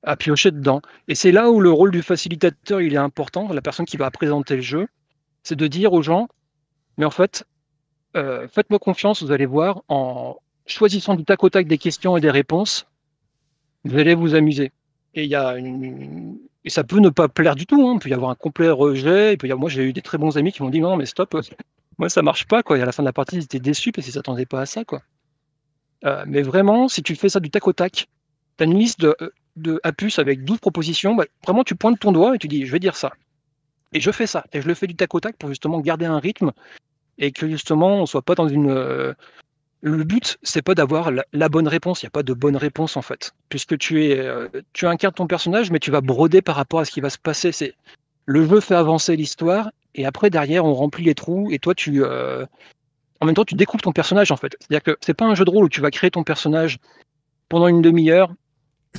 [0.03, 0.81] à piocher dedans.
[1.07, 4.09] Et c'est là où le rôle du facilitateur, il est important, la personne qui va
[4.11, 4.87] présenter le jeu,
[5.43, 6.27] c'est de dire aux gens,
[6.97, 7.45] mais en fait,
[8.15, 12.21] euh, faites-moi confiance, vous allez voir, en choisissant du tac au tac des questions et
[12.21, 12.87] des réponses,
[13.83, 14.71] vous allez vous amuser.
[15.13, 17.93] Et, il y a et ça peut ne pas plaire du tout, hein.
[17.95, 19.57] il peut y avoir un complet rejet, avoir...
[19.57, 21.35] moi j'ai eu des très bons amis qui m'ont dit non mais stop,
[21.97, 22.77] moi ça marche pas, quoi.
[22.77, 24.65] et à la fin de la partie ils étaient déçus parce qu'ils s'attendaient pas à
[24.65, 24.83] ça.
[24.83, 25.01] Quoi.
[26.05, 28.07] Euh, mais vraiment, si tu fais ça du tac au tac,
[28.57, 29.15] tu as une liste de,
[29.55, 32.65] de à puce avec 12 propositions, bah, vraiment tu pointes ton doigt et tu dis
[32.65, 33.13] je vais dire ça.
[33.93, 34.43] Et je fais ça.
[34.51, 36.51] Et je le fais du tac au tac pour justement garder un rythme
[37.17, 38.69] et que justement on soit pas dans une.
[38.69, 39.13] euh,
[39.81, 42.01] Le but, c'est pas d'avoir la, bonne réponse.
[42.01, 45.13] Il n'y a pas de bonne réponse en fait, puisque tu es, euh, tu incarnes
[45.13, 47.51] ton personnage, mais tu vas broder par rapport à ce qui va se passer.
[47.51, 47.75] C'est
[48.25, 52.03] le jeu fait avancer l'histoire et après derrière on remplit les trous et toi tu,
[52.03, 52.45] euh,
[53.21, 54.55] en même temps tu découpes ton personnage en fait.
[54.59, 56.79] C'est-à-dire que c'est pas un jeu de rôle où tu vas créer ton personnage
[57.47, 58.33] pendant une demi-heure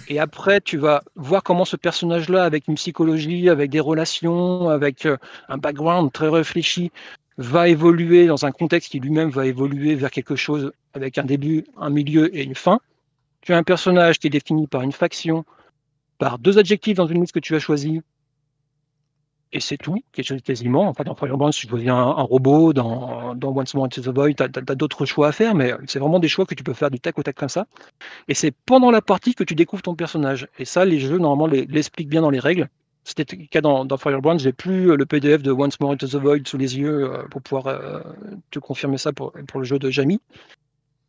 [0.07, 5.07] et après, tu vas voir comment ce personnage-là, avec une psychologie, avec des relations, avec
[5.07, 5.17] euh,
[5.49, 6.93] un background très réfléchi,
[7.39, 11.65] va évoluer dans un contexte qui lui-même va évoluer vers quelque chose avec un début,
[11.77, 12.81] un milieu et une fin.
[13.41, 15.45] Tu as un personnage qui est défini par une faction,
[16.19, 18.03] par deux adjectifs dans une liste que tu as choisie,
[19.53, 20.89] et c'est tout, quelque chose quasiment.
[20.89, 24.35] Enfin, dans Firebrand, si tu choisis un, robot, dans, dans Once More Into the Void,
[24.35, 26.91] tu as, d'autres choix à faire, mais c'est vraiment des choix que tu peux faire
[26.91, 27.67] du tac au tac comme ça.
[28.29, 30.49] Et c'est pendant la partie que tu découvres ton personnage.
[30.59, 32.69] Et ça, les jeux, normalement, l'expliquent bien dans les règles.
[33.17, 36.17] C'était le cas dans, dans Firebrand, j'ai plus le PDF de Once More Into the
[36.17, 38.01] Void sous les yeux euh, pour pouvoir euh,
[38.51, 40.21] te confirmer ça pour, pour le jeu de Jamie.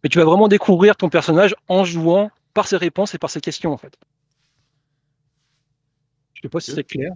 [0.03, 3.41] Mais tu vas vraiment découvrir ton personnage en jouant par ses réponses et par ses
[3.41, 3.97] questions, en fait.
[6.33, 7.11] Je sais pas si c'est clair.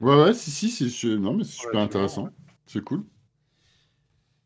[0.00, 2.28] Ouais, ouais, si, si, si, je- non, mais c'est super Ouais, intéressant.
[2.66, 3.04] C'est cool.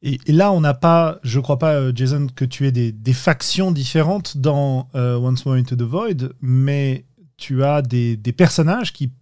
[0.03, 2.93] Et, et là, on n'a pas, je crois pas, euh, Jason, que tu aies des,
[2.93, 7.07] des factions différentes dans euh, Once More Into the Void, mais
[7.39, 9.12] tu as des, des personnages qui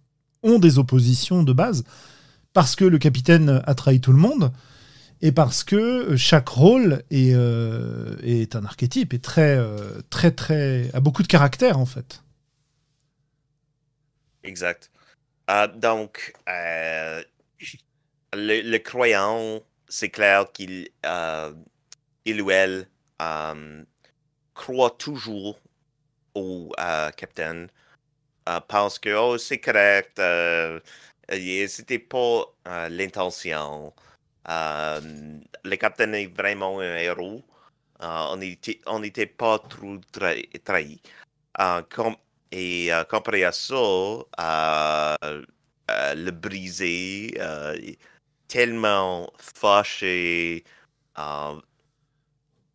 [0.45, 1.83] ont des oppositions de base
[2.53, 4.51] parce que le capitaine a trahi tout le monde
[5.21, 10.89] et parce que chaque rôle est, euh, est un archétype et très, euh, très, très,
[10.93, 12.23] a beaucoup de caractère en fait.
[14.43, 14.91] Exact.
[15.49, 17.21] Euh, donc, euh,
[18.33, 21.53] le, le croyant, c'est clair qu'il euh,
[22.25, 22.87] il ou elle
[23.21, 23.83] euh,
[24.53, 25.59] croit toujours
[26.33, 27.69] au euh, capitaine.
[28.49, 28.59] Euh,
[29.01, 30.79] que oh, c'est correct, euh,
[31.67, 33.93] c'était pas euh, l'intention.
[34.49, 35.01] Euh,
[35.63, 37.43] le capitaine est vraiment un héros.
[37.99, 40.49] On n'était pas trop trahi.
[40.63, 41.01] trahi.
[41.89, 42.15] Comme,
[42.51, 45.17] et comparé ça,
[46.15, 47.33] le brisé,
[48.47, 50.63] tellement fâché,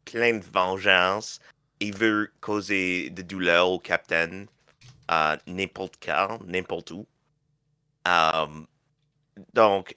[0.04, 1.40] plein de vengeance,
[1.80, 4.46] il veut causer de douleur au capitaine,
[5.46, 7.06] n'importe quand, n'importe où.
[8.08, 8.46] Euh,
[9.54, 9.96] donc,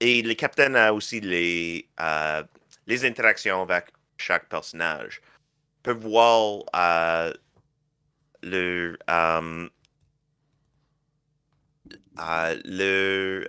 [0.00, 2.42] et le capitaine a aussi les, euh,
[2.86, 3.86] les interactions avec
[4.18, 5.20] chaque personnage.
[5.82, 7.32] Peut voir euh,
[8.42, 9.68] le euh,
[12.18, 13.46] euh, le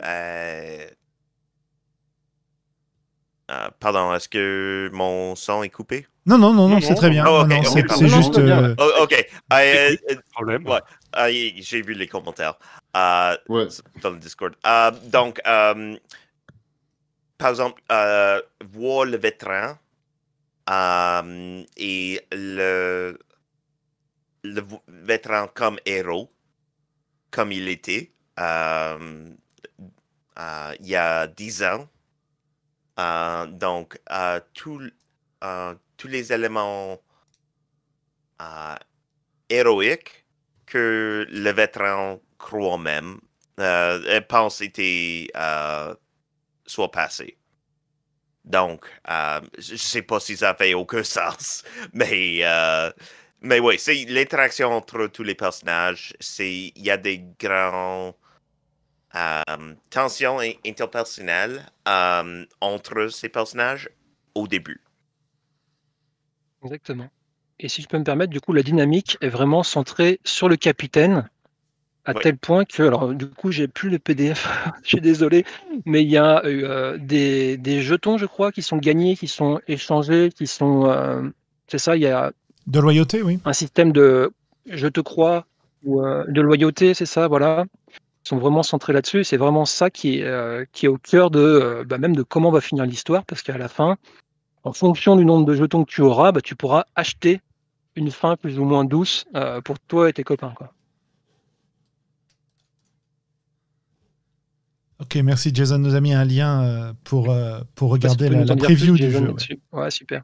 [3.79, 6.07] pardon, est-ce que mon son est coupé?
[6.25, 7.25] Non, non, non, non, c'est très bien.
[7.25, 7.51] ok,
[7.97, 8.37] c'est juste.
[8.37, 9.27] euh, Oh, ok.
[10.31, 10.65] Problème.
[10.67, 10.79] ouais.
[11.11, 12.55] ah, J'ai vu les commentaires
[12.95, 13.67] euh, Ouais.
[14.01, 14.55] dans le Discord.
[14.65, 15.97] Euh, donc, euh,
[17.37, 18.41] par exemple, euh,
[18.71, 19.77] voir le vétéran
[20.69, 23.19] euh, et le,
[24.43, 26.31] le vétéran comme héros,
[27.31, 29.27] comme il était euh,
[30.39, 31.87] euh, il y a dix ans.
[32.99, 34.79] Euh, donc, euh, tout,
[35.43, 36.99] euh, tous les éléments
[38.41, 38.75] euh,
[39.49, 40.25] héroïques
[40.65, 43.19] que le vétéran croit même,
[43.59, 45.95] euh, pense était euh,
[46.67, 47.37] soit passé.
[48.45, 51.63] Donc, euh, je je sais pas si ça fait aucun sens,
[51.93, 52.91] mais euh,
[53.41, 56.13] mais oui, c'est l'interaction entre tous les personnages.
[56.19, 58.13] C'est il y a des grands
[59.89, 61.65] tensions in- interpersonnelles
[62.61, 63.89] entre ces personnages
[64.35, 64.82] au début.
[66.63, 67.09] Exactement.
[67.59, 70.55] Et si je peux me permettre, du coup, la dynamique est vraiment centrée sur le
[70.57, 71.29] capitaine,
[72.05, 72.21] à Ouais.
[72.21, 74.47] tel point que, alors, du coup, j'ai plus le PDF,
[74.83, 75.45] je suis désolé,
[75.85, 79.61] mais il y a euh, des, des jetons, je crois, qui sont gagnés, qui sont
[79.67, 80.87] échangés, qui sont.
[80.89, 81.29] euh,
[81.69, 82.33] c'est ça, il y a
[82.67, 83.39] De loyauté, oui.
[83.45, 84.31] un système de
[84.65, 85.45] je te crois
[85.83, 87.65] ou euh, de loyauté, c'est ça, voilà.
[88.25, 89.23] Ils sont vraiment centrés là-dessus.
[89.25, 92.23] C'est vraiment ça qui est, euh, qui est au cœur de euh, bah, même de
[92.23, 93.97] comment va finir l'histoire, parce qu'à la fin,
[94.63, 97.41] en fonction du nombre de jetons que tu auras, bah, tu pourras acheter
[97.95, 100.53] une fin plus ou moins douce euh, pour toi et tes copains.
[100.55, 100.73] Quoi.
[104.99, 105.51] Ok, merci.
[105.53, 109.05] Jason nous a mis un lien euh, pour, euh, pour regarder la, la preview plus,
[109.05, 109.55] du Jason, jeu.
[109.71, 109.81] ouais.
[109.81, 110.23] Ouais, super.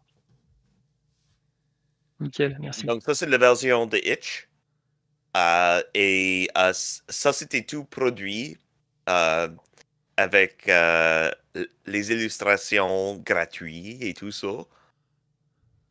[2.20, 2.86] Nickel, merci.
[2.86, 4.50] Donc, ça, c'est la version de Itch.
[5.38, 8.58] Euh, et euh, ça, c'était tout produit
[9.10, 9.48] euh,
[10.20, 11.32] avec euh,
[11.86, 14.48] les illustrations gratuites et tout ça.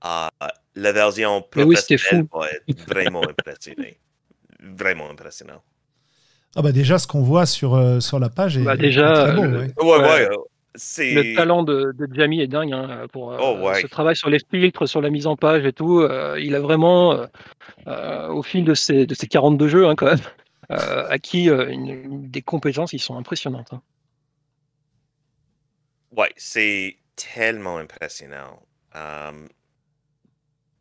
[0.05, 0.28] Euh,
[0.76, 3.98] la version oui, professionnelle va être vraiment impressionnée.
[4.60, 5.62] Vraiment impressionnant.
[6.56, 9.24] Ah bah déjà, ce qu'on voit sur, euh, sur la page est, Bah, déjà, est
[9.24, 9.42] très beau.
[9.44, 9.72] le- ouais.
[9.80, 10.28] Ouais, Ouais.
[10.28, 10.36] ouais.
[10.74, 11.12] C'est.
[11.12, 13.80] Le talent de, de Jamie est dingue hein, pour euh, Oh, ouais.
[13.80, 16.00] ce travail sur les filtres, sur la mise en page et tout.
[16.00, 17.26] euh, il a vraiment,
[17.86, 20.20] au fil de ses, de ses 42 jeux hein, quand même,
[20.70, 23.72] euh, acquis euh, une- une- des compétences qui sont impressionnantes.
[23.72, 23.80] hein.
[26.12, 28.62] Ouais, c'est tellement impressionnant.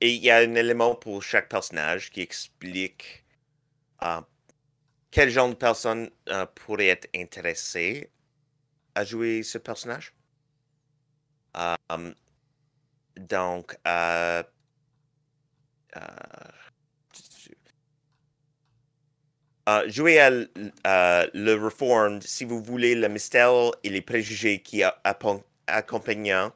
[0.02, 3.26] Et il y a un élément pour chaque personnage qui explique
[4.04, 4.22] euh,
[5.12, 6.10] quel genre de personne
[6.56, 8.12] pourrait être intéressée
[8.96, 10.14] à jouer ce personnage.
[13.18, 14.44] Donc, euh,
[19.68, 20.30] euh, jouer à
[21.34, 24.82] le Reformed si vous voulez le mystère et les préjugés qui
[25.68, 26.52] accompagnent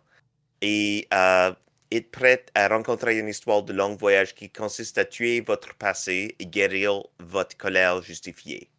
[0.61, 1.53] et euh,
[1.91, 6.35] être prêt à rencontrer une histoire de long voyage qui consiste à tuer votre passé
[6.39, 8.69] et guérir votre colère justifiée.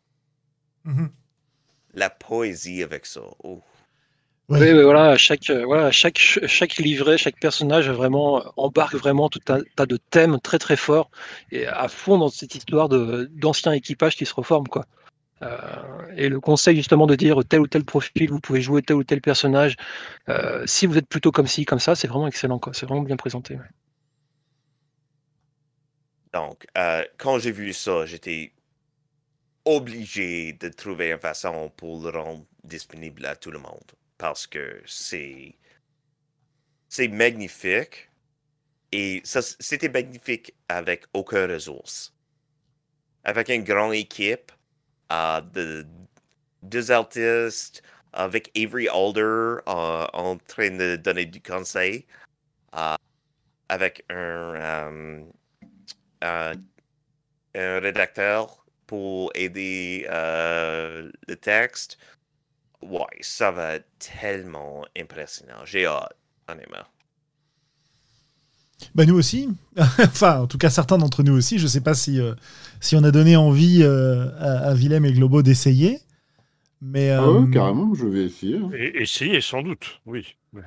[0.85, 1.11] Mhm.
[1.95, 3.21] La poésie avec ça.
[3.45, 3.63] oh.
[4.49, 9.29] Oui, mais voilà, chaque, euh, voilà, chaque, chaque livret, chaque personnage vraiment euh, embarque vraiment
[9.31, 11.11] tout un tas de thèmes très très forts
[11.51, 14.85] et à fond dans cette histoire de d'anciens équipages qui se reforment quoi.
[15.43, 18.97] Euh, et le conseil justement de dire tel ou tel profil, vous pouvez jouer tel
[18.97, 19.77] ou tel personnage.
[20.31, 22.75] euh, si vous êtes plutôt comme ci, comme ça, c'est vraiment excellent quoi.
[22.75, 23.57] C'est vraiment bien présenté.
[23.57, 23.63] ouais.
[26.35, 28.53] Donc, euh, quand j'ai vu ça, j'étais
[29.65, 33.93] obligé de trouver une façon pour le rendre disponible à tout le monde.
[34.23, 35.57] Parce que c'est.
[37.11, 38.09] Magnifique.
[38.93, 42.15] Et c'était magnifique avec aucune ressource.
[43.25, 44.53] Avec une grande équipe
[45.11, 45.85] euh, de
[46.63, 47.83] deux artistes,
[48.13, 52.07] avec Avery Alder euh, en train de donner du conseil,
[52.77, 52.95] euh,
[53.69, 55.25] avec un.
[56.23, 56.55] un,
[57.55, 61.99] rédacteur pour aider le texte.
[62.83, 63.87] Ouais, ça va être
[64.21, 65.65] tellement impressionnant.
[65.65, 66.17] J'ai hâte,
[66.49, 66.85] honnêtement.
[68.97, 69.49] Bah nous aussi.
[70.01, 71.59] enfin, en tout cas, certains d'entre nous aussi.
[71.59, 72.35] Je sais pas si, euh,
[72.81, 76.01] si on a donné envie euh, à, à Willem et Globo d'essayer.
[76.81, 78.57] Mais, Ah euh, carrément, je vais essayer.
[78.57, 78.71] hein.
[78.77, 80.35] Et, essayer, sans doute, oui.
[80.53, 80.63] Mais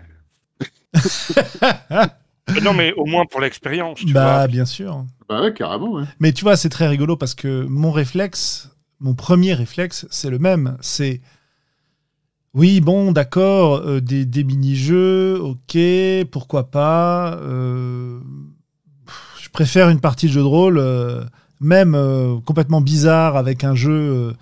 [2.62, 4.48] non, mais au moins pour l'expérience, bah, vois.
[4.48, 5.06] bien sûr.
[5.28, 6.04] Bah ouais, carrément, ouais.
[6.20, 8.70] Mais tu vois, c'est très rigolo parce que mon réflexe,
[9.00, 10.78] mon premier réflexe, c'est le même.
[10.82, 11.22] C'est
[12.56, 15.78] oui, bon, d'accord, euh, des, des mini-jeux, ok,
[16.32, 17.38] pourquoi pas.
[17.42, 18.20] euh,
[19.06, 21.26] pff, je préfère une partie de jeu de rôle, euh,
[21.60, 24.34] même euh, complètement bizarre avec un jeu euh,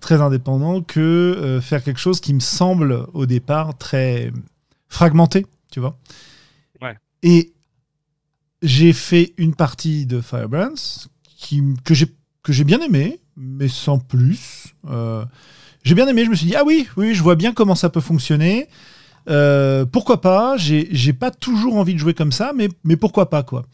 [0.00, 4.32] très indépendant, que euh, faire quelque chose qui me semble au départ très
[4.88, 5.98] fragmenté, tu vois.
[6.80, 6.96] Ouais.
[7.22, 7.52] Et
[8.62, 12.06] j'ai fait une partie de Firebrands qui, que j'ai
[12.42, 14.74] que j'ai bien aimé, mais sans plus.
[14.88, 15.24] Euh,
[15.82, 17.90] j'ai bien aimé, je me suis dit, ah oui, oui, je vois bien comment ça
[17.90, 18.68] peut fonctionner.
[19.28, 23.42] Euh, pourquoi pas J'ai pas toujours envie de jouer comme ça, mais, mais pourquoi pas,
[23.42, 23.64] quoi.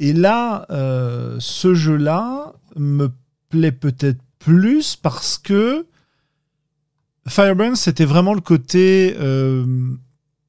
[0.00, 3.10] Et là, euh, ce jeu-là me
[3.48, 5.86] plaît peut-être plus parce que
[7.28, 9.64] Firebrands, c'était vraiment le côté, euh,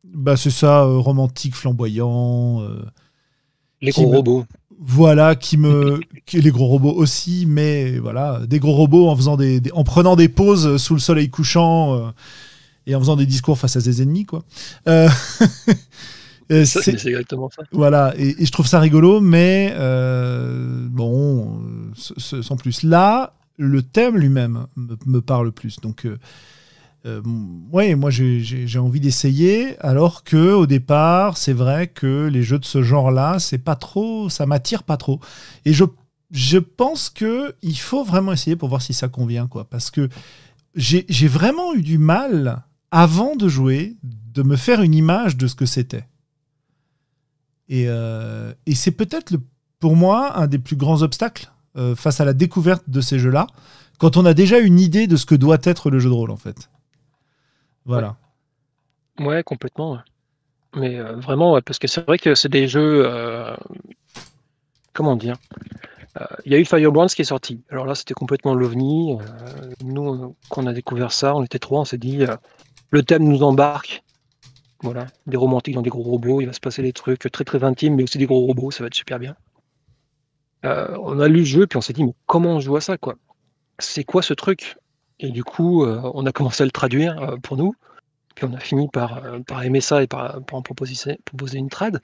[0.03, 2.65] bah c'est ça, romantique, flamboyant.
[3.81, 4.45] Les gros robots.
[4.79, 9.37] Voilà, qui me, qui- les gros robots aussi, mais voilà, des gros robots en faisant
[9.37, 12.09] des, des- en prenant des pauses sous le soleil couchant euh,
[12.87, 14.43] et en faisant des discours face à des ennemis, quoi.
[14.87, 15.07] Euh,
[16.65, 17.63] c'est- exactement ça.
[17.71, 21.59] voilà, et, et je trouve ça rigolo, mais euh, bon,
[21.95, 22.83] sans plus.
[22.83, 25.77] Là, le thème lui-même me, me parle plus.
[25.81, 26.07] Donc,
[27.05, 27.21] euh,
[27.71, 32.65] ouais, moi j'ai- envie d'essayer, alors que au départ, c'est vrai que les jeux de
[32.65, 35.19] ce genre-là, c'est pas trop, ça m'attire pas trop.
[35.65, 39.91] Et je, pense que il faut vraiment essayer pour voir si ça convient, quoi, parce
[39.91, 40.07] que
[40.75, 45.55] j'ai vraiment eu du mal avant de jouer de me faire une image de ce
[45.55, 46.07] que c'était.
[47.67, 49.35] Et, euh, c'est peut-être
[49.79, 53.47] pour moi un des plus grands obstacles euh, face à la découverte de ces jeux-là,
[53.97, 56.31] quand on a déjà une idée de ce que doit être le jeu de rôle,
[56.31, 56.69] en fait.
[57.85, 58.17] Voilà.
[59.19, 59.99] Ouais, complètement.
[60.75, 63.03] Mais euh, vraiment, parce que c'est vrai que c'est des jeux.
[63.05, 63.55] euh,
[64.93, 65.35] comment dire
[66.19, 67.63] Euh, Il y a eu Firebrands qui est sorti.
[67.69, 69.17] Alors là, c'était complètement l'ovni.
[69.83, 72.25] Nous, quand on a découvert ça, on était trois, on s'est dit
[72.91, 74.03] le thème nous embarque.
[74.81, 77.63] Voilà, des romantiques dans des gros robots, il va se passer des trucs très très
[77.63, 79.35] intimes, mais aussi des gros robots, ça va être super bien.
[80.63, 82.97] On a lu le jeu, puis on s'est dit, mais comment on joue à ça,
[82.97, 83.15] quoi?
[83.79, 84.77] C'est quoi ce truc?
[85.23, 87.73] Et du coup, euh, on a commencé à le traduire euh, pour nous.
[88.35, 91.17] Puis on a fini par, euh, aimer ça et par, en proposer,
[91.53, 92.01] une trad.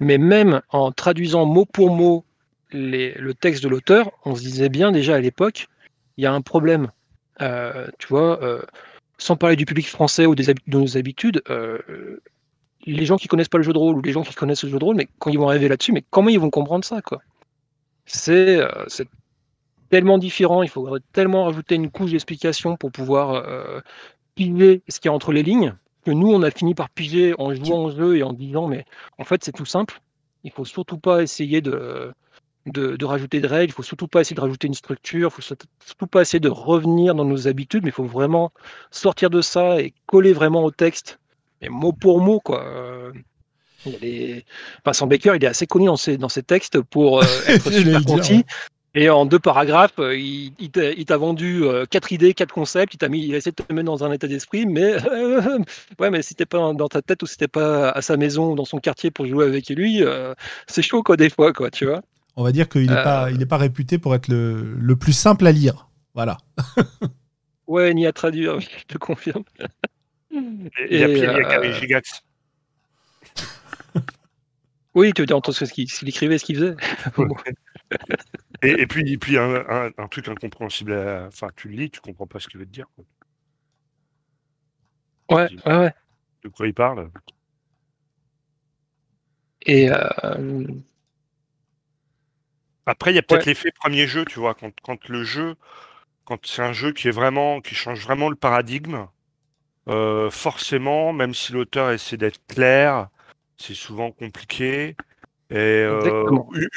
[0.00, 2.24] Mais même en traduisant mot pour mot
[2.70, 5.68] le texte de l'auteur, on se disait bien déjà à l'époque,
[6.18, 6.88] il y a un problème.
[7.40, 8.38] Tu vois,
[9.16, 11.42] sans parler du public français ou de nos habitudes,
[12.84, 14.70] les gens qui connaissent pas le jeu de rôle ou les gens qui connaissent le
[14.70, 17.00] jeu de rôle, mais quand ils vont arriver là-dessus, mais comment ils vont comprendre ça,
[17.00, 17.22] quoi?
[18.04, 18.60] C'est
[19.90, 23.80] tellement différent, il faudrait tellement rajouter une couche d'explication pour pouvoir euh,
[24.34, 25.74] piger ce qu'il y a entre les lignes,
[26.04, 28.84] que nous, on a fini par piger en jouant au jeu et en disant, mais
[29.18, 30.00] en fait, c'est tout simple.
[30.44, 32.12] Il faut surtout pas essayer de,
[32.66, 35.42] de, de rajouter de règles, il faut surtout pas essayer de rajouter une structure, il
[35.42, 38.52] faut surtout pas essayer de revenir dans nos habitudes, mais il faut vraiment
[38.90, 41.18] sortir de ça et coller vraiment au texte,
[41.60, 42.64] mais mot pour mot, quoi.
[42.64, 43.12] Euh,
[43.86, 44.44] il y a des...
[44.84, 48.04] Vincent Baker, il est assez connu dans ses, dans ses textes pour euh, être super
[48.04, 48.44] concis.
[48.94, 50.70] Et en deux paragraphes, euh, il, il
[51.04, 53.72] t'a vendu euh, quatre idées, quatre concepts, il t'a mis, il a essayé de te
[53.72, 55.58] mettre dans un état d'esprit, mais euh,
[55.98, 58.52] ouais, mais si t'es pas dans ta tête ou si t'es pas à sa maison
[58.52, 60.34] ou dans son quartier pour jouer avec lui, euh,
[60.66, 62.00] c'est chaud quoi des fois quoi, tu vois.
[62.36, 63.02] On va dire qu'il n'est Euh.
[63.04, 65.88] pas, pas réputé pour être le, le plus simple à lire.
[66.14, 66.38] Voilà.
[67.66, 69.44] Ouais, ni à traduire, je te confirme.
[70.32, 70.38] Et
[70.90, 72.22] Il y a Et, pire, il y a qu'avec euh, Gigax.
[74.94, 76.74] Oui, tu veux dire entre ce qu'il écrivait, ce qu'il faisait.
[78.62, 80.92] Et, et puis, et puis un, un- un truc incompréhensible.
[81.26, 82.86] Enfin, tu le lis, tu comprends pas ce qu'il veut te dire.
[82.94, 83.04] quoi.
[85.30, 85.94] Ouais, ouais, ouais.
[86.42, 87.12] De quoi il parle?
[89.66, 90.64] Et euh,
[92.86, 93.46] Après, il y a peut-être Ouais.
[93.46, 95.54] l'effet premier jeu, tu vois, quand, quand le jeu,
[96.24, 99.06] quand c'est un jeu qui est vraiment, qui change vraiment le paradigme,
[99.88, 103.08] euh, forcément, même si l'auteur essaie d'être clair,
[103.58, 104.96] c'est souvent compliqué.
[105.50, 106.26] Et euh,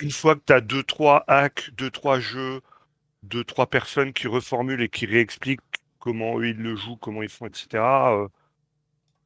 [0.01, 2.61] une fois que tu as deux, trois hacks, deux, trois jeux,
[3.23, 5.59] deux, trois personnes qui reformulent et qui réexpliquent
[5.99, 8.27] comment eux ils le jouent, comment ils font, etc., euh,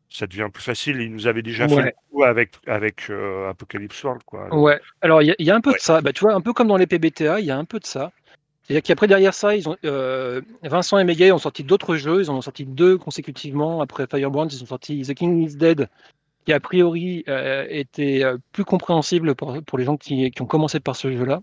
[0.09, 0.99] ça devient plus facile.
[1.01, 4.53] Ils nous avaient déjà fait le coup avec, avec euh, Apocalypse World, quoi.
[4.55, 5.77] Ouais, alors il y, a- il y a un peu Ouais.
[5.77, 6.01] de ça.
[6.01, 7.85] Bah, tu vois, un peu comme dans les PBTA, il y a un peu de
[7.85, 8.11] ça.
[8.63, 9.77] C'est-à-dire qu'après, derrière ça, ils ont,
[10.63, 12.21] Vincent et Meguet ont sorti d'autres jeux.
[12.21, 13.81] Ils en ont sorti deux consécutivement.
[13.81, 15.87] Après Firebrands, ils ont sorti The King is Dead,
[16.45, 20.95] qui a priori euh, était euh, plus compréhensible pour, les gens qui, ont commencé par
[20.95, 21.41] ce jeu-là.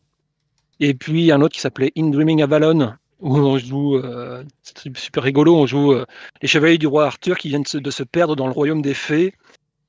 [0.81, 5.23] Et puis un autre qui s'appelait In Dreaming Avalon, où on joue, euh, c'est super
[5.23, 5.95] rigolo, on joue
[6.41, 9.35] les chevaliers du roi Arthur qui viennent de se, perdre dans le royaume des fées.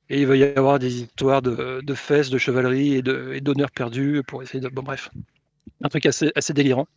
[0.10, 4.44] Et il va y avoir des histoires de, fesses, de chevalerie et d'honneur perdu pour
[4.44, 4.68] essayer de.
[4.68, 5.10] Bon, bref.
[5.82, 6.88] Un truc assez délirant.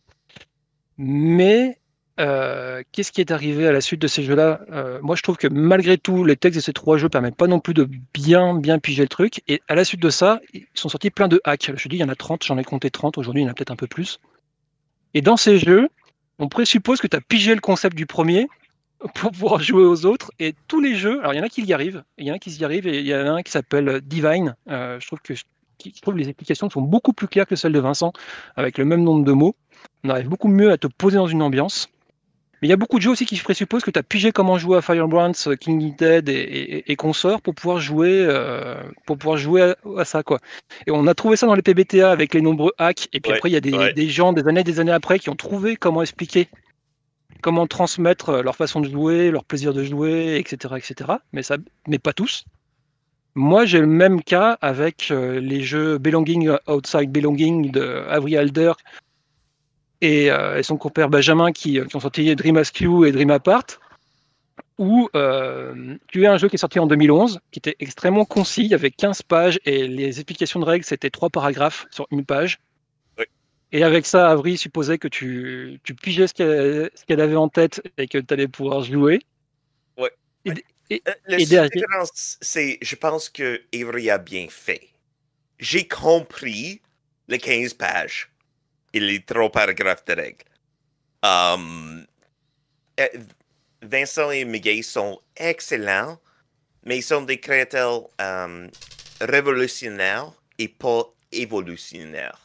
[0.97, 1.79] Mais
[2.19, 4.61] euh, qu'est-ce qui est arrivé à la suite de ces jeux-là?
[4.71, 7.47] Euh, Moi, je trouve que malgré tout, les textes de ces trois jeux permettent pas
[7.47, 9.43] non plus de bien, bien piger le truc.
[9.47, 11.71] Et à la suite de ça, ils sont sortis plein de hacks.
[11.75, 13.17] Je te dis, il y en a 30, j'en ai compté 30.
[13.17, 14.19] Aujourd'hui, il y en a peut-être un peu plus.
[15.13, 15.89] Et dans ces jeux,
[16.39, 18.47] on présuppose que tu as pigé le concept du premier
[19.13, 20.31] pour pouvoir jouer aux autres.
[20.39, 22.35] Et tous les jeux, alors il y en a qui y arrivent, il y en
[22.35, 24.55] a qui y arrivent, et il y en a un qui s'appelle Divine.
[24.69, 25.43] Euh, je trouve que je,
[26.01, 28.11] trouve les explications sont beaucoup plus claires que celles de Vincent,
[28.55, 29.55] avec le même nombre de mots.
[30.03, 31.89] On arrive beaucoup mieux à te poser dans une ambiance.
[32.61, 34.57] Mais il y a beaucoup de jeux aussi qui présupposent que tu as pigé comment
[34.57, 39.37] jouer à Firebrands, King Dead et, et, et consorts pour pouvoir jouer, euh, pour pouvoir
[39.37, 40.23] jouer à, à, ça.
[40.23, 40.39] Quoi.
[40.87, 43.09] Et on a trouvé ça dans les PBTA avec les nombreux hacks.
[43.13, 43.93] Et puis Ouais, après, il y a des, ouais.
[43.93, 46.47] des gens des années des années après qui ont trouvé comment expliquer,
[47.41, 50.75] comment transmettre euh, leur façon de jouer, leur plaisir de jouer, etc.
[50.77, 51.11] etc.
[51.33, 51.57] Mais, ça,
[51.87, 52.45] mais pas tous.
[53.35, 58.71] Moi, j'ai le même cas avec euh, les jeux Belonging Outside Belonging de Avery Alder
[60.01, 63.65] et, euh, et son compère Benjamin qui, qui ont sorti Dream Askew et Dream Apart,
[64.77, 68.61] où euh, tu as un jeu qui est sorti en 2011, qui était extrêmement concis,
[68.65, 72.23] il y avait 15 pages et les explications de règles, c'était trois paragraphes sur une
[72.25, 72.59] page.
[73.17, 73.25] Oui.
[73.71, 76.33] Et avec ça, Avery supposait que tu, tu pigeais ce
[77.05, 79.19] qu'elle avait en tête et que tu allais pouvoir jouer.
[79.97, 80.11] Ouais.
[80.45, 80.51] Et,
[80.91, 84.81] et- Euh, La Et seule différence, c'est, je pense que Avery a bien fait.
[85.59, 86.81] J'ai compris
[87.27, 88.29] les 15 pages
[88.99, 90.45] les trois paragraphes de règles.
[91.23, 92.05] Um,
[92.99, 93.07] euh,
[93.81, 96.19] Vincent et Miguel sont excellents,
[96.83, 98.69] mais ils sont des créateurs um,
[99.21, 102.39] révolutionnaires et pas évolutionnaires.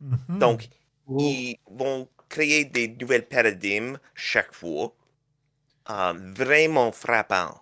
[0.00, 0.38] Mhm.
[0.38, 0.68] Donc,
[1.08, 1.16] Oh.
[1.20, 4.94] ils vont créer des nouvelles paradigmes chaque fois,
[5.90, 7.60] euh, vraiment frappants.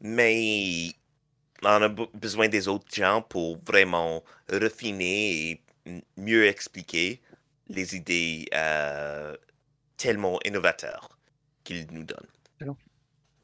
[0.00, 0.92] Mais
[1.62, 7.20] on a be- besoin des autres gens pour vraiment refiner et m- mieux expliquer
[7.70, 9.34] les idées euh,
[9.96, 11.18] tellement innovateurs
[11.64, 12.74] qu'ils nous donnent.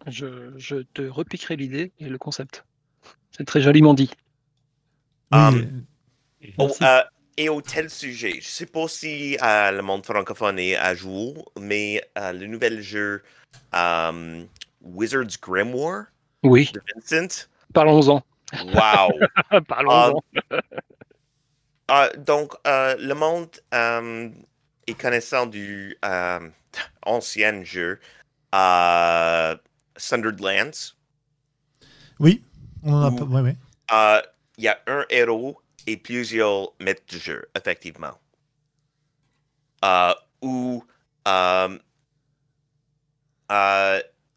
[0.06, 2.64] je, je te repiquerai l'idée et le concept.
[3.30, 4.10] C'est très joliment dit.
[5.32, 5.84] Oui, um,
[6.58, 7.02] Oh, euh,
[7.36, 11.50] et au tel sujet, je sais pas si euh, le monde francophone est à jour,
[11.60, 13.22] mais euh, le nouvel jeu
[13.74, 14.44] euh,
[14.82, 16.04] Wizard's Grimoire
[16.44, 18.22] Oui, de Vincent, parlons-en.
[18.66, 19.60] wow!
[19.68, 20.20] parlons-en.
[21.88, 24.28] Ah, donc, euh, le monde euh,
[24.88, 26.40] est connaissant du euh,
[27.02, 28.00] ancien jeu
[28.54, 29.56] euh,
[29.96, 30.94] Sundered Lands.
[32.18, 32.42] oui,
[32.82, 33.24] on en a Ou- pas.
[33.24, 33.56] ouais, ouais.
[34.58, 38.18] Il y a un héros et plusieurs maîtres de jeu, effectivement.
[40.42, 40.82] Où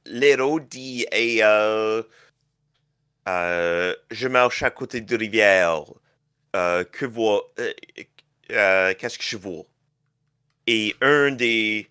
[0.06, 1.40] l'héros dit hey,
[3.26, 5.86] Je marche à côté de rivière.
[6.56, 7.74] Euh, que vois euh,
[8.52, 9.64] euh, Qu'est-ce que je vois?
[10.66, 11.90] Et un des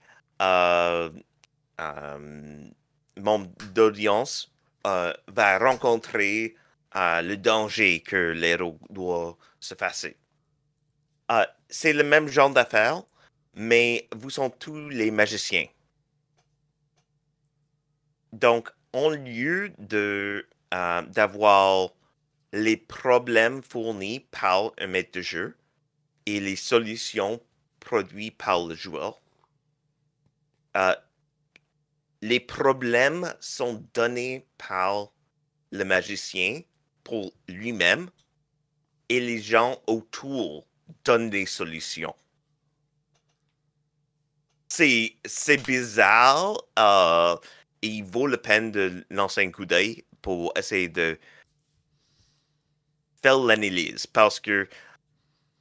[3.16, 4.52] membres d'audience
[4.84, 6.54] va rencontrer
[6.94, 10.16] le danger que l'héros doit se passer.
[11.68, 13.02] C'est le même genre d'affaire,
[13.54, 15.66] mais vous sont tous les magiciens.
[18.32, 21.90] Donc, en lieu de d'avoir
[22.52, 25.56] les problèmes fournis par un maître de jeu
[26.26, 27.40] et les solutions
[27.80, 29.20] produites par le joueur,
[30.76, 30.94] euh,
[32.20, 35.12] les problèmes sont donnés par
[35.70, 36.60] le magicien
[37.04, 38.10] pour lui-même
[39.08, 40.66] et les gens autour
[41.04, 42.14] donnent des solutions.
[44.68, 47.36] C'est, c'est bizarre euh,
[47.82, 51.18] il vaut la peine de lancer un coup d'œil pour essayer de
[53.22, 54.68] faire l'analyse parce que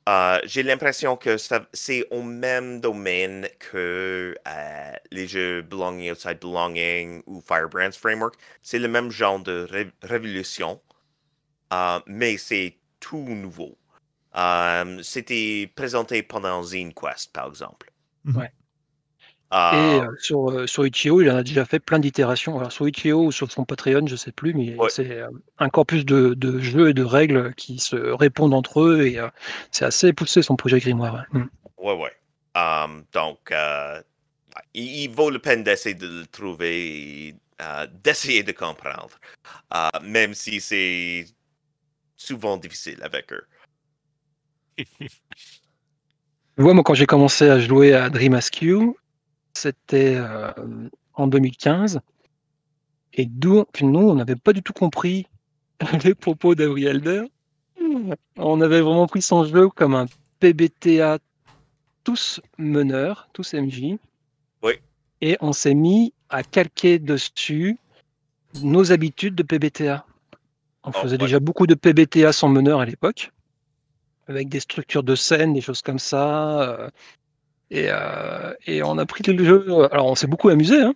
[0.10, 1.36] euh, j'ai l'impression que
[1.74, 8.36] c'est au même domaine que euh, les jeux Belonging Outside Belonging ou Firebrands Framework.
[8.62, 10.82] C'est le même genre de ré- révolution,
[11.74, 13.78] euh, mais c'est tout nouveau.
[15.04, 17.92] C'était présenté pendant Zine Quest, par exemple.
[18.26, 18.52] Ouais.
[19.50, 19.56] Et
[20.02, 22.58] euh, sur, euh, sur Itch.io, il en a déjà fait plein d'itérations.
[22.60, 24.90] Alors sur Itch.io ou sur son Patreon, je sais plus, mais Ouais.
[24.90, 25.30] c'est euh,
[25.60, 29.30] un corpus de, de jeux et de règles qui se répondent entre eux et euh,
[29.72, 31.26] c'est assez poussé son projet Grimoire.
[31.34, 31.40] ouais.
[31.40, 31.50] Mm.
[31.78, 32.12] Ouais, ouais.
[32.56, 34.02] Um, donc, euh,
[34.74, 37.36] il, il vaut la peine d'essayer de le trouver
[38.04, 39.18] d'essayer de comprendre,
[40.04, 41.26] même si c'est
[42.16, 43.44] souvent difficile avec eux.
[44.78, 44.86] Tu
[46.58, 48.96] vois, moi, quand j'ai commencé à jouer à Dream Askew,
[49.58, 50.52] c'était euh,
[51.14, 52.00] en 2015.
[53.14, 55.26] Et donc, nous, on n'avait pas du tout compris
[56.04, 57.24] les propos d'Avril Elder.
[58.38, 60.06] On avait vraiment pris son jeu comme un
[60.40, 61.20] PBTA
[62.04, 63.98] tous meneurs, tous MJ.
[64.64, 64.74] Oui.
[65.22, 67.78] Et on s'est mis à calquer dessus
[68.62, 70.06] nos habitudes de PBTA.
[70.84, 71.18] On Oh, faisait ouais.
[71.18, 73.32] déjà beaucoup de PBTA sans meneur à l'époque,
[74.28, 76.62] avec des structures de scène, des choses comme ça.
[76.62, 76.90] euh,
[77.72, 79.88] et, euh, et on a pris le jeu.
[79.92, 80.94] Alors, on s'est beaucoup amusé, hein,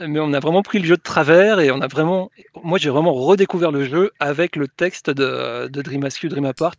[0.00, 2.30] mais on a vraiment pris le jeu de travers et on a vraiment,
[2.62, 6.76] moi j'ai vraiment redécouvert le jeu avec le texte de, de Dream Askew, Dream Apart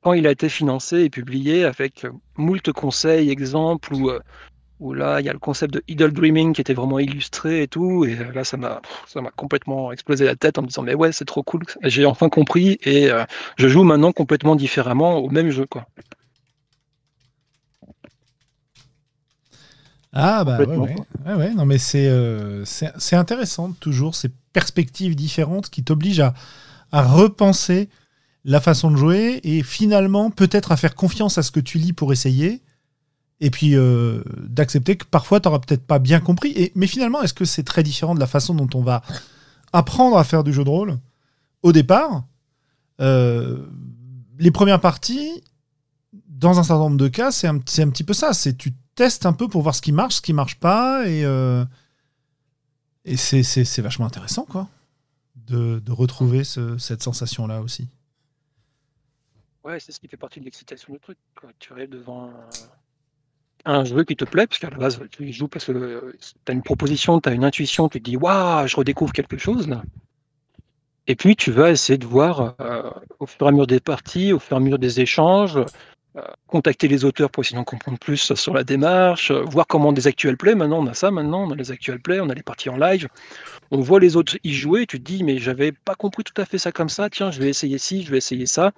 [0.00, 4.10] quand il a été financé et publié avec moult conseils, exemples ou
[4.80, 7.68] où là, il y a le concept de idle dreaming qui était vraiment illustré et
[7.68, 8.04] tout.
[8.04, 8.80] Et là, ça m'a,
[9.36, 11.62] complètement explosé la tête en me disant, mais ouais, c'est trop cool.
[11.82, 13.24] J'ai enfin compris et euh,
[13.56, 15.86] je joue maintenant complètement différemment au même jeu, quoi.
[20.20, 21.34] Ah bah ouais, ouais.
[21.34, 26.34] ouais, non mais euh, c'est, c'est, intéressant toujours ces perspectives différentes qui t'obligent à,
[26.90, 27.88] à repenser
[28.44, 31.92] la façon de jouer et finalement peut-être à faire confiance à ce que tu lis
[31.92, 32.62] pour essayer
[33.40, 36.50] et puis euh, d'accepter que parfois tu n'auras peut-être pas bien compris.
[36.56, 39.02] Et, mais finalement, est-ce que c'est très différent de la façon dont on va
[39.72, 40.98] apprendre à faire du jeu de rôle?
[41.62, 42.24] Au départ
[43.00, 43.58] euh,
[44.40, 45.44] Les premières parties,
[46.28, 48.32] dans un certain nombre de cas, c'est un, un, petit peu ça.
[48.32, 51.24] C'est tu testes un peu pour voir ce qui marche, ce qui marche pas, et,
[51.24, 51.64] euh,
[53.14, 54.66] c'est vachement intéressant, quoi,
[55.46, 57.86] de, retrouver ce, cette sensation-là aussi.
[59.62, 61.16] Ouais, c'est ce qui fait partie de l'excitation du truc.
[61.60, 62.32] Tu arrives devant
[63.64, 66.12] un jeu qui te plaît, parce qu'à la base, tu joues parce que euh,
[66.44, 69.38] tu as une proposition, tu as une intuition, tu te dis Waouh, je redécouvre quelque
[69.38, 69.82] chose là.
[71.06, 74.32] Et puis tu vas essayer de voir euh, au fur et à mesure des parties,
[74.32, 75.58] au fur et à mesure des échanges,
[76.46, 80.36] contacter les auteurs pour essayer d'en comprendre plus sur la démarche, voir comment des actuels
[80.36, 80.54] plays.
[80.54, 82.76] Maintenant, on a ça, maintenant, on a les actuels plays, on a les parties en
[82.76, 83.08] live.
[83.70, 86.44] On voit les autres y jouer, tu te dis Mais j'avais pas compris tout à
[86.44, 88.72] fait ça comme ça, tiens, je vais essayer ci, je vais essayer ça.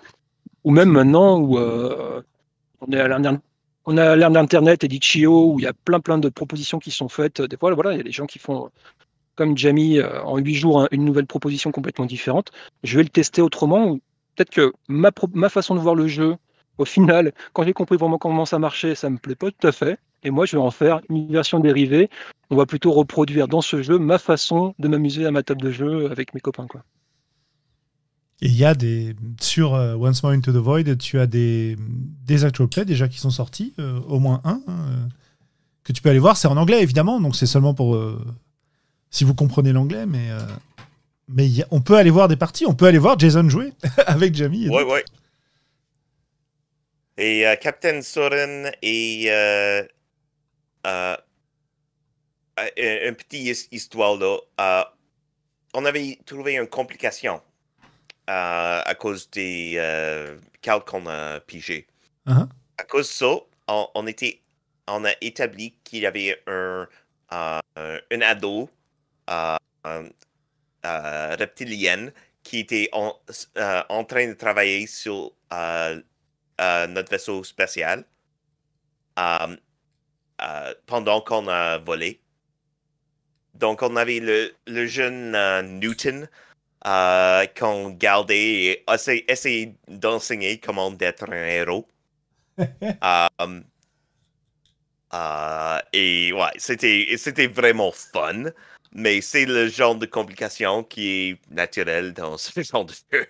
[0.64, 5.68] Ou même maintenant où on est à a l'ère d'Internet et d'Itch.io où il y
[5.68, 7.40] a plein plein de propositions qui sont faites.
[7.42, 8.70] Des fois, voilà, il y a des gens qui font
[9.36, 12.50] comme Jamie euh, en huit jours une nouvelle proposition complètement différente.
[12.82, 13.96] Je vais le tester autrement.
[14.36, 16.36] Peut-être que ma façon de voir le jeu,
[16.80, 19.72] au final, quand j'ai compris vraiment comment ça marchait, ça me plaît pas tout à
[19.72, 19.98] fait.
[20.22, 22.08] Et moi, je vais en faire une version dérivée.
[22.48, 25.70] On va plutôt reproduire dans ce jeu ma façon de m'amuser à ma table de
[25.70, 26.66] jeu avec mes copains.
[26.66, 26.82] Quoi.
[28.40, 29.14] Et il y a des.
[29.42, 31.76] Sur euh, Once More Into the Void, tu as des,
[32.24, 35.06] des actual plays déjà qui sont sortis, euh, au moins un, hein, euh,
[35.84, 36.38] que tu peux aller voir.
[36.38, 37.98] C'est en anglais, évidemment, donc c'est seulement pour.
[39.10, 40.30] si vous comprenez l'anglais, mais.
[41.28, 43.74] mais on peut aller voir des parties, on peut aller voir Jason jouer
[44.06, 44.66] avec Jamie.
[44.70, 45.00] Oui, oui.
[47.22, 49.30] Et Captain Soren et.
[52.76, 54.92] une petite histoire là.
[55.74, 57.42] on avait trouvé une complication
[58.30, 61.86] à, cause des euh, calques qu'on a pigés.
[62.26, 62.48] Uh-huh.
[62.78, 63.36] À cause de ça,
[63.94, 64.40] on, était,
[64.88, 66.88] on a établi qu'il y avait un,
[67.32, 68.68] euh, un ado
[69.28, 69.56] euh,
[70.84, 72.10] reptilien
[72.42, 73.14] qui était en,
[73.88, 75.32] en, train de travailler sur
[76.88, 78.04] notre vaisseau spatial
[80.86, 82.20] pendant qu'on a volé.
[83.54, 85.32] Donc, on avait le, le jeune
[85.80, 86.28] Newton
[86.86, 88.84] euh, qu'on gardait et
[89.28, 91.86] essayé, d'enseigner comment être un héros.
[93.40, 93.64] Um,
[95.14, 98.44] euh, et ouais, c'était, c'était vraiment fun,
[98.92, 103.26] mais c'est le genre de complication qui est naturel dans ce genre de jeu.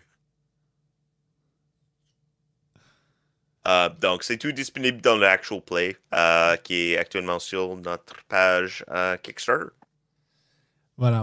[3.68, 8.16] Euh, donc, c'est tout disponible dans le Actual Play, euh, qui est actuellement sur notre
[8.28, 8.84] page
[9.22, 9.72] Kickstarter.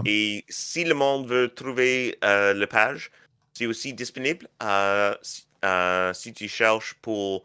[0.04, 3.10] Et si le monde veut trouver euh, la page,
[3.52, 5.14] c'est aussi disponible euh,
[5.64, 7.44] euh, si tu cherches pour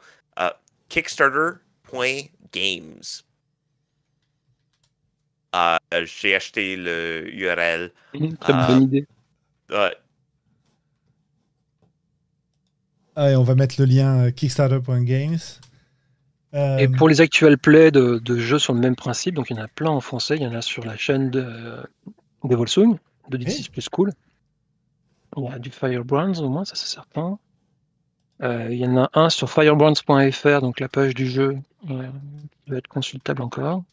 [0.89, 3.01] kickstarter.games.
[6.03, 7.91] J'ai acheté le URL.
[8.15, 9.07] Mmh, très bonne idée.
[13.15, 15.37] Allez, on va mettre le lien kickstarter.games.
[16.53, 19.59] Et pour les actuels plays de, de, jeux sur le même principe, donc il y
[19.59, 21.77] en a plein en français, il y en a sur la chaîne de,
[22.43, 22.97] des Volsung,
[23.29, 24.11] de D6 plus cool.
[25.35, 27.39] Il y a du Firebrands au moins, ça c'est certain.
[28.41, 31.57] Euh, il y en a un sur firebrands.fr, donc la page du jeu
[31.89, 32.07] euh,
[32.65, 33.83] qui va être consultable encore.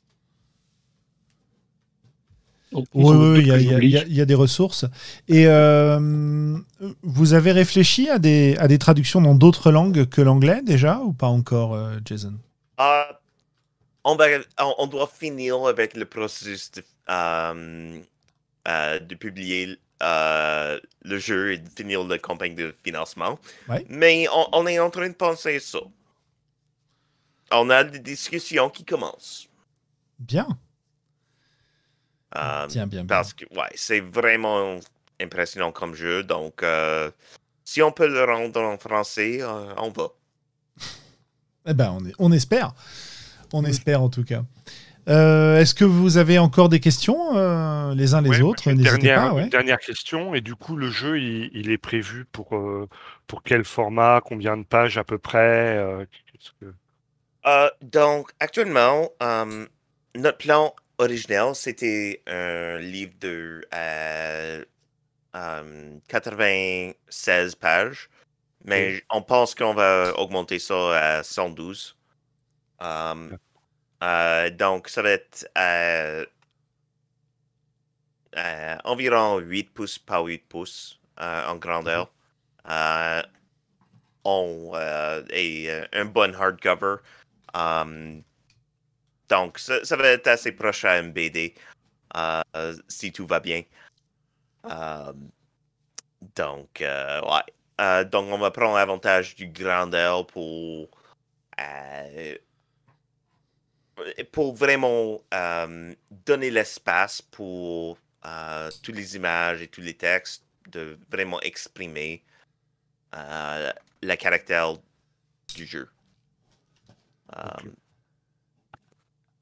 [2.73, 4.85] Oui, oui, il y, a des ressources.
[5.29, 6.57] Et euh,
[7.03, 11.13] vous avez réfléchi à des, à des traductions dans d'autres langues que l'anglais déjà ou
[11.13, 12.35] pas encore, Jason?
[12.79, 14.17] On,
[14.79, 16.83] on, doit finir avec le processus de,
[18.99, 23.39] de publier euh, le jeu et de finir la campagne de financement.
[23.89, 25.81] Mais on, est en train de penser ça.
[27.53, 29.49] On a des discussions qui commencent.
[30.19, 30.49] Bien.
[32.37, 34.79] Euh, bien, bien, Parce que ouais, c'est vraiment
[35.21, 36.23] impressionnant comme jeu.
[36.23, 37.11] Donc, euh,
[37.65, 39.41] si on peut le rendre en français,
[39.79, 40.09] on va.
[41.67, 42.73] eh ben, on, est, on espère.
[43.53, 44.43] On espère en tout cas.
[45.09, 48.69] Euh, Est-ce que vous avez encore des questions euh, les uns les Ouais, autres?
[48.69, 49.35] une dernière, pas.
[49.35, 49.43] ouais.
[49.45, 50.35] une dernière question.
[50.35, 52.89] Et du coup, le jeu, il, il est prévu pour, euh,
[53.27, 56.05] pour quel format, combien de pages à peu près euh,
[56.61, 56.67] que-
[57.47, 59.67] Euh, donc, actuellement, euh,
[60.15, 64.65] notre plan original, c'était un livre de euh,
[65.37, 68.09] euh, 96 pages,
[68.65, 71.97] mais on pense qu'on va augmenter ça à 112.
[72.83, 73.31] Euh,
[74.03, 76.27] euh, donc, ça va être euh,
[78.37, 82.13] euh, environ 8 pouces par 8 pouces euh, en grandeur.
[82.71, 83.23] Euh,
[84.25, 86.97] on, euh, et euh, un bon hardcover.
[87.55, 88.23] Um,
[89.31, 91.55] donc, ça, ça va être assez proche à un BD,
[92.17, 92.43] euh,
[92.89, 93.63] si tout va bien.
[96.37, 97.55] Donc, euh, ouais.
[97.81, 100.91] Euh, donc, on va prendre avantage du grandeur pour,
[101.59, 102.37] euh,
[104.33, 105.23] pour vraiment
[106.11, 107.99] donner l'espace pour
[108.83, 112.23] toutes les images et tous les textes de vraiment exprimer
[113.13, 114.75] le caractère
[115.55, 115.89] du jeu.
[117.33, 117.75] Um,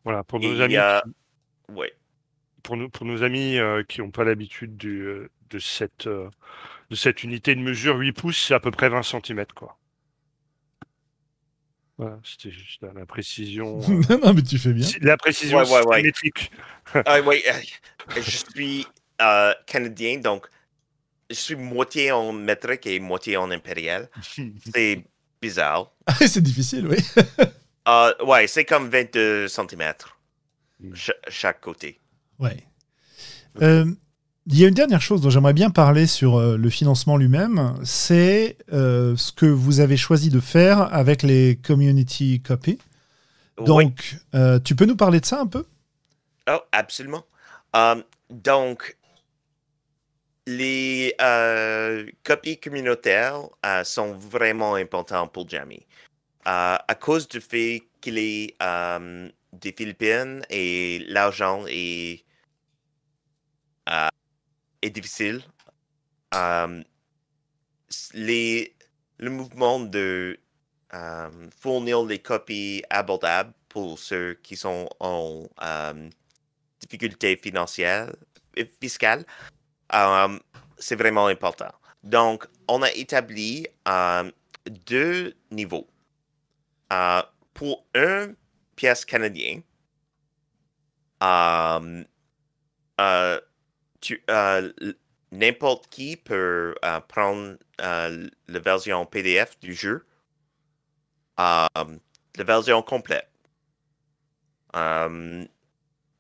[0.08, 1.92] Voilà, pour nos amis, a- qui- ouais.
[2.62, 6.30] pour nos, pour nos amis euh, qui n'ont pas l'habitude du, euh, de, cette, euh,
[6.88, 9.44] de cette unité de mesure 8 pouces, c'est à peu près 20 cm.
[9.54, 9.76] Quoi.
[11.98, 13.80] Voilà, c'était juste la, précision.
[14.10, 14.86] euh, non, mais tu fais bien.
[15.02, 15.98] La précision Ouais, ouais, ouais.
[15.98, 16.50] symétrique.
[17.04, 18.86] Ah, oui, euh, je suis
[19.20, 20.46] euh, canadien, donc
[21.28, 24.08] je suis moitié en métrique et moitié en impérial.
[24.72, 25.04] C'est
[25.42, 25.92] bizarre.
[26.26, 26.96] C'est difficile, oui.
[27.88, 29.94] Euh, ouais, c'est comme 22 cm
[30.80, 30.94] Mm.
[31.28, 31.98] chaque côté.
[32.38, 32.64] Ouais.
[33.62, 33.84] Euh,
[34.46, 37.78] Il y a une dernière chose dont j'aimerais bien parler sur euh, le financement lui-même,
[37.84, 42.78] c'est euh, ce que vous avez choisi de faire avec les community copies.
[43.58, 43.66] Oui.
[43.66, 45.66] Donc, euh, tu peux nous parler de ça un peu?
[46.48, 47.24] Oh, absolument.
[47.74, 48.96] Um, donc,
[50.46, 53.40] les euh, copies communautaires
[53.84, 55.84] sont vraiment importantes pour Jamie.
[56.46, 62.24] Euh, à cause du fait qu'il est euh, des Philippines et l'argent est,
[63.90, 64.08] euh,
[64.82, 65.42] est difficile,
[68.14, 68.74] les,
[69.18, 70.38] le mouvement de
[71.60, 75.44] fournir les copies abordables pour ceux qui sont en
[76.80, 78.12] difficultés financières,
[78.58, 79.24] euh, fiscales,
[79.94, 80.38] euh,
[80.78, 81.72] c'est vraiment important.
[82.02, 83.66] Donc, on a établi
[84.86, 85.86] deux niveaux.
[86.92, 87.22] Euh,
[87.54, 88.34] pour un
[88.76, 89.60] pièce canadien,
[91.22, 92.04] euh,
[93.00, 93.40] euh,
[94.30, 94.72] euh,
[95.32, 96.74] n'importe qui peut
[97.08, 100.06] prendre la version PDF du jeu,
[101.40, 103.28] euh, la version complète.
[104.76, 105.44] Euh,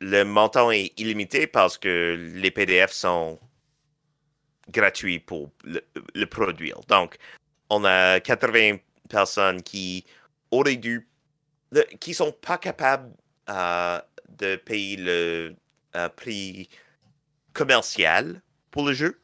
[0.00, 3.38] le montant est illimité parce que les PDF sont
[4.70, 6.80] gratuits pour le produire.
[6.88, 7.16] Donc,
[7.70, 8.78] on a 80
[9.08, 10.04] personnes qui
[10.50, 11.08] auraient dû,
[11.72, 13.12] le- qui sont pas capables
[13.50, 15.56] euh, de payer le
[15.96, 16.68] euh, prix
[17.52, 19.20] commercial pour le jeu,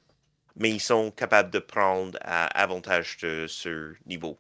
[0.57, 4.39] mais ils sont capables de prendre euh, avantage de ce niveau.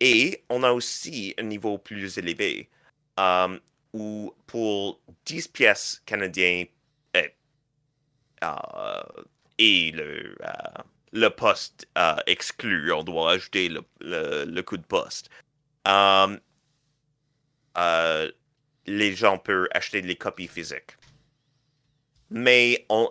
[0.00, 2.68] Et on a aussi un niveau plus élevé
[3.92, 6.66] où pour 10 pièces canadiennes
[9.58, 10.36] et le,
[11.14, 11.88] le poste
[12.26, 15.30] exclu, on doit ajouter le, le, coût de poste.
[15.86, 16.36] Euh,
[17.78, 18.30] euh,
[18.86, 20.96] les gens peuvent acheter les copies physiques.
[22.30, 23.06] Mais euh,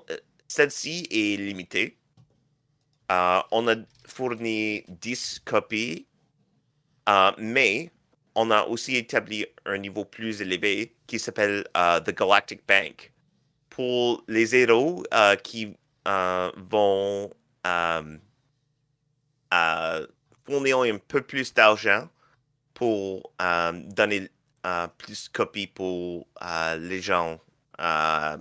[0.47, 1.97] celle-ci est limitée.
[3.11, 3.75] Euh, on a
[4.05, 6.07] fourni 10 copies,
[7.37, 7.91] mais
[8.35, 13.11] on a aussi établi un niveau plus élevé qui s'appelle The Galactic Bank.
[13.69, 15.03] Pour les héros
[15.43, 15.75] qui
[16.05, 17.29] vont
[17.67, 18.17] euh,
[19.53, 20.07] euh,
[20.45, 22.07] fournir un peu plus d'argent
[22.73, 24.29] pour euh, donner
[24.65, 27.39] euh, plus de copies pour euh, les gens
[27.81, 28.37] euh,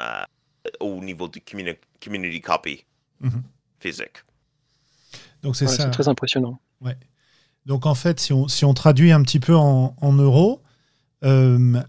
[0.00, 0.24] euh,
[0.80, 2.84] au niveau du communi- community copy
[3.20, 3.42] Mhm.
[3.80, 4.24] physique.
[5.42, 5.84] Donc, c'est Ouais, ça.
[5.84, 6.60] c'est très impressionnant.
[7.66, 10.62] Donc en fait, si on, si on traduit un petit peu en, en euros,
[11.24, 11.80] euh,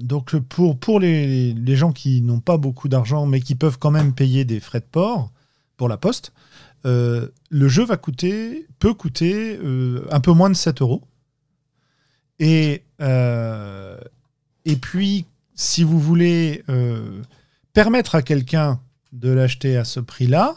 [0.00, 3.90] donc pour, pour les, les gens qui n'ont pas beaucoup d'argent mais qui peuvent quand
[3.90, 5.32] même payer des frais de port
[5.76, 6.32] pour la poste,
[6.84, 11.02] euh, le jeu va coûter, peut coûter euh, un peu moins de 7 euros.
[12.38, 15.24] Et, et puis,
[15.54, 16.62] si vous voulez
[17.72, 18.78] permettre à quelqu'un
[19.12, 20.56] de l'acheter à ce prix-là,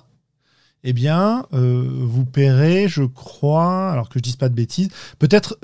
[0.83, 4.89] eh bien, vous paierez, je crois, alors que je dise pas de bêtises,
[5.19, 5.57] peut-être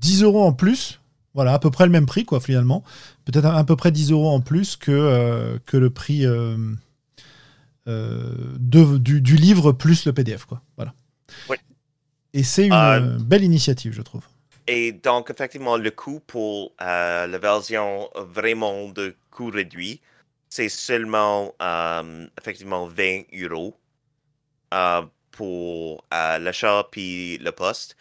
[0.00, 1.00] 10 euros en plus.
[1.34, 2.82] Voilà, à peu près le même prix, quoi, finalement.
[3.24, 6.24] Peut-être à, peu près 10 euros en plus que, que le prix
[7.86, 10.60] de, du, du, livre plus le PDF, quoi.
[10.76, 10.92] Voilà.
[11.48, 11.56] Oui.
[12.34, 14.22] Et c'est une belle initiative, je trouve.
[14.66, 20.00] Et donc, effectivement, le coût pour la version vraiment de coût réduit,
[20.50, 23.76] c'est seulement euh, effectivement 20 euros
[24.74, 27.96] euh, pour euh, l'achat puis le poste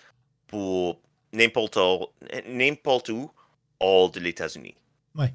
[0.47, 0.99] pour
[1.33, 3.31] n'importe où
[3.79, 4.75] hors de l'États-Unis.
[5.15, 5.33] Ouais.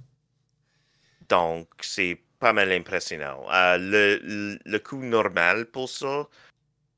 [1.28, 3.46] Donc, c'est pas mal impressionnant.
[3.50, 6.28] le, le, coût normal pour ça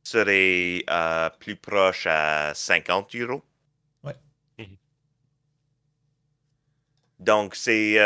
[0.03, 0.85] serait
[1.39, 3.43] plus proche à 50 euros.
[4.03, 4.17] Ouais.
[7.21, 7.99] Donc, c'est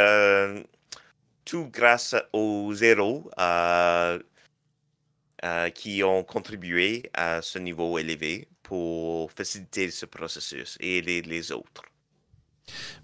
[1.51, 4.21] tout grâce aux zéros euh,
[5.45, 11.83] euh, qui ont contribué à ce niveau élevé pour faciliter ce processus et les autres.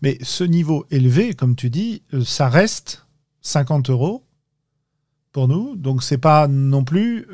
[0.01, 3.05] Mais ce niveau élevé, comme tu dis, euh, ça reste
[3.43, 4.24] 50 euros
[5.32, 5.74] pour nous.
[5.74, 7.26] Donc c'est pas non plus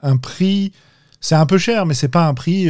[0.00, 0.72] un prix.
[1.20, 2.68] C'est un peu cher, mais c'est pas un prix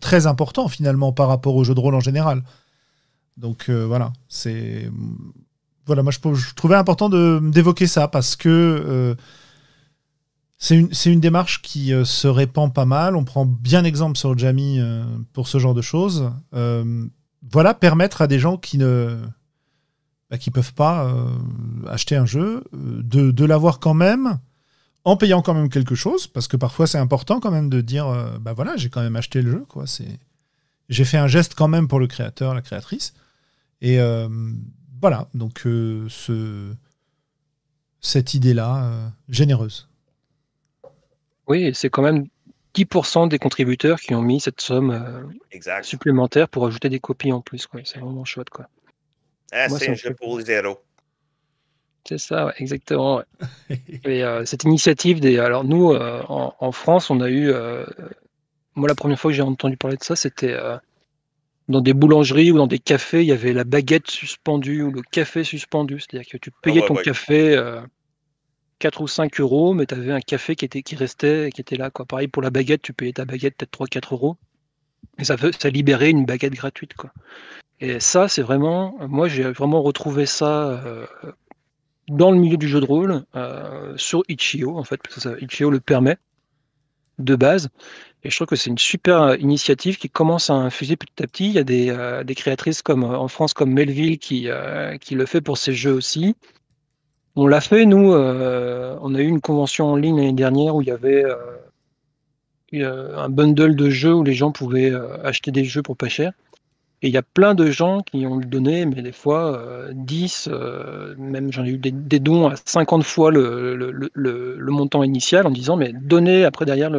[0.00, 2.44] très important finalement par rapport au jeu de rôle en général.
[3.38, 4.90] Donc voilà, c'est
[5.86, 7.08] voilà, moi je, trouvais important
[7.40, 9.14] d'évoquer ça parce que euh,
[10.58, 13.16] c'est une, une, démarche qui euh, se répand pas mal.
[13.16, 16.30] On prend bien exemple sur Jamie euh, pour ce genre de choses.
[16.52, 19.18] voilà, permettre à des gens qui ne
[20.30, 21.14] bah, qui peuvent pas
[21.86, 24.38] acheter un jeu de, de l'avoir quand même
[25.04, 28.08] en payant quand même quelque chose parce que parfois c'est important quand même de dire
[28.40, 29.84] bah voilà j'ai quand même acheté le jeu quoi
[30.88, 33.14] j'ai fait un geste quand même pour le créateur la créatrice
[33.80, 34.00] et
[35.00, 36.74] voilà, donc euh, ce,
[38.00, 39.88] cette idée-là, euh, généreuse.
[41.46, 42.26] Oui, c'est quand même
[42.74, 47.40] 10% des contributeurs qui ont mis cette somme euh, supplémentaire pour ajouter des copies en
[47.40, 47.68] plus.
[47.84, 48.50] C'est vraiment chouette.
[48.50, 48.68] Quoi.
[49.52, 50.78] Ah, c'est un jeu pour zéro.
[52.06, 53.22] C'est ça, exactement.
[54.04, 55.38] Et cette initiative des.
[55.38, 57.52] Alors, nous, en, en, France, on a eu.
[58.74, 60.56] moi, la première fois que j'ai entendu parler de ça, c'était
[61.68, 65.02] dans des boulangeries ou dans des cafés, il y avait la baguette suspendue ou le
[65.02, 65.98] café suspendu.
[65.98, 67.56] C'est-à-dire que tu ah payais ton café
[68.78, 71.60] 4 euh, ou 5 euros, mais tu avais un café qui, était, qui restait qui
[71.60, 71.90] était là.
[71.90, 72.06] Quoi.
[72.06, 74.36] Pareil pour la baguette, tu payais ta baguette peut-être 3-4 euros.
[75.18, 76.94] Et ça, ça libérait une baguette gratuite.
[76.94, 77.10] Quoi.
[77.80, 78.96] Et ça, c'est vraiment.
[79.08, 81.06] Moi, j'ai vraiment retrouvé ça euh,
[82.08, 85.70] dans le milieu du jeu de rôle, euh, sur Itch.io, en fait, parce que Itch.io
[85.70, 86.16] le permet
[87.18, 87.68] de base.
[88.24, 91.26] Et je trouve que c'est une super euh, initiative qui commence à infuser petit à
[91.26, 91.46] petit.
[91.46, 94.48] Il y a des, des créatrices comme en France comme Melville qui,
[95.00, 96.34] qui le fait pour ses jeux aussi.
[97.36, 100.88] On l'a fait, nous, on a eu une convention en ligne l'année dernière où il
[100.88, 101.24] y avait
[102.82, 104.92] un bundle de jeux où les gens pouvaient
[105.22, 106.32] acheter des jeux pour pas cher.
[107.02, 110.48] Et il y a plein de gens qui ont donné, mais des fois 10,
[111.18, 115.92] même j'en ai eu des, dons à 50 fois le, montant initial en disant mais
[115.92, 116.90] donnez après derrière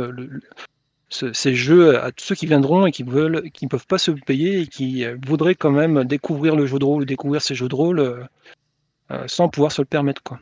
[1.09, 4.11] ces jeux à tous ceux qui viendront et qui veulent, qui ne peuvent pas se
[4.11, 7.55] payer et qui euh, voudraient quand même découvrir le jeu de rôle ou découvrir ces
[7.55, 8.25] jeux de rôle euh, euh,
[9.27, 10.21] sans pouvoir se le permettre.
[10.23, 10.39] Quoi.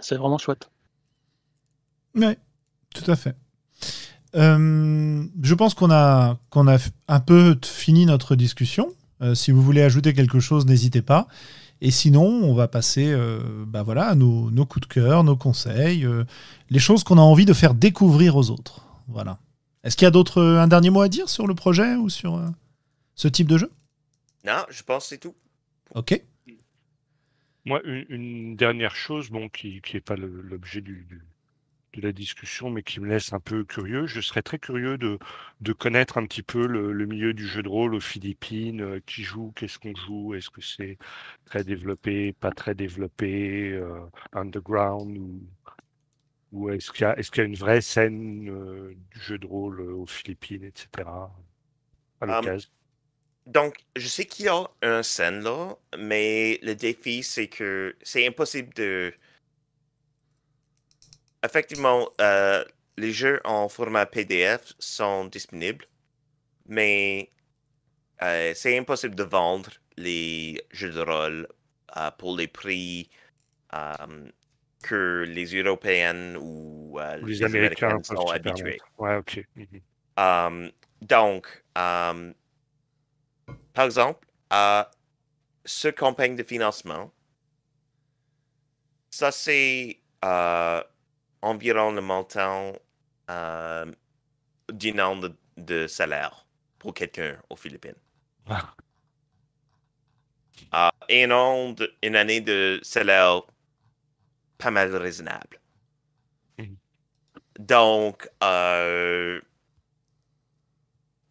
[0.00, 0.70] C'est vraiment chouette.
[2.14, 2.36] Oui,
[2.94, 3.34] tout à fait.
[4.34, 6.78] je pense qu'on a, qu'on a
[7.08, 8.92] un peu fini notre discussion.
[9.34, 11.26] si vous voulez ajouter quelque chose, n'hésitez pas.
[11.80, 13.16] Et sinon, on va passer
[13.66, 16.06] bah voilà, à nos, nos, coups de cœur, nos conseils,
[16.70, 18.86] les choses qu'on a envie de faire découvrir aux autres.
[19.08, 19.38] Voilà.
[19.84, 22.08] Est-ce qu'il y a d'autres, euh, un dernier mot à dire sur le projet ou
[22.08, 22.46] sur euh,
[23.14, 23.72] ce type de jeu?
[24.44, 25.34] Non, je pense que c'est tout.
[25.94, 26.20] Ok.
[27.64, 31.06] Moi, une, dernière chose, bon, qui n'est pas l'objet du,
[31.94, 34.06] de la discussion, mais qui me laisse un peu curieux.
[34.06, 35.18] Je serais très curieux de,
[35.60, 38.80] de connaître un petit peu le, milieu du jeu de rôle aux Philippines.
[38.80, 40.34] Euh, qui joue Qu'est-ce qu'on joue?
[40.34, 40.98] Est-ce que c'est
[41.44, 43.80] très développé, pas très développé,
[44.32, 45.40] underground ou
[46.52, 49.80] ou est-ce qu'il y, est y, a une vraie scène euh, du jeu de rôle
[49.80, 51.08] euh, aux Philippines, etc.
[52.20, 52.70] À l'occasion?
[53.46, 58.26] Donc, je sais qu'il y a une scène là, mais le défi, c'est que c'est
[58.26, 59.12] impossible de.
[61.44, 62.64] Effectivement, euh,
[62.96, 65.86] les jeux en format PDF sont disponibles,
[66.66, 67.30] mais
[68.54, 71.48] c'est impossible de vendre les jeux de rôle
[72.18, 73.10] pour les prix
[74.82, 78.80] que les Européennes ou euh, les, Américains, sont habitués.
[78.98, 79.20] Ouais.
[80.18, 80.70] Um,
[81.00, 82.34] donc, um,
[83.72, 84.90] par exemple, à
[85.64, 87.12] ce campagne de financement,
[89.10, 90.82] ça c'est euh,
[91.42, 92.72] environ le montant
[93.30, 93.92] euh,
[94.72, 96.46] d'un an de, de salaire
[96.78, 97.94] pour quelqu'un aux Philippines.
[98.48, 98.74] Ah.
[100.74, 103.42] Euh, et une année de salaire
[104.58, 105.60] pas mal raisonnable.
[106.58, 106.76] Mhm.
[107.58, 109.40] Donc, euh,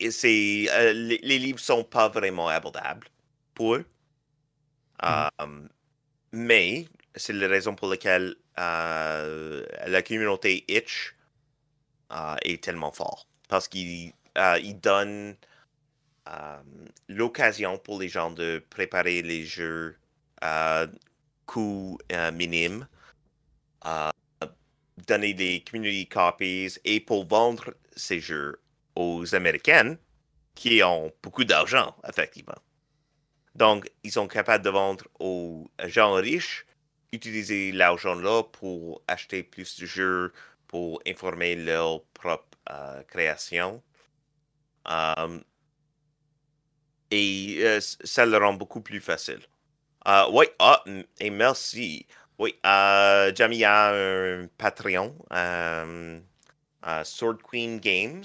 [0.09, 3.07] c'est, euh, les, les livres sont pas vraiment abordables
[3.53, 3.85] pour eux.
[5.03, 5.29] Euh,
[6.31, 11.15] mais c'est la raison pour laquelle euh, la communauté Itch
[12.11, 13.27] euh, est tellement fort.
[13.47, 15.35] Parce qu'il il donne
[16.29, 16.61] euh,
[17.09, 19.97] l'occasion pour les gens de préparer les jeux
[20.41, 20.87] à
[21.45, 21.97] coût
[22.33, 22.87] minime,
[25.07, 28.60] donner des community copies et pour vendre ces jeux
[28.95, 29.97] aux Américaines
[30.55, 32.57] qui ont beaucoup d'argent, effectivement.
[33.55, 36.65] Donc, ils sont capables de vendre aux gens riches,
[37.11, 40.33] utiliser l'argent-là pour acheter plus de jeux,
[40.67, 43.81] pour informer leur propre euh, création.
[44.85, 45.43] Um,
[47.11, 49.41] et euh, ça le rend beaucoup plus facile.
[50.07, 50.83] Euh, oui, ah,
[51.19, 52.07] et merci.
[52.39, 56.19] Oui, euh, Jamie a un Patreon, euh,
[56.87, 58.23] euh, Sword Queen Games,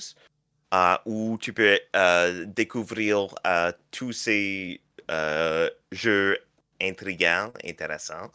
[0.74, 4.80] euh, où tu peux euh, découvrir euh, tous ces
[5.10, 6.38] euh, jeux
[6.82, 8.30] intrigants, intéressants,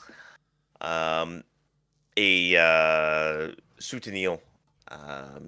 [0.84, 1.41] euh,
[2.18, 4.38] et euh, soutenir
[4.91, 5.40] euh,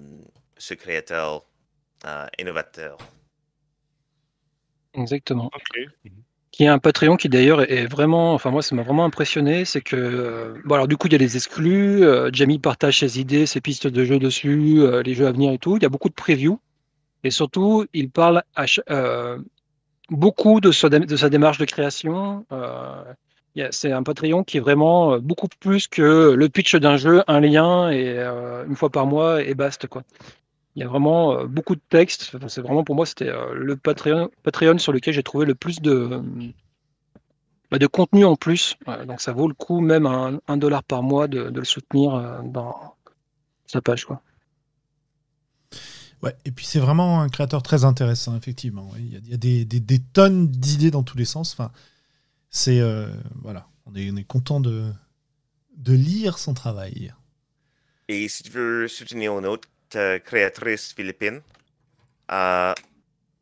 [0.58, 1.46] ce créateur
[2.06, 2.98] euh, innovateur.
[4.94, 5.50] Exactement.
[5.54, 5.88] Ok.
[6.52, 9.80] Qui a un Patreon qui d'ailleurs est- vraiment, enfin moi ça m'a vraiment impressionné, c'est
[9.80, 13.18] que, euh, bon alors du coup il y a les exclus, euh, Jamie partage ses
[13.20, 15.86] idées, ses pistes de jeux dessus, euh, les jeux à venir et tout, il y
[15.86, 16.60] a beaucoup de previews,
[17.24, 18.42] et surtout il parle
[18.90, 19.38] euh,
[20.10, 23.02] beaucoup de sa, démarche de création, euh,
[23.70, 27.40] c'est un Patreon qui est vraiment euh, beaucoup plus que le pitch d'un jeu, un
[27.40, 28.18] lien, et
[28.68, 29.88] une fois par mois, et basta.
[30.76, 32.36] Il y a vraiment beaucoup de textes.
[32.48, 36.20] C'est vraiment pour moi, c'était le Patreon, sur lequel j'ai trouvé le plus de,
[37.70, 38.76] bah, contenu en plus.
[39.06, 42.96] Donc ça vaut le coup, même un, dollar par mois, de, le soutenir dans
[43.66, 44.06] sa page.
[46.24, 48.90] Ouais, et puis c'est vraiment un créateur très intéressant, effectivement.
[48.98, 51.52] Il y a, il y a des, des- des tonnes d'idées dans tous les sens.
[51.52, 51.70] Enfin,
[52.50, 53.08] c'est euh,
[53.42, 54.90] voilà, on est, on est content de,
[55.76, 57.12] de lire son travail.
[58.08, 61.40] Et si tu veux soutenir une autre euh, créatrice philippine,
[62.30, 62.72] euh,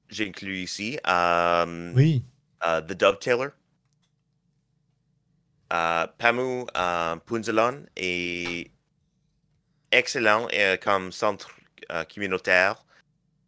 [0.08, 2.22] j'inclus ici euh, Oui,
[2.60, 3.48] The Dovetailer.
[6.18, 6.66] Pamu
[7.26, 8.70] Punzalon est
[9.90, 10.48] excellent
[10.82, 11.50] comme centre
[12.12, 12.84] communautaire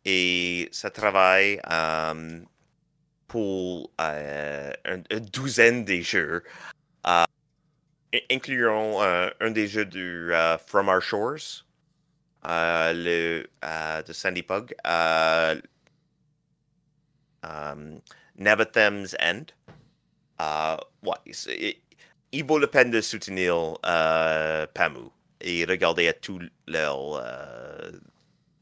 [0.04, 2.40] et ça travaille euh,
[3.28, 6.42] pour euh, un- une douzaine des jeux,
[7.06, 7.24] euh,
[8.14, 11.64] in- incluant euh, un des jeux du euh, From Our Shores,
[12.46, 15.60] euh, le, euh, de Sandy Pug, euh,
[17.46, 17.98] euh,
[18.36, 19.46] Nevathem's End.
[20.40, 21.76] Euh, ouais,
[22.32, 25.08] il vaut la peine de soutenir euh, Pamu
[25.40, 27.14] et regarder à tous leurs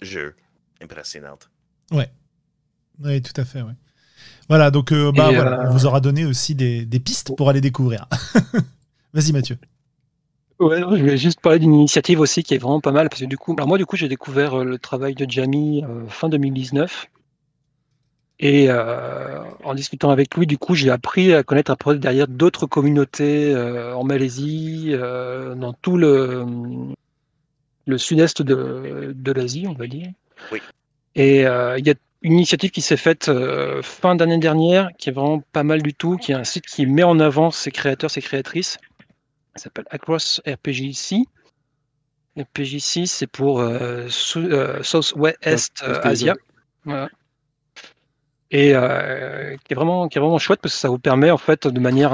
[0.03, 0.37] euh, jeux
[0.81, 1.39] impressionnants.
[1.91, 3.63] oui, tout à fait.
[3.63, 3.73] ouais.
[4.49, 7.49] Voilà, donc euh, bah, voilà, euh, on vous aura donné aussi des, des pistes pour
[7.49, 8.07] aller découvrir.
[9.15, 9.59] Vas-y, Mathieu.
[10.59, 13.09] Ouais, je voulais juste parler d'une initiative aussi qui est vraiment pas mal.
[13.09, 15.85] Parce que du coup, alors moi, du coup, j'ai découvert euh, le travail de Jamie
[15.85, 17.09] euh, fin 2019.
[18.39, 22.27] Et euh, en discutant avec lui, du coup, j'ai appris à connaître un peu derrière
[22.29, 26.45] d'autres communautés euh, en Malaisie, euh, dans tout le,
[27.87, 30.09] le sud-est de, de l'Asie, on va dire.
[30.51, 30.61] Oui.
[31.15, 35.09] Et euh, il y a une initiative qui s'est faite euh, fin d'année dernière, qui
[35.09, 37.71] est vraiment pas mal du tout, qui est un site qui met en avant ses
[37.71, 38.79] créateurs, ses créatrices.
[39.57, 41.25] Ça s'appelle Across RPGC.
[42.39, 44.07] RPGC, c'est pour euh,
[44.37, 46.35] euh, Southwest South- South Asia.
[46.85, 47.09] Voilà.
[48.51, 48.69] Et
[49.65, 51.81] qui est vraiment qui est vraiment chouette parce que ça vous permet en fait de
[51.81, 52.11] manière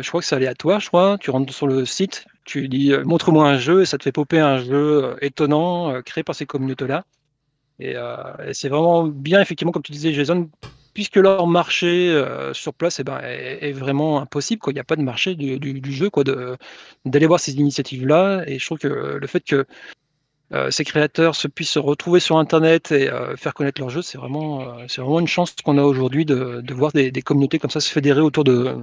[0.00, 3.04] je crois que c'est aléatoire je crois tu rentres sur le site tu dis euh,
[3.04, 6.34] montre-moi un jeu et ça te fait popper un jeu euh, étonnant euh, créé par
[6.34, 7.04] ces communautés là
[7.78, 7.94] et,
[8.54, 10.48] c'est vraiment bien effectivement comme tu disais Jason
[10.94, 12.24] puisque leur marché
[12.54, 15.92] sur place eh ben, est, vraiment impossible quoi il n'y a pas de marché du,
[15.92, 19.66] jeu quoi d'aller voir ces initiatives là et je trouve que le fait que
[20.70, 24.64] ces créateurs se puissent se retrouver sur Internet et faire connaître leur jeu, c'est vraiment,
[24.96, 28.44] vraiment une chance qu'on a aujourd'hui de, voir des communautés comme ça se fédérer autour
[28.44, 28.74] de.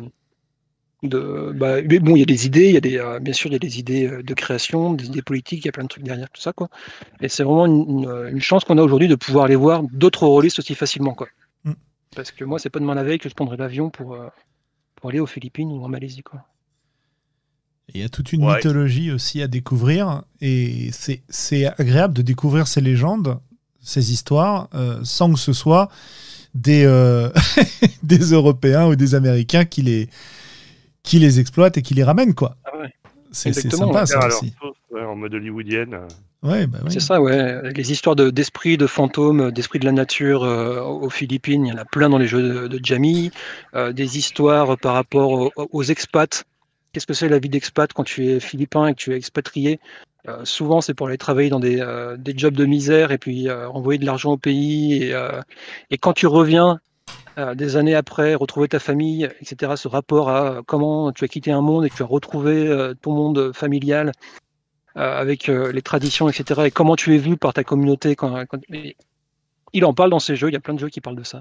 [1.04, 3.34] De bah, mais bon, il y a des idées, il y a des, euh, bien
[3.34, 5.72] sûr, il y a des idées euh, de création, des idées politiques, il y a
[5.72, 6.70] plein de trucs derrière tout ça, quoi.
[7.22, 10.26] Et c'est vraiment une, une- une chance qu'on a aujourd'hui de pouvoir aller voir d'autres
[10.28, 11.28] rôlistes aussi facilement, quoi.
[11.66, 11.74] Mm.
[12.16, 14.28] Parce que moi, c'est pas demain la veille que je prendrai l'avion pour, euh,
[14.96, 16.46] pour aller aux Philippines ou en Malaisie, quoi.
[17.94, 18.56] Il y a toute une Ouais.
[18.56, 23.40] mythologie aussi à découvrir et c'est c'est agréable de découvrir ces légendes,
[23.82, 25.90] ces histoires, euh, sans que ce soit
[26.56, 27.30] des, euh,
[28.04, 30.08] des Européens ou des Américains qui les,
[31.04, 32.34] qui les exploitent et qui les ramènent.
[32.34, 32.56] quoi.
[32.66, 32.90] Ah ouais.
[33.32, 34.54] C'est sympa ça Alors, aussi.
[34.92, 35.94] ouais, en mode hollywoodienne.
[35.96, 36.08] euh,
[36.44, 36.90] Ouais, bah ouais.
[36.92, 37.72] C'est ça, ouais.
[37.74, 41.74] Les histoires de- d'esprit, de, fantômes, d'esprit de la nature euh, aux Philippines, il y
[41.74, 43.32] en a plein dans les jeux de, de Jamie.
[43.76, 46.44] Euh, des histoires par rapport aux, aux expats.
[46.92, 49.80] Qu'est-ce que c'est la vie d'expat quand tu es philippin et que tu es expatrié?
[50.28, 53.48] Euh, Souvent, c'est pour aller travailler dans des, euh, des jobs de misère et puis
[53.50, 55.02] euh, envoyer de l'argent au pays.
[55.02, 55.42] Et, euh,
[55.92, 56.80] et quand tu reviens
[57.38, 61.28] euh, des années après, retrouver ta famille, etc., ce rapport à euh, comment tu as
[61.28, 64.12] quitté un monde et que tu as retrouvé euh, ton monde familial
[64.96, 66.66] avec les traditions, etc.
[66.66, 68.16] Et comment tu es vu par ta communauté.
[69.74, 71.24] Il en parle dans ses jeux, il y a plein de jeux qui parlent de
[71.24, 71.40] ça.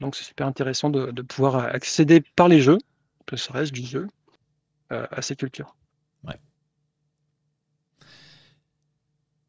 [0.00, 2.78] Donc c'est super intéressant de, pouvoir accéder par les jeux,
[3.26, 4.08] que ça reste du jeu,
[4.90, 5.76] à ces cultures.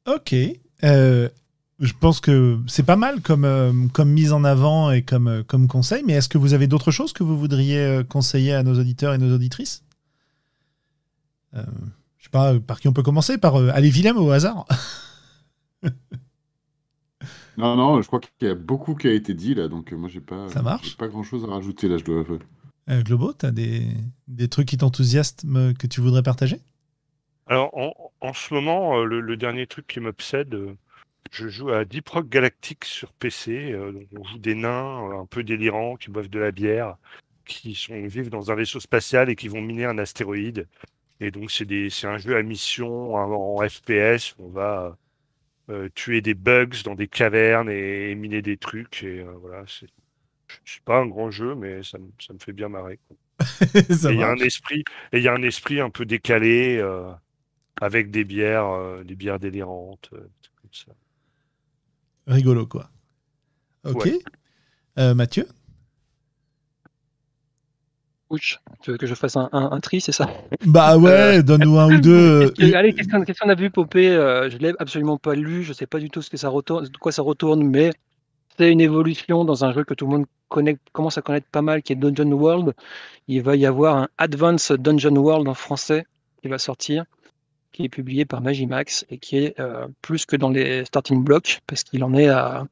[0.06, 0.35] Ok.
[1.79, 5.43] Je pense que c'est pas mal comme, euh, comme mise en avant et comme, euh,
[5.43, 8.63] comme conseil, mais est-ce que vous avez d'autres choses que vous voudriez euh, conseiller à
[8.63, 9.83] nos auditeurs et nos auditrices?
[11.55, 11.63] Euh,
[12.17, 13.37] Je sais pas, par qui on peut commencer?
[13.37, 14.65] Par euh, allez, Willem au hasard.
[17.57, 20.09] Non, non, je crois qu'il y a beaucoup qui a été dit là, donc moi
[20.09, 20.91] j'ai pas, Ça marche.
[20.91, 22.23] j'ai pas grand chose à rajouter là, je dois
[22.89, 23.87] euh, Globo, t'as des,
[24.27, 26.59] des trucs qui t'enthousiasment que tu voudrais partager?
[27.47, 30.75] Alors, en, en ce moment, le, le dernier truc qui m'obsède, euh,
[31.31, 33.71] je joue à Deep Rock Galactic sur PC.
[33.73, 36.97] euh, donc on joue des nains euh, un peu délirants qui boivent de la bière,
[37.45, 40.67] qui sont, vivent dans un vaisseau spatial et qui vont miner un astéroïde.
[41.21, 44.35] Et donc, c'est des- c'est un jeu à mission en, en FPS.
[44.39, 44.97] où On va
[45.69, 49.03] euh, tuer des bugs dans des cavernes et, miner des trucs.
[49.03, 49.87] Et euh, voilà, c'est
[50.65, 52.99] c'est pas un grand jeu, mais ça, me- ça me fait bien marrer.
[54.09, 54.83] il y a un esprit,
[55.13, 57.11] et il y a un esprit un peu décalé euh,
[57.81, 60.93] avec des bières, des bières délirantes, comme ça.
[62.27, 62.89] Rigolo, quoi.
[63.85, 64.05] Ok.
[64.05, 64.19] Ouais.
[64.99, 65.47] Euh, Mathieu
[68.29, 70.27] Ouch, tu veux que je fasse un, un- un tri, c'est ça?
[70.65, 72.41] Bah ouais, donne-nous un ou deux.
[72.47, 75.33] Euh, euh, Allez, qu'est-ce qu'on qu'est-ce qu'on a vu popper euh, Je l'ai absolument pas
[75.33, 77.91] lu, je sais pas du tout ce que ça retourne, de quoi ça retourne, mais
[78.57, 81.61] c'est une évolution dans un jeu que tout le monde connaît, commence à connaître pas
[81.61, 82.73] mal, qui est Dungeon World.
[83.29, 86.05] Il va y avoir un Advance Dungeon World en français
[86.41, 87.05] qui va sortir,
[87.72, 91.61] qui est publié par Magimax et qui est euh, plus que dans les starting blocks,
[91.68, 92.65] parce qu'il en est à,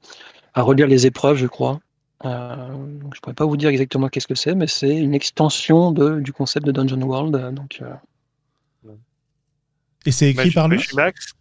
[0.53, 1.79] à relire les épreuves, je crois.
[2.25, 5.91] Euh, donc je pourrais pas vous dire exactement qu'est-ce que c'est, mais c'est une extension
[5.91, 7.35] de, du concept de Dungeon World.
[7.35, 7.93] euh, Donc, euh,
[10.05, 10.77] Et c'est écrit Magi- par lui?
[10.77, 11.33] Magimax,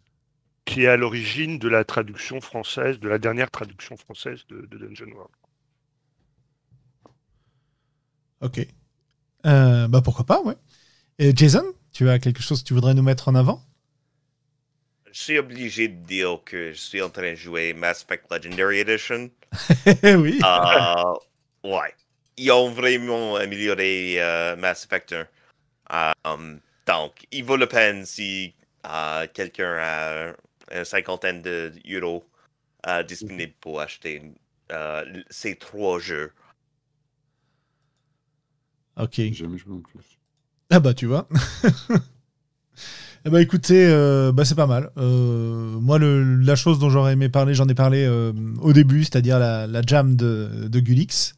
[0.65, 4.79] qui est à l'origine de la traduction française, de la dernière traduction française de, de
[4.79, 5.33] Dungeon World.
[8.41, 8.67] Ok.
[9.47, 10.57] Euh, bah pourquoi pas, ouais.
[11.19, 11.65] Et Jason,
[11.95, 13.65] tu as quelque chose que tu voudrais nous mettre en avant?
[15.11, 18.81] Je suis obligé de dire que je suis en train de jouer Mass Effect Legendary
[18.81, 19.31] Edition.
[20.03, 20.41] Oui.
[20.45, 21.15] Euh,
[21.62, 21.95] ouais.
[22.37, 25.15] Ils ont vraiment amélioré euh, Mass Effect
[25.89, 26.12] 1.
[26.27, 26.57] Euh,
[26.87, 28.53] donc, il vaut la peine si
[28.87, 30.33] euh, quelqu'un a
[30.73, 32.25] une cinquantaine d'euros
[32.89, 34.21] euh, disponibles pour acheter
[34.73, 36.33] euh, ces trois jeux.
[38.97, 39.15] Ok.
[39.15, 40.19] J'ai jamais joué en plus.
[40.70, 41.28] Ah bah tu vois.
[43.27, 44.91] Eh bah écoutez, euh, bah c'est pas mal.
[44.99, 49.39] Euh, moi, la chose dont j'aurais aimé parler, j'en ai parlé euh, au début, c'est-à-dire
[49.39, 51.35] la, jam de, de Gulix,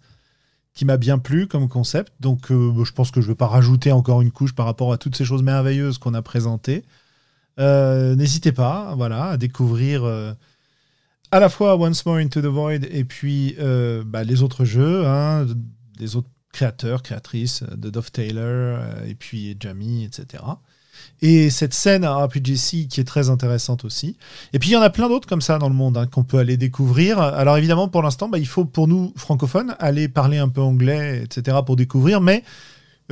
[0.74, 2.12] qui m'a bien plu comme concept.
[2.19, 4.98] Donc bah, je pense que je vais pas rajouter encore une couche par rapport à
[4.98, 6.85] toutes ces choses merveilleuses qu'on a présentées.
[7.57, 10.05] N'hésitez pas, voilà, à découvrir
[11.31, 13.57] à la fois Once More Into the Void et puis
[14.07, 15.47] bah, les autres jeux, hein,
[15.98, 20.43] des autres créateurs, créatrices euh, de Dove Taylor euh, et puis Jamie, etc.
[21.20, 24.16] Et cette scène à RPGC qui est très intéressante aussi.
[24.55, 26.24] Et puis il y en a plein d'autres comme ça dans le monde hein, qu'on
[26.24, 27.20] peut aller découvrir.
[27.20, 31.23] Alors évidemment, pour l'instant, bah, il faut pour nous francophones aller parler un peu anglais,
[31.23, 31.59] etc.
[31.65, 32.23] pour découvrir.
[32.23, 32.43] Mais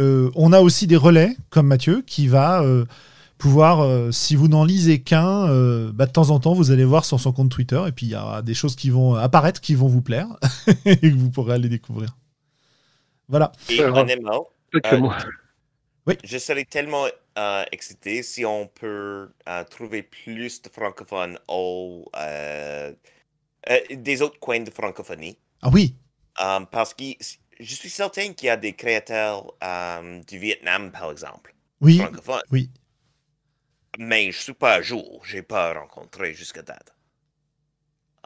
[0.00, 2.86] euh, on a aussi des relais comme Mathieu qui va euh,
[3.36, 5.46] pouvoir, si vous n'en lisez qu'un,
[5.92, 7.82] bah, de temps en temps, vous allez voir sur son compte Twitter.
[7.86, 10.28] Et puis il y aura des choses qui vont apparaître, qui vont vous plaire
[10.86, 12.14] et que vous pourrez aller découvrir.
[13.28, 13.52] Voilà.
[13.70, 14.48] Et Euh, honnêtement,
[14.86, 15.16] Euh, moi.
[16.24, 17.06] je serais tellement
[17.38, 22.92] euh, excité si on peut euh, trouver plus de francophones au, euh,
[23.70, 25.38] euh, des autres coins de francophonie.
[25.62, 25.94] Ah oui,
[26.70, 27.04] parce que
[27.60, 29.54] je suis certain qu'il y a des créateurs
[30.26, 32.42] du Vietnam, par exemple, oui, francophones.
[32.50, 32.70] oui.
[33.98, 35.22] Mais je suis pas à jour.
[35.24, 36.94] J'ai pas rencontré jusqu'à date.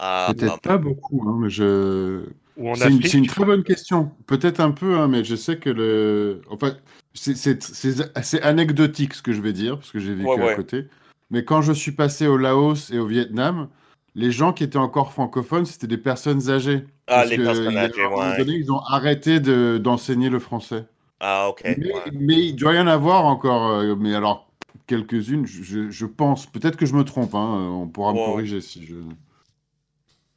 [0.00, 2.24] Euh, Peut-être pas beaucoup, hein, mais je.
[2.58, 4.10] Ou en C'est une, Afrique c'est une très bonne question.
[4.26, 6.42] Peut-être un peu, hein, mais je sais que le.
[6.50, 6.72] Enfin,
[7.14, 10.86] c'est- anecdotique ce que je vais dire, parce que j'ai vécu Ouais, à côté.
[11.30, 13.68] Mais quand je suis passé au Laos et au Vietnam,
[14.14, 16.84] les gens qui étaient encore francophones, c'était des personnes âgées.
[17.06, 18.36] Ah, les personnes âgées, ouais.
[18.38, 20.84] donné, ils ont arrêté de- d'enseigner le français.
[21.20, 21.62] Ah, ok.
[21.64, 22.00] Mais, ouais.
[22.12, 23.68] mais il doit y en avoir encore.
[23.68, 24.48] euh, mais alors,
[24.86, 26.46] quelques-unes, je, je- pense.
[26.46, 28.94] Peut-être que je me trompe, hein, on pourra me corriger si je.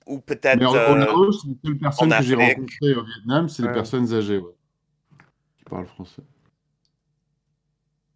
[0.06, 0.76] Ou peut-être.
[0.86, 2.58] Au euh, Laos, les seules personnes en que j'ai Afrique.
[2.58, 3.74] rencontrées au Vietnam, c'est les Ouais.
[3.74, 4.54] personnes âgées, ouais,
[5.58, 6.24] qui parlent français.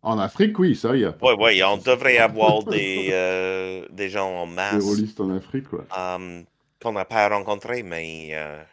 [0.02, 1.18] En Afrique, oui, ça, il y a.
[1.22, 5.72] Ouais, ouais, on devrait avoir des, euh, des gens en Des masse rôlistes en Afrique,
[5.74, 5.86] ouais.
[5.98, 6.44] euh,
[6.82, 8.30] qu'on n'a pas rencontrés, mais.
[8.34, 8.64] euh,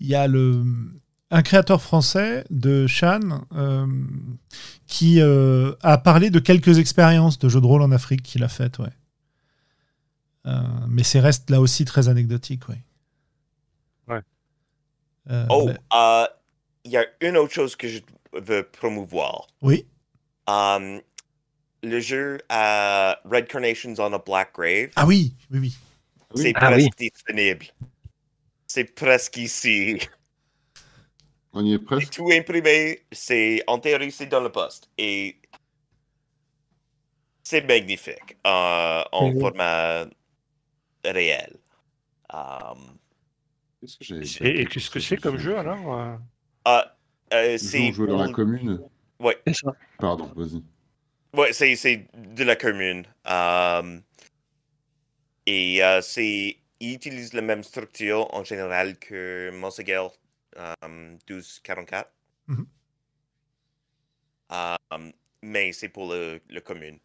[0.00, 0.62] Il y a le,
[1.30, 3.86] un créateur français de Shan euh,
[4.86, 8.48] qui euh, a parlé de quelques expériences de jeux de rôle en Afrique qu'il a
[8.48, 8.90] faites, ouais.
[10.46, 12.76] Euh, mais c'est reste là aussi très anecdotique, oui.
[14.08, 14.20] Ouais.
[15.30, 16.26] Euh, Oh, euh,
[16.84, 18.00] il y a une autre chose que je
[18.32, 19.46] veux promouvoir.
[19.62, 19.86] oui.
[20.48, 21.00] Um,
[21.84, 25.76] le jeu à Red Carnations on a Black Grave, Ah oui, oui, oui.
[26.34, 27.66] C'est Ah presque disponible.
[28.66, 30.00] C'est presque ici.
[31.52, 32.12] On y est C'est presque.
[32.12, 35.36] tout imprimé, c'est en théorie c'est dans le poste et
[37.44, 40.06] c'est magnifique euh, en format
[41.04, 41.56] réel.
[42.32, 42.98] Um,
[43.80, 46.16] Qu'est-ce que j'avais Et, qu'est-ce que c'est comme jeu alors euh?
[46.64, 46.96] Ah,
[47.32, 48.80] euh, C'est c'est joué dans la commune?
[49.52, 49.74] ça.
[49.98, 50.62] Pardon, vas-y.
[51.36, 53.04] ouais, c'est c'est de la commune.
[53.24, 54.02] Um,
[55.46, 60.08] et euh, c'est il utilise la même structure en général que Monseguel
[60.56, 62.12] um, 1244.
[62.48, 62.66] Mhm.
[64.50, 65.12] Um,
[65.42, 66.98] mais c'est pour le, le commune.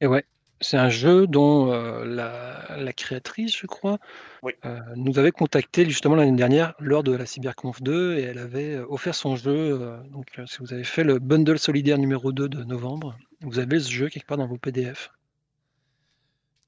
[0.00, 0.24] Et ouais,
[0.62, 3.98] c'est un jeu dont euh, la, la créatrice, je crois,
[4.42, 4.52] Oui.
[4.64, 8.76] euh, nous avait contacté justement l'année dernière lors de la CyberConf 2 et elle avait
[8.76, 9.50] euh, offert son jeu.
[9.54, 13.58] euh, donc, euh, si vous avez fait le bundle solidaire numéro 2 de novembre, vous
[13.58, 15.10] avez ce jeu quelque part dans vos PDF.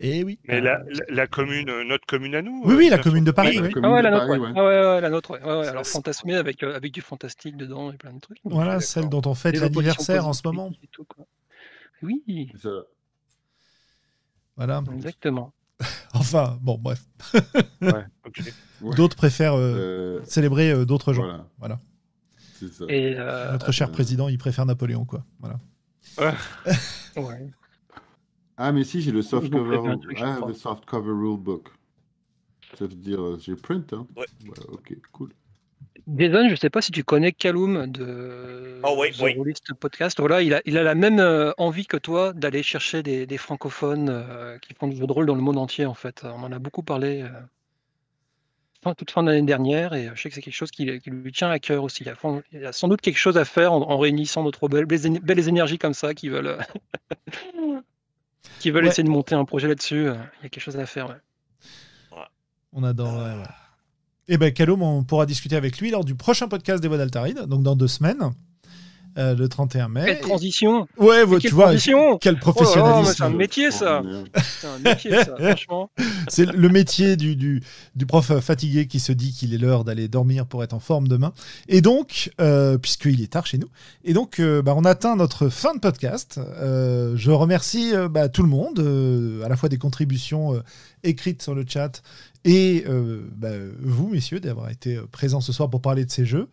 [0.00, 0.38] Et Eh oui.
[0.48, 3.30] Mais la, la, la commune, euh, notre commune à nous Oui, oui, la commune de
[3.30, 3.62] Paris, Oui, oui.
[3.68, 4.46] La commune Ah ouais, de la nôtre, Paris, ouais.
[4.48, 4.52] ouais.
[4.56, 5.42] Ah ouais, ouais, la nôtre, ouais.
[5.42, 8.38] Ouais, ouais, alors c'est- fantasmé avec, euh, avec du fantastique dedans et plein de trucs.
[8.44, 10.70] Voilà, celle dont on fête l'anniversaire en ce moment.
[10.82, 11.24] et tout, quoi.
[12.02, 12.22] Oui.
[14.56, 14.82] Voilà.
[14.94, 15.52] exactement.
[16.14, 17.05] Enfin, bon, bref.
[17.82, 18.43] Ouais, ok.
[18.82, 18.94] Ouais.
[18.94, 21.22] D'autres préfèrent euh, Euh, célébrer euh, d'autres gens.
[21.22, 21.47] voilà.
[21.59, 21.81] Voilà.
[22.55, 22.85] C'est ça.
[22.89, 25.24] Et euh, Notre cher euh, président, il préfère Napoléon, quoi.
[25.40, 25.59] Voilà.
[27.16, 27.51] ouais.
[28.56, 29.97] Ah, mais si, j'ai le soft cover.
[30.01, 31.68] truc, Ah, soft cover rule book.
[32.78, 34.06] Ça veut dire, j'ai print, hein.
[34.16, 34.26] Ouais.
[34.44, 35.32] Ouais, ok, cool.
[36.06, 39.35] Jason, je sais pas si tu connais Kaloum de Oh oui, The oui.
[39.36, 40.20] Rollist Podcast.
[40.20, 43.39] Voilà, il a, il a la même euh, envie que toi d'aller chercher des, des
[43.39, 46.22] francophones euh, qui font du jeu de rôle dans le monde entier, en fait.
[46.24, 47.28] On en a beaucoup parlé euh,
[48.82, 51.09] fin- toute fin d'année dernière et euh, je sais que c'est quelque chose qui, qui
[51.10, 52.02] lui tient à cœur aussi.
[52.02, 52.16] Il y a,
[52.52, 55.06] il y a sans doute quelque chose à faire en, en réunissant d'autres belles, belles,
[55.06, 56.59] éne- belles énergies comme ça qui veulent,
[58.60, 58.90] qui veulent Ouais.
[58.90, 60.02] essayer de monter un projet là-dessus.
[60.02, 61.09] Il y a quelque chose à faire.
[61.09, 61.16] ouais.
[62.76, 63.14] On adore.
[63.14, 63.48] ouais, ouais.
[64.28, 67.40] Et ben, Calum, on pourra discuter avec lui lors du prochain podcast des Voix d'Altaride,
[67.46, 68.30] donc dans deux semaines,
[69.18, 70.05] euh, le 31 mai.
[70.06, 73.14] Quelle transition Ouais, ouais, tu quelle vois, transition quel Oh professionnalisme.
[73.16, 74.02] c'est un métier, ça.
[74.60, 75.90] C'est un métier, ça, franchement.
[76.28, 77.62] C'est le métier du, du,
[77.94, 81.06] du prof fatigué qui se dit qu'il est l'heure d'aller dormir pour être en forme
[81.06, 81.34] demain.
[81.68, 83.68] Et donc, euh, puisqu'il est tard chez nous,
[84.05, 86.40] et donc euh, bah, on atteint notre fin de podcast.
[86.42, 90.62] Euh, je remercie euh, bah, tout le monde, euh, à la fois des contributions euh,
[91.02, 92.02] écrites sur le chat
[92.44, 93.50] et euh, bah,
[93.80, 96.48] vous, messieurs, d'avoir été euh, présents ce soir pour parler de ces jeux.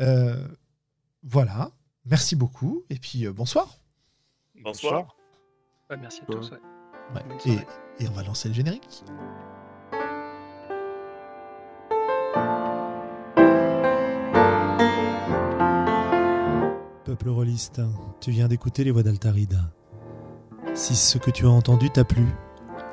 [0.00, 0.46] Euh,
[1.22, 1.70] voilà,
[2.04, 3.78] merci beaucoup, et puis euh, bonsoir.
[4.62, 5.16] Bonsoir.
[5.90, 6.50] Ouais, merci à tous.
[6.50, 6.58] ouais.
[7.14, 7.66] Ouais, Bonne Et, soirée.
[8.00, 9.02] et on va lancer le générique.
[17.04, 17.80] Peuple rôliste,
[18.20, 19.70] tu viens d'écouter les voix d'Altarida.
[20.74, 22.26] Si ce que tu as entendu t'a plu,